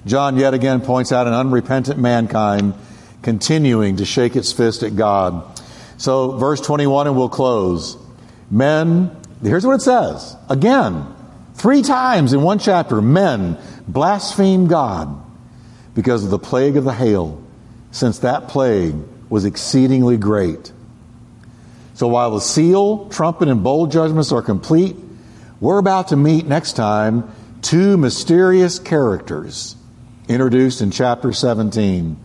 John 0.06 0.36
yet 0.36 0.54
again 0.54 0.80
points 0.80 1.12
out 1.12 1.26
an 1.26 1.34
unrepentant 1.34 1.98
mankind 1.98 2.74
continuing 3.22 3.96
to 3.96 4.04
shake 4.04 4.36
its 4.36 4.52
fist 4.52 4.82
at 4.82 4.96
God. 4.96 5.60
So, 5.98 6.32
verse 6.38 6.60
21, 6.60 7.08
and 7.08 7.16
we'll 7.16 7.28
close. 7.28 7.96
Men, 8.50 9.14
here's 9.42 9.66
what 9.66 9.74
it 9.74 9.82
says. 9.82 10.36
Again, 10.48 11.06
three 11.54 11.82
times 11.82 12.32
in 12.32 12.42
one 12.42 12.58
chapter, 12.58 13.02
men 13.02 13.58
blaspheme 13.86 14.68
God 14.68 15.22
because 15.94 16.24
of 16.24 16.30
the 16.30 16.38
plague 16.38 16.76
of 16.76 16.84
the 16.84 16.92
hail, 16.92 17.42
since 17.90 18.20
that 18.20 18.48
plague 18.48 18.94
was 19.28 19.44
exceedingly 19.44 20.16
great. 20.16 20.72
So 21.98 22.06
while 22.06 22.30
the 22.30 22.40
seal, 22.40 23.08
trumpet, 23.08 23.48
and 23.48 23.64
bowl 23.64 23.88
judgments 23.88 24.30
are 24.30 24.40
complete, 24.40 24.94
we're 25.58 25.78
about 25.78 26.08
to 26.08 26.16
meet 26.16 26.46
next 26.46 26.74
time 26.74 27.28
two 27.60 27.96
mysterious 27.96 28.78
characters 28.78 29.74
introduced 30.28 30.80
in 30.80 30.92
chapter 30.92 31.32
17. 31.32 32.16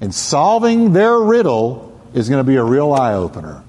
And 0.00 0.12
solving 0.12 0.94
their 0.94 1.16
riddle 1.16 1.96
is 2.12 2.28
going 2.28 2.44
to 2.44 2.44
be 2.44 2.56
a 2.56 2.64
real 2.64 2.92
eye 2.92 3.14
opener. 3.14 3.62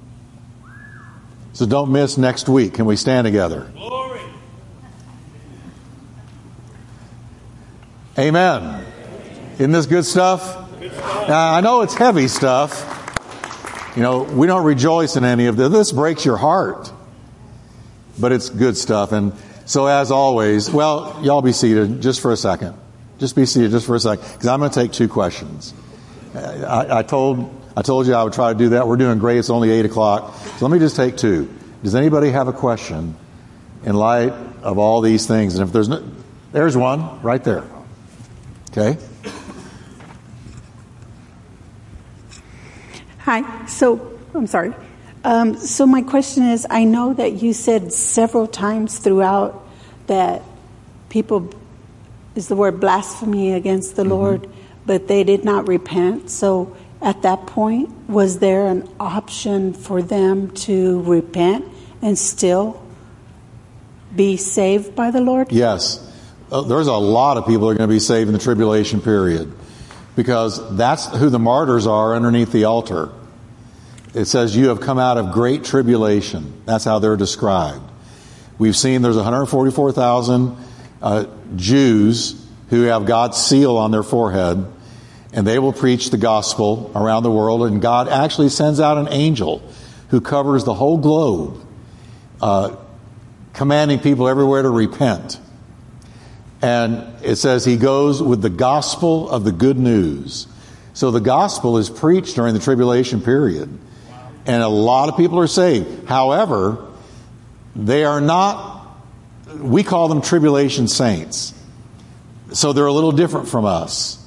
So 1.54 1.68
don't 1.68 1.92
miss 1.92 2.18
next 2.18 2.50
week. 2.50 2.74
Can 2.74 2.86
we 2.86 2.96
stand 2.96 3.26
together? 3.26 3.72
Glory. 3.76 4.22
Amen. 8.18 8.84
Isn't 9.60 9.74
this 9.74 9.86
good 9.86 10.06
stuff? 10.06 10.80
good 10.80 10.92
stuff? 10.92 11.28
Now, 11.28 11.54
I 11.54 11.62
know 11.62 11.82
it's 11.82 11.94
heavy 11.94 12.30
stuff. 12.30 12.95
You 13.96 14.02
know, 14.02 14.24
we 14.24 14.48
don't 14.48 14.66
rejoice 14.66 15.16
in 15.16 15.24
any 15.24 15.46
of 15.48 15.56
this. 15.56 15.72
This 15.72 15.92
breaks 15.92 16.26
your 16.26 16.38
heart. 16.38 16.92
But 18.20 18.32
it's 18.32 18.50
good 18.50 18.78
stuff. 18.78 19.12
And 19.12 19.34
so, 19.66 19.88
as 19.88 20.12
always, 20.12 20.70
well, 20.70 21.20
y'all 21.22 21.42
be 21.42 21.52
seated 21.52 22.02
just 22.02 22.22
for 22.22 22.32
a 22.32 22.38
second. 22.38 22.78
Just 23.20 23.36
be 23.36 23.46
seated 23.46 23.72
just 23.72 23.88
for 23.88 23.96
a 23.96 24.00
second, 24.00 24.26
because 24.34 24.48
I'm 24.48 24.60
going 24.60 24.72
to 24.72 24.80
take 24.80 24.92
two 24.92 25.08
questions. 25.08 25.74
I, 26.34 27.00
I, 27.00 27.04
told 27.04 27.50
I 27.76 27.82
told 27.82 28.08
you 28.08 28.14
I 28.14 28.24
would 28.24 28.34
try 28.34 28.52
to 28.52 28.60
do 28.60 28.70
that. 28.70 28.88
We're 28.88 28.98
doing 28.98 29.20
great. 29.20 29.38
It's 29.38 29.50
only 29.50 29.72
eight 29.72 29.86
o'clock. 29.86 30.36
So 30.36 30.66
let 30.66 30.74
me 30.74 30.80
just 30.80 30.96
take 30.96 31.16
two. 31.16 31.50
Does 31.82 31.96
anybody 31.96 32.30
have 32.30 32.48
a 32.48 32.54
question 32.54 33.16
in 33.86 33.96
light 33.96 34.34
of 34.62 34.78
all 34.78 35.02
these 35.02 35.28
things? 35.28 35.56
And 35.56 35.68
if 35.68 35.74
there's 35.74 35.88
no, 35.88 36.04
there's 36.52 36.76
one 36.76 37.22
right 37.22 37.44
there. 37.44 37.64
Okay. 38.72 38.98
Hi. 43.26 43.66
So 43.66 44.20
I'm 44.36 44.46
sorry. 44.46 44.76
Um, 45.24 45.58
so 45.58 45.88
my 45.88 46.04
question 46.04 46.44
is, 46.44 46.68
I 46.70 46.84
know 46.84 47.16
that 47.16 47.42
you 47.42 47.54
said 47.54 47.92
several 47.92 48.46
times 48.46 49.00
throughout 49.00 49.68
that 50.06 50.44
people 51.10 51.50
is 52.36 52.50
the 52.50 52.56
word 52.56 52.80
blasphemy 52.80 53.54
against 53.54 53.96
the 53.96 54.04
mm-hmm. 54.04 54.12
Lord, 54.12 54.50
but 54.86 55.08
they 55.08 55.24
did 55.24 55.44
not 55.44 55.68
repent. 55.68 56.30
So 56.30 56.78
at 57.02 57.24
that 57.24 57.48
point, 57.48 57.90
was 58.08 58.38
there 58.38 58.68
an 58.68 58.88
option 59.00 59.74
for 59.74 60.04
them 60.04 60.52
to 60.68 61.02
repent 61.02 61.66
and 62.04 62.20
still 62.20 62.80
be 64.16 64.38
saved 64.38 64.96
by 64.96 65.10
the 65.10 65.22
Lord? 65.22 65.52
Yes. 65.52 66.00
Uh, 66.52 66.62
there's 66.62 66.86
a 66.86 66.94
lot 66.94 67.38
of 67.38 67.48
people 67.48 67.70
that 67.70 67.74
are 67.74 67.78
going 67.80 67.90
to 67.90 67.96
be 67.96 68.00
saved 68.00 68.28
in 68.28 68.34
the 68.34 68.40
tribulation 68.40 69.02
period 69.02 69.52
because 70.16 70.76
that's 70.78 71.08
who 71.08 71.30
the 71.30 71.40
martyrs 71.40 71.88
are 71.88 72.16
underneath 72.16 72.52
the 72.52 72.66
altar. 72.66 73.10
It 74.14 74.26
says, 74.26 74.56
You 74.56 74.70
have 74.70 74.80
come 74.80 74.98
out 74.98 75.18
of 75.18 75.32
great 75.32 75.64
tribulation. 75.64 76.62
That's 76.66 76.86
how 76.86 77.00
they're 77.00 77.18
described. 77.18 77.84
We've 78.58 78.76
seen 78.76 79.02
there's 79.02 79.18
144,000 79.18 80.58
uh, 81.02 81.26
Jews 81.58 82.42
who 82.70 82.84
have 82.84 83.06
God's 83.06 83.38
seal 83.38 83.76
on 83.78 83.92
their 83.92 84.04
forehead, 84.04 84.66
and 85.34 85.46
they 85.46 85.60
will 85.60 85.74
preach 85.74 86.10
the 86.10 86.18
gospel 86.18 86.92
around 86.96 87.24
the 87.24 87.32
world. 87.32 87.64
And 87.64 87.82
God 87.82 88.08
actually 88.08 88.50
sends 88.50 88.80
out 88.80 88.98
an 88.98 89.10
angel 89.10 89.62
who 90.10 90.22
covers 90.22 90.64
the 90.64 90.74
whole 90.74 90.98
globe, 90.98 91.62
uh, 92.42 92.78
commanding 93.54 94.00
people 94.00 94.30
everywhere 94.30 94.62
to 94.62 94.70
repent. 94.70 95.40
And 96.66 97.24
it 97.24 97.36
says 97.36 97.64
he 97.64 97.78
goes 97.78 98.24
with 98.24 98.42
the 98.42 98.50
gospel 98.50 99.30
of 99.30 99.44
the 99.44 99.52
good 99.52 99.78
news. 99.78 100.48
So 100.96 101.12
the 101.12 101.20
gospel 101.20 101.78
is 101.78 101.92
preached 101.92 102.36
during 102.36 102.56
the 102.56 102.60
tribulation 102.60 103.22
period. 103.22 103.70
And 104.48 104.64
a 104.64 104.68
lot 104.68 105.08
of 105.10 105.16
people 105.16 105.40
are 105.40 105.46
saved. 105.46 106.08
However, 106.08 106.84
they 107.76 108.04
are 108.04 108.20
not 108.20 108.74
we 109.60 109.84
call 109.84 110.08
them 110.08 110.24
tribulation 110.24 110.88
saints. 110.88 111.54
So 112.52 112.74
they're 112.74 112.88
a 112.88 112.92
little 112.92 113.12
different 113.12 113.48
from 113.48 113.66
us. 113.66 114.18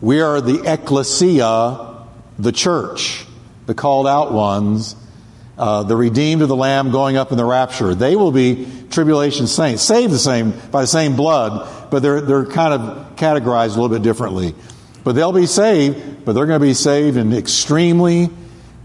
We 0.00 0.20
are 0.20 0.40
the 0.40 0.62
ecclesia, 0.64 2.06
the 2.38 2.52
church, 2.52 3.26
the 3.66 3.74
called 3.74 4.06
out 4.06 4.32
ones, 4.32 4.94
uh, 5.58 5.82
the 5.82 5.96
redeemed 5.96 6.42
of 6.42 6.48
the 6.48 6.56
Lamb 6.56 6.90
going 6.90 7.16
up 7.16 7.30
in 7.30 7.36
the 7.36 7.44
rapture. 7.44 7.94
They 7.94 8.16
will 8.16 8.32
be 8.32 8.66
tribulation 8.90 9.46
saints, 9.46 9.82
saved 9.82 10.12
the 10.12 10.18
same 10.18 10.52
by 10.70 10.82
the 10.82 10.86
same 10.86 11.16
blood, 11.16 11.90
but 11.90 12.02
they're 12.02 12.20
they're 12.20 12.46
kind 12.46 12.74
of 12.74 13.16
categorized 13.16 13.76
a 13.76 13.80
little 13.80 13.88
bit 13.88 14.02
differently. 14.02 14.54
But 15.04 15.12
they'll 15.12 15.32
be 15.32 15.46
saved, 15.46 16.24
but 16.24 16.32
they're 16.32 16.46
going 16.46 16.60
to 16.60 16.66
be 16.66 16.74
saved 16.74 17.16
in 17.16 17.32
extremely 17.32 18.30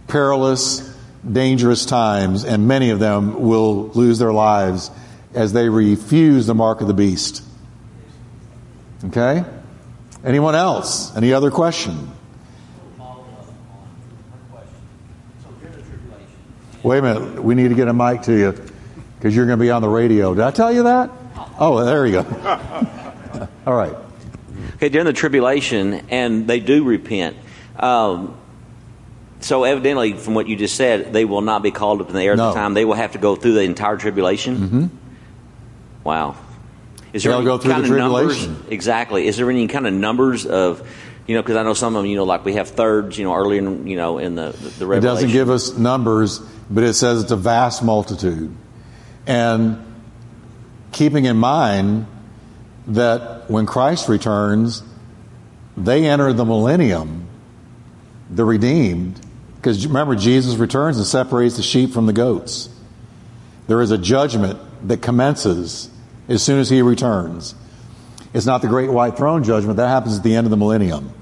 perilous, 0.08 0.82
dangerous 1.30 1.86
times, 1.86 2.44
and 2.44 2.68
many 2.68 2.90
of 2.90 3.00
them 3.00 3.42
will 3.42 3.90
lose 3.90 4.20
their 4.20 4.34
lives 4.34 4.90
as 5.34 5.54
they 5.54 5.70
refuse 5.70 6.48
the 6.48 6.56
mark 6.56 6.82
of 6.82 6.88
the 6.88 6.94
beast. 6.94 7.44
Okay? 9.06 9.44
Anyone 10.24 10.56
else? 10.56 11.16
Any 11.16 11.34
other 11.34 11.52
question? 11.52 12.12
Wait 16.88 17.00
a 17.00 17.02
minute. 17.02 17.44
We 17.44 17.54
need 17.54 17.68
to 17.68 17.76
get 17.76 17.90
a 17.90 17.94
mic 17.94 18.22
to 18.24 18.34
you 18.34 18.52
because 19.18 19.36
you're 19.36 19.46
going 19.46 19.60
to 19.60 19.62
be 19.64 19.72
on 19.72 19.82
the 19.82 19.90
radio. 19.90 20.34
Did 20.34 20.46
I 20.46 20.52
tell 20.52 20.72
you 20.72 20.84
that? 20.84 21.12
Oh, 21.60 21.84
there 21.84 22.06
you 22.06 22.14
go. 22.14 23.50
All 23.68 23.74
right. 23.74 23.94
Okay, 24.76 24.88
during 24.88 25.06
the 25.06 25.12
tribulation, 25.12 26.06
and 26.10 26.48
they 26.48 26.62
do 26.62 26.86
repent. 26.86 27.36
Um, 27.78 28.38
so 29.42 29.66
evidently, 29.66 30.14
from 30.14 30.34
what 30.34 30.48
you 30.48 30.56
just 30.56 30.76
said, 30.76 31.12
they 31.12 31.26
will 31.26 31.42
not 31.42 31.62
be 31.62 31.72
called 31.72 32.00
up 32.00 32.08
in 32.08 32.16
the 32.16 32.22
air 32.22 32.32
at 32.34 32.38
the 32.38 32.54
time. 32.54 32.74
They 32.74 32.86
will 32.86 32.94
have 32.94 33.12
to 33.12 33.18
go 33.18 33.36
through 33.36 33.54
the 33.54 33.64
entire 33.64 33.98
tribulation. 33.98 34.56
Mm-hmm. 34.58 34.86
Wow. 36.06 36.38
Is 37.12 37.24
there 37.24 37.32
They'll 37.32 37.40
any 37.40 37.48
go 37.48 37.58
through 37.58 37.74
kind 37.74 37.84
the 37.84 37.92
of 37.92 37.98
numbers? 37.98 38.48
Exactly. 38.70 39.28
Is 39.28 39.36
there 39.36 39.50
any 39.50 39.68
kind 39.68 39.88
of 39.88 39.94
numbers 39.94 40.46
of, 40.46 40.88
you 41.28 41.36
know, 41.36 41.42
because 41.42 41.58
I 41.58 41.64
know 41.64 41.74
some 41.74 41.96
of 41.96 42.04
them, 42.04 42.10
you 42.10 42.16
know, 42.16 42.24
like 42.24 42.46
we 42.46 42.54
have 42.54 42.70
thirds, 42.70 43.18
you 43.18 43.26
know, 43.26 43.36
early 43.36 43.58
in, 43.58 43.86
you 43.86 43.98
know, 43.98 44.18
in 44.18 44.36
the, 44.36 44.52
the, 44.52 44.70
the 44.70 44.88
Revelation. 44.88 44.98
It 44.98 45.02
doesn't 45.02 45.32
give 45.32 45.50
us 45.50 45.78
numbers, 45.78 46.40
but 46.70 46.84
it 46.84 46.94
says 46.94 47.22
it's 47.22 47.32
a 47.32 47.36
vast 47.36 47.84
multitude. 47.84 48.56
And 49.26 49.84
keeping 50.94 51.26
in 51.26 51.36
mind 51.36 52.08
that 52.88 53.50
when 53.50 53.66
Christ 53.66 54.08
returns, 54.08 54.84
they 55.76 56.06
enter 56.06 56.32
the 56.32 56.46
millennium, 56.46 57.28
the 58.30 58.46
redeemed, 58.46 59.20
because 59.58 59.86
remember, 59.86 60.16
Jesus 60.16 60.56
returns 60.56 60.98
and 60.98 61.06
separates 61.06 61.58
the 61.58 61.64
sheep 61.64 61.92
from 61.92 62.06
the 62.06 62.14
goats. 62.14 62.70
There 63.68 63.82
is 63.82 63.92
a 63.92 63.98
judgment 63.98 64.60
that 64.88 65.02
commences 65.02 65.90
as 66.30 66.42
soon 66.42 66.60
as 66.60 66.70
he 66.70 66.82
returns. 66.82 67.54
It's 68.34 68.46
not 68.46 68.62
the 68.62 68.68
great 68.68 68.90
white 68.90 69.18
throne 69.18 69.44
judgment. 69.44 69.78
That 69.78 69.90
happens 69.90 70.18
at 70.18 70.24
the 70.24 70.36
end 70.36 70.46
of 70.46 70.52
the 70.52 70.58
millennium. 70.58 71.14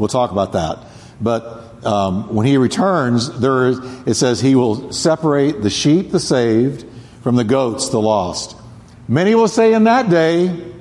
We'll 0.00 0.08
talk 0.08 0.30
about 0.32 0.52
that. 0.52 0.86
But 1.20 1.84
um, 1.84 2.34
when 2.34 2.46
he 2.46 2.56
returns, 2.56 3.38
there 3.38 3.68
is, 3.68 3.78
it 4.06 4.14
says 4.14 4.40
he 4.40 4.54
will 4.54 4.92
separate 4.92 5.60
the 5.60 5.68
sheep, 5.68 6.10
the 6.10 6.18
saved, 6.18 6.86
from 7.22 7.36
the 7.36 7.44
goats, 7.44 7.90
the 7.90 8.00
lost. 8.00 8.56
Many 9.06 9.34
will 9.34 9.46
say 9.46 9.74
in 9.74 9.84
that 9.84 10.08
day, 10.08 10.72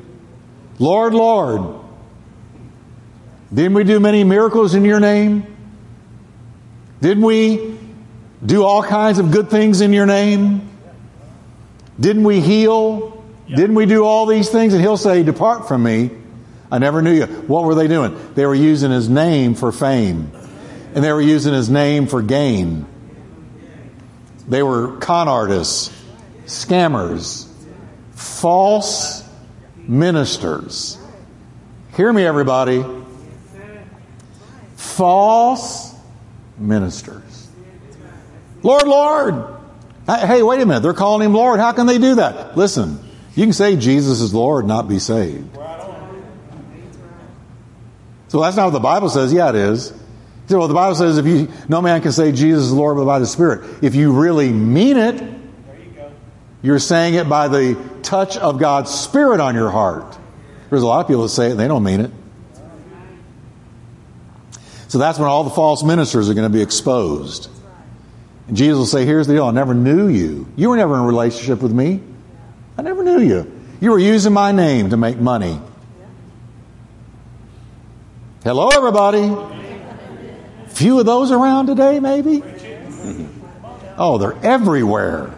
Lord, 0.79 1.13
Lord, 1.13 1.81
didn't 3.53 3.73
we 3.73 3.83
do 3.83 3.99
many 3.99 4.23
miracles 4.23 4.73
in 4.73 4.85
your 4.85 5.01
name? 5.01 5.57
Didn't 7.01 7.23
we 7.23 7.77
do 8.45 8.63
all 8.63 8.83
kinds 8.83 9.19
of 9.19 9.31
good 9.31 9.49
things 9.49 9.81
in 9.81 9.91
your 9.91 10.05
name? 10.05 10.69
Didn't 11.99 12.23
we 12.23 12.39
heal? 12.39 13.21
Didn't 13.49 13.75
we 13.75 13.85
do 13.85 14.05
all 14.05 14.27
these 14.27 14.47
things? 14.47 14.73
And 14.73 14.81
he'll 14.81 14.95
say, 14.95 15.23
Depart 15.23 15.67
from 15.67 15.83
me. 15.83 16.11
I 16.71 16.77
never 16.77 17.01
knew 17.01 17.13
you. 17.13 17.25
What 17.25 17.63
were 17.63 17.75
they 17.75 17.87
doing? 17.87 18.33
They 18.35 18.45
were 18.45 18.55
using 18.55 18.91
his 18.91 19.09
name 19.09 19.55
for 19.55 19.71
fame, 19.71 20.31
and 20.93 21.03
they 21.03 21.11
were 21.11 21.21
using 21.21 21.53
his 21.53 21.69
name 21.69 22.07
for 22.07 22.21
gain. 22.21 22.85
They 24.47 24.63
were 24.63 24.97
con 24.97 25.27
artists, 25.27 25.91
scammers, 26.45 27.47
false 28.13 29.23
ministers. 29.77 30.97
Hear 31.95 32.11
me, 32.11 32.23
everybody. 32.25 32.85
False 34.75 35.95
ministers. 36.57 37.49
Lord, 38.63 38.87
Lord. 38.87 39.55
Hey, 40.05 40.41
wait 40.41 40.61
a 40.61 40.65
minute. 40.65 40.81
They're 40.81 40.93
calling 40.93 41.25
him 41.25 41.33
Lord. 41.33 41.59
How 41.59 41.71
can 41.71 41.85
they 41.85 41.97
do 41.97 42.15
that? 42.15 42.57
Listen, 42.57 42.99
you 43.35 43.45
can 43.45 43.53
say 43.53 43.75
Jesus 43.75 44.21
is 44.21 44.33
Lord, 44.33 44.65
not 44.65 44.87
be 44.87 44.99
saved. 44.99 45.55
So 48.29 48.41
that's 48.41 48.55
not 48.55 48.65
what 48.65 48.73
the 48.73 48.79
Bible 48.79 49.09
says. 49.09 49.33
Yeah, 49.33 49.49
it 49.49 49.55
is. 49.55 49.93
Well, 50.49 50.67
the 50.67 50.73
Bible 50.73 50.95
says 50.95 51.17
if 51.17 51.25
you 51.27 51.47
no 51.67 51.81
man 51.81 52.01
can 52.01 52.11
say 52.11 52.31
Jesus 52.31 52.65
is 52.65 52.71
Lord 52.71 52.97
but 52.97 53.05
by 53.05 53.19
the 53.19 53.27
Spirit. 53.27 53.83
If 53.83 53.93
you 53.93 54.13
really 54.13 54.51
mean 54.51 54.97
it, 54.97 55.21
you're 56.61 56.79
saying 56.79 57.13
it 57.13 57.29
by 57.29 57.47
the 57.47 57.79
touch 58.01 58.35
of 58.37 58.59
God's 58.59 58.91
Spirit 58.91 59.39
on 59.39 59.53
your 59.53 59.69
heart. 59.69 60.17
There's 60.69 60.81
a 60.81 60.87
lot 60.87 61.01
of 61.01 61.07
people 61.07 61.23
that 61.23 61.29
say 61.29 61.47
it 61.47 61.51
and 61.51 61.59
they 61.59 61.67
don't 61.67 61.83
mean 61.83 62.01
it. 62.01 62.11
So 64.87 64.97
that's 64.97 65.19
when 65.19 65.27
all 65.27 65.43
the 65.43 65.51
false 65.51 65.83
ministers 65.83 66.29
are 66.29 66.33
going 66.33 66.51
to 66.51 66.55
be 66.55 66.63
exposed. 66.63 67.49
And 68.47 68.57
Jesus 68.57 68.77
will 68.77 68.85
say, 68.87 69.05
Here's 69.05 69.27
the 69.27 69.33
deal 69.33 69.45
I 69.45 69.51
never 69.51 69.75
knew 69.75 70.07
you. 70.07 70.47
You 70.55 70.69
were 70.69 70.77
never 70.77 70.95
in 70.95 71.01
a 71.01 71.05
relationship 71.05 71.61
with 71.61 71.71
me. 71.71 72.01
I 72.77 72.81
never 72.81 73.03
knew 73.03 73.19
you. 73.19 73.51
You 73.81 73.91
were 73.91 73.99
using 73.99 74.33
my 74.33 74.51
name 74.51 74.89
to 74.89 74.97
make 74.97 75.17
money. 75.17 75.59
Hello, 78.41 78.69
everybody. 78.69 79.35
Few 80.69 80.97
of 80.97 81.05
those 81.05 81.29
around 81.29 81.67
today, 81.67 81.99
maybe? 81.99 82.41
Oh, 83.97 84.17
they're 84.17 84.37
everywhere. 84.41 85.35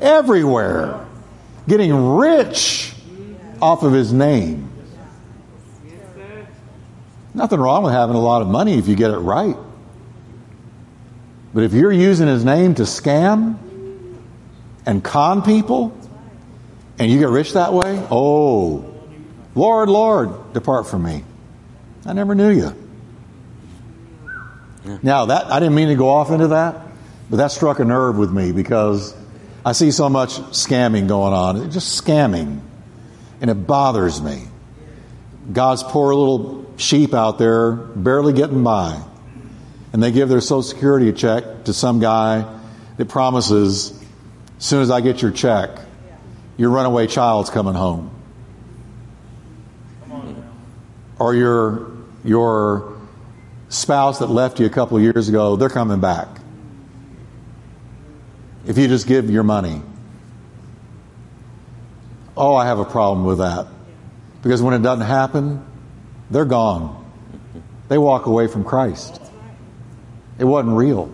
Everywhere. 0.00 1.06
Getting 1.68 1.94
rich 2.16 2.94
off 3.60 3.82
of 3.82 3.92
his 3.92 4.14
name. 4.14 4.70
Nothing 7.34 7.60
wrong 7.60 7.82
with 7.82 7.92
having 7.92 8.16
a 8.16 8.20
lot 8.20 8.40
of 8.40 8.48
money 8.48 8.78
if 8.78 8.88
you 8.88 8.96
get 8.96 9.10
it 9.10 9.18
right. 9.18 9.56
But 11.52 11.64
if 11.64 11.74
you're 11.74 11.92
using 11.92 12.28
his 12.28 12.46
name 12.46 12.76
to 12.76 12.84
scam 12.84 13.58
and 14.86 15.04
con 15.04 15.42
people 15.42 15.94
and 16.98 17.10
you 17.10 17.18
get 17.18 17.28
rich 17.28 17.52
that 17.52 17.74
way, 17.74 18.02
oh, 18.10 18.90
Lord, 19.54 19.90
Lord, 19.90 20.54
depart 20.54 20.88
from 20.88 21.02
me. 21.02 21.24
I 22.04 22.12
never 22.12 22.34
knew 22.34 22.50
you. 22.50 22.74
Yeah. 24.84 24.98
Now 25.02 25.26
that 25.26 25.46
I 25.46 25.60
didn't 25.60 25.74
mean 25.74 25.88
to 25.88 25.94
go 25.94 26.08
off 26.08 26.30
into 26.30 26.48
that, 26.48 26.80
but 27.30 27.36
that 27.36 27.52
struck 27.52 27.78
a 27.78 27.84
nerve 27.84 28.18
with 28.18 28.32
me 28.32 28.52
because 28.52 29.14
I 29.64 29.72
see 29.72 29.90
so 29.92 30.08
much 30.08 30.30
scamming 30.50 31.06
going 31.06 31.32
on. 31.32 31.62
It's 31.62 31.74
just 31.74 32.04
scamming. 32.04 32.60
And 33.40 33.50
it 33.50 33.66
bothers 33.66 34.20
me. 34.20 34.44
God's 35.52 35.82
poor 35.82 36.14
little 36.14 36.72
sheep 36.76 37.14
out 37.14 37.38
there 37.38 37.72
barely 37.72 38.32
getting 38.32 38.62
by. 38.62 39.00
And 39.92 40.02
they 40.02 40.10
give 40.10 40.28
their 40.28 40.40
Social 40.40 40.62
Security 40.62 41.12
check 41.12 41.64
to 41.64 41.72
some 41.72 42.00
guy 42.00 42.60
that 42.96 43.08
promises, 43.08 43.92
as 44.58 44.64
soon 44.64 44.82
as 44.82 44.90
I 44.90 45.00
get 45.00 45.22
your 45.22 45.30
check, 45.30 45.70
your 46.56 46.70
runaway 46.70 47.06
child's 47.06 47.50
coming 47.50 47.74
home. 47.74 48.10
Or 51.18 51.34
your, 51.34 51.91
your 52.24 52.98
spouse 53.68 54.18
that 54.18 54.26
left 54.26 54.60
you 54.60 54.66
a 54.66 54.70
couple 54.70 55.00
years 55.00 55.28
ago, 55.28 55.56
they're 55.56 55.68
coming 55.68 56.00
back. 56.00 56.28
If 58.66 58.78
you 58.78 58.86
just 58.86 59.06
give 59.06 59.28
your 59.30 59.42
money. 59.42 59.82
Oh, 62.36 62.54
I 62.54 62.66
have 62.66 62.78
a 62.78 62.84
problem 62.84 63.26
with 63.26 63.38
that. 63.38 63.66
Because 64.42 64.62
when 64.62 64.74
it 64.74 64.82
doesn't 64.82 65.06
happen, 65.06 65.64
they're 66.30 66.44
gone. 66.44 66.98
They 67.88 67.98
walk 67.98 68.26
away 68.26 68.46
from 68.46 68.64
Christ. 68.64 69.20
It 70.38 70.44
wasn't 70.44 70.76
real. 70.76 71.12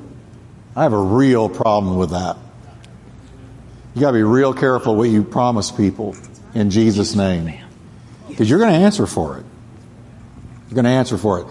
I 0.76 0.84
have 0.84 0.92
a 0.92 1.00
real 1.00 1.48
problem 1.48 1.96
with 1.96 2.10
that. 2.10 2.36
You 3.94 4.00
got 4.00 4.12
to 4.12 4.16
be 4.16 4.22
real 4.22 4.54
careful 4.54 4.94
what 4.94 5.10
you 5.10 5.24
promise 5.24 5.72
people 5.72 6.16
in 6.54 6.70
Jesus' 6.70 7.16
name. 7.16 7.58
Because 8.28 8.48
you're 8.48 8.60
going 8.60 8.72
to 8.72 8.78
answer 8.78 9.06
for 9.06 9.38
it. 9.38 9.44
You're 10.68 10.74
going 10.74 10.84
to 10.84 10.90
answer 10.90 11.18
for 11.18 11.40
it. 11.40 11.46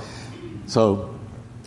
So 0.68 1.16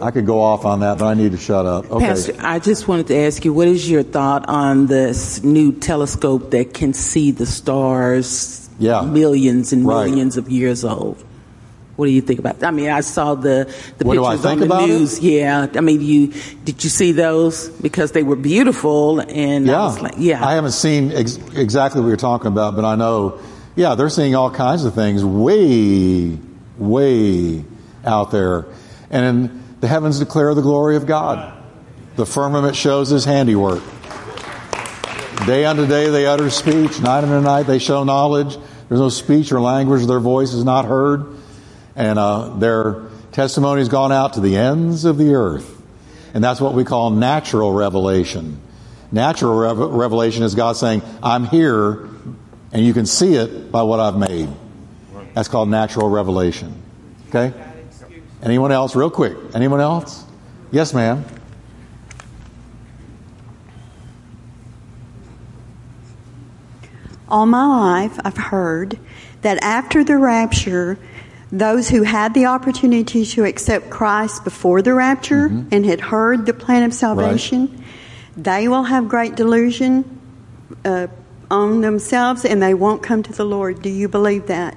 I 0.01 0.11
could 0.11 0.25
go 0.25 0.41
off 0.41 0.65
on 0.65 0.81
that, 0.81 0.99
but 0.99 1.07
I 1.07 1.15
need 1.15 1.33
to 1.33 1.39
shut 1.39 1.67
up. 1.67 1.91
Okay. 1.91 2.07
Pastor, 2.07 2.35
I 2.39 2.59
just 2.59 2.89
wanted 2.89 3.09
to 3.09 3.17
ask 3.17 3.45
you, 3.45 3.53
what 3.53 3.69
is 3.69 3.91
your 3.91 4.03
thought 4.03 4.49
on 4.49 4.87
this 4.87 5.43
new 5.43 5.73
telescope 5.73 6.51
that 6.53 6.73
can 6.73 6.95
see 6.95 7.33
the 7.33 7.47
stars 7.47 8.69
yeah. 8.79 9.03
millions 9.03 9.73
and 9.73 9.85
millions 9.85 10.37
of 10.37 10.49
years 10.49 10.85
old? 10.85 11.23
What 11.97 12.07
do 12.07 12.13
you 12.13 12.23
think 12.23 12.39
about? 12.39 12.61
That? 12.61 12.69
I 12.69 12.71
mean, 12.71 12.89
I 12.89 13.01
saw 13.03 13.35
the 13.35 13.71
the 13.99 14.07
what 14.07 14.17
pictures 14.17 14.47
on 14.47 14.61
the 14.61 14.87
news. 14.87 15.19
It? 15.19 15.25
Yeah, 15.25 15.67
I 15.75 15.81
mean, 15.83 16.01
you 16.01 16.33
did 16.65 16.83
you 16.83 16.89
see 16.89 17.13
those 17.13 17.69
because 17.69 18.13
they 18.13 18.23
were 18.23 18.37
beautiful 18.37 19.21
and 19.21 19.67
yeah, 19.67 19.83
I 19.83 20.01
like, 20.01 20.15
yeah. 20.17 20.43
I 20.43 20.55
haven't 20.55 20.73
seen 20.73 21.13
ex- 21.13 21.37
exactly 21.55 22.01
what 22.01 22.09
you're 22.09 22.17
talking 22.17 22.47
about, 22.47 22.75
but 22.75 22.87
I 22.87 22.97
know, 22.97 23.39
yeah, 23.77 23.97
they're 23.97 24.09
seeing 24.09 24.35
all 24.35 24.51
kinds 24.51 24.87
of 24.87 24.95
things 24.95 25.23
way, 25.23 26.39
way 26.81 27.65
out 28.05 28.31
there, 28.31 28.67
and 29.11 29.63
the 29.81 29.89
heavens 29.89 30.19
declare 30.19 30.55
the 30.55 30.63
glory 30.63 30.97
of 30.97 31.07
God. 31.07 31.57
The 32.17 32.27
firmament 32.27 32.75
shows 32.75 33.11
His 33.11 33.25
handiwork. 33.25 33.83
Day 35.47 35.65
unto 35.65 35.87
day 35.87 36.09
they 36.09 36.27
utter 36.27 36.51
speech, 36.51 37.01
night 37.01 37.25
unto 37.25 37.41
night 37.41 37.65
they 37.65 37.79
show 37.79 38.05
knowledge. 38.05 38.57
There's 38.89 39.01
no 39.01 39.09
speech 39.09 39.53
or 39.53 39.61
language; 39.61 40.07
their 40.07 40.21
voice 40.21 40.53
is 40.53 40.65
not 40.65 40.85
heard 40.85 41.37
and 42.01 42.19
uh, 42.19 42.57
their 42.57 43.03
testimony 43.33 43.81
has 43.81 43.89
gone 43.89 44.13
out 44.13 44.35
to 44.35 44.41
the 44.41 44.57
ends 44.57 45.05
of 45.05 45.19
the 45.19 45.35
earth. 45.35 45.81
And 46.33 46.43
that's 46.43 46.61
what 46.61 46.75
we 46.75 46.85
call 46.85 47.11
natural 47.11 47.73
revelation. 47.73 48.61
Natural 49.13 49.55
rev- 49.55 49.79
revelation 49.79 50.43
is 50.43 50.55
God 50.55 50.77
saying, 50.77 51.03
I'm 51.23 51.45
here, 51.45 52.09
and 52.73 52.85
you 52.87 52.95
can 52.95 53.07
see 53.07 53.35
it 53.35 53.73
by 53.73 53.83
what 53.83 53.99
I've 54.01 54.17
made. 54.17 54.49
That's 55.35 55.49
called 55.49 55.69
natural 55.69 56.09
revelation. 56.09 56.83
Okay? 57.29 57.53
Anyone 58.43 58.73
else, 58.73 58.97
real 58.97 59.11
quick? 59.11 59.37
Anyone 59.55 59.81
else? 59.81 60.25
Yes, 60.71 60.95
ma'am. 60.95 61.25
All 67.29 67.47
my 67.47 67.67
life, 67.67 68.19
I've 68.25 68.37
heard 68.37 68.99
that 69.43 69.63
after 69.63 70.03
the 70.03 70.17
rapture, 70.17 70.99
those 71.53 71.89
who 71.89 72.03
had 72.03 72.35
the 72.35 72.47
opportunity 72.47 73.25
to 73.25 73.45
accept 73.45 73.91
Christ 73.91 74.43
before 74.43 74.83
the 74.83 74.95
rapture 74.95 75.49
mm-hmm. 75.49 75.69
and 75.73 75.87
had 75.87 76.01
heard 76.01 76.47
the 76.47 76.55
plan 76.55 76.83
of 76.83 76.93
salvation, 76.93 77.69
right. 77.69 77.85
they 78.37 78.69
will 78.69 78.85
have 78.85 79.09
great 79.09 79.37
delusion 79.37 80.21
uh, 80.85 81.07
on 81.51 81.81
themselves 81.81 82.45
and 82.45 82.63
they 82.63 82.75
won't 82.75 83.03
come 83.03 83.23
to 83.23 83.33
the 83.33 83.45
Lord. 83.45 83.83
Do 83.83 83.91
you 83.91 84.09
believe 84.09 84.47
that? 84.47 84.77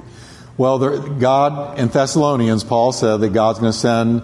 Well, 0.58 0.78
there, 0.78 1.00
God 1.00 1.80
in 1.80 1.88
Thessalonians, 1.88 2.64
Paul 2.64 2.92
said 2.92 3.18
that 3.18 3.30
God's 3.34 3.60
going 3.60 3.72
to 3.72 3.78
send 3.78 4.22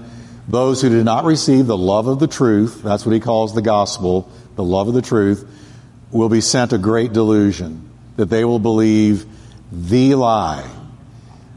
those 0.48 0.82
who 0.82 0.90
did 0.90 1.06
not 1.06 1.26
receive 1.26 1.68
the 1.68 1.78
love 1.78 2.08
of 2.08 2.20
the 2.20 2.28
truth, 2.28 2.82
that's 2.84 3.06
what 3.06 3.14
he 3.14 3.20
calls 3.20 3.54
the 3.54 3.62
gospel, 3.62 4.32
the 4.56 4.64
love 4.64 4.88
of 4.88 4.94
the 4.94 5.02
truth, 5.02 5.48
will 6.12 6.30
be 6.30 6.42
sent 6.42 6.74
a 6.74 6.78
great 6.78 7.14
delusion, 7.14 7.90
that 8.16 8.30
they 8.30 8.46
will 8.46 8.60
believe 8.60 9.26
the 9.72 10.16
lie 10.16 10.68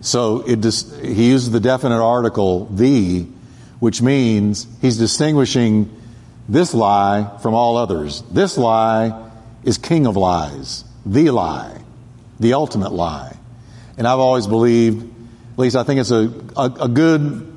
so 0.03 0.41
it 0.41 0.61
dis- 0.61 0.95
he 1.01 1.31
uses 1.31 1.53
the 1.53 1.61
definite 1.61 2.03
article, 2.03 2.66
the, 2.66 3.25
which 3.79 4.03
means 4.03 4.66
he's 4.81 4.99
distinguishing 4.99 5.97
this 6.49 6.75
lie 6.75 7.39
from 7.41 7.55
all 7.55 7.77
others. 7.77 8.23
This 8.23 8.59
lie 8.59 9.31
is 9.62 9.79
king 9.79 10.07
of 10.07 10.16
lies, 10.16 10.85
the 11.07 11.31
lie, 11.31 11.81
the 12.41 12.55
ultimate 12.55 12.93
lie. 12.93 13.39
And 13.97 14.07
I've 14.07 14.18
always 14.18 14.47
believed, 14.47 15.03
at 15.53 15.59
least 15.59 15.76
I 15.76 15.82
think 15.84 16.01
it's 16.01 16.11
a, 16.11 16.32
a, 16.57 16.84
a 16.84 16.88
good 16.88 17.53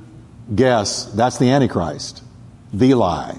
guess, 0.53 1.05
that's 1.05 1.37
the 1.37 1.49
Antichrist, 1.51 2.23
the 2.73 2.93
lie. 2.93 3.37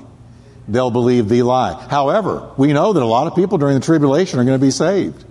They'll 0.68 0.90
believe 0.90 1.28
the 1.28 1.42
lie. 1.42 1.74
However, 1.88 2.50
we 2.56 2.72
know 2.72 2.92
that 2.92 3.02
a 3.02 3.06
lot 3.06 3.26
of 3.26 3.36
people 3.36 3.58
during 3.58 3.78
the 3.78 3.84
tribulation 3.84 4.40
are 4.40 4.44
going 4.44 4.58
to 4.58 4.64
be 4.64 4.72
saved. 4.72 5.24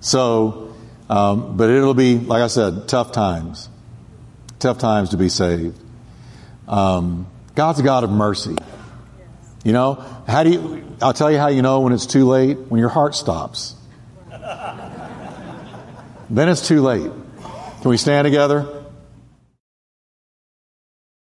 So, 0.00 0.74
um, 1.08 1.56
but 1.56 1.70
it'll 1.70 1.94
be, 1.94 2.18
like 2.18 2.42
I 2.42 2.48
said, 2.48 2.88
tough 2.88 3.12
times. 3.12 3.68
Tough 4.58 4.78
times 4.78 5.10
to 5.10 5.16
be 5.16 5.28
saved. 5.28 5.78
Um, 6.68 7.26
God's 7.54 7.80
a 7.80 7.82
God 7.82 8.04
of 8.04 8.10
mercy. 8.10 8.56
You 9.64 9.72
know, 9.72 10.04
how 10.26 10.42
do 10.42 10.50
you, 10.50 10.84
I'll 11.02 11.12
tell 11.12 11.30
you 11.30 11.38
how 11.38 11.48
you 11.48 11.62
know 11.62 11.80
when 11.80 11.92
it's 11.92 12.06
too 12.06 12.26
late, 12.26 12.58
when 12.58 12.78
your 12.78 12.88
heart 12.88 13.14
stops. 13.14 13.74
Then 16.30 16.48
it's 16.48 16.66
too 16.66 16.80
late. 16.80 17.10
Can 17.82 17.90
we 17.90 17.96
stand 17.96 18.24
together? 18.24 18.79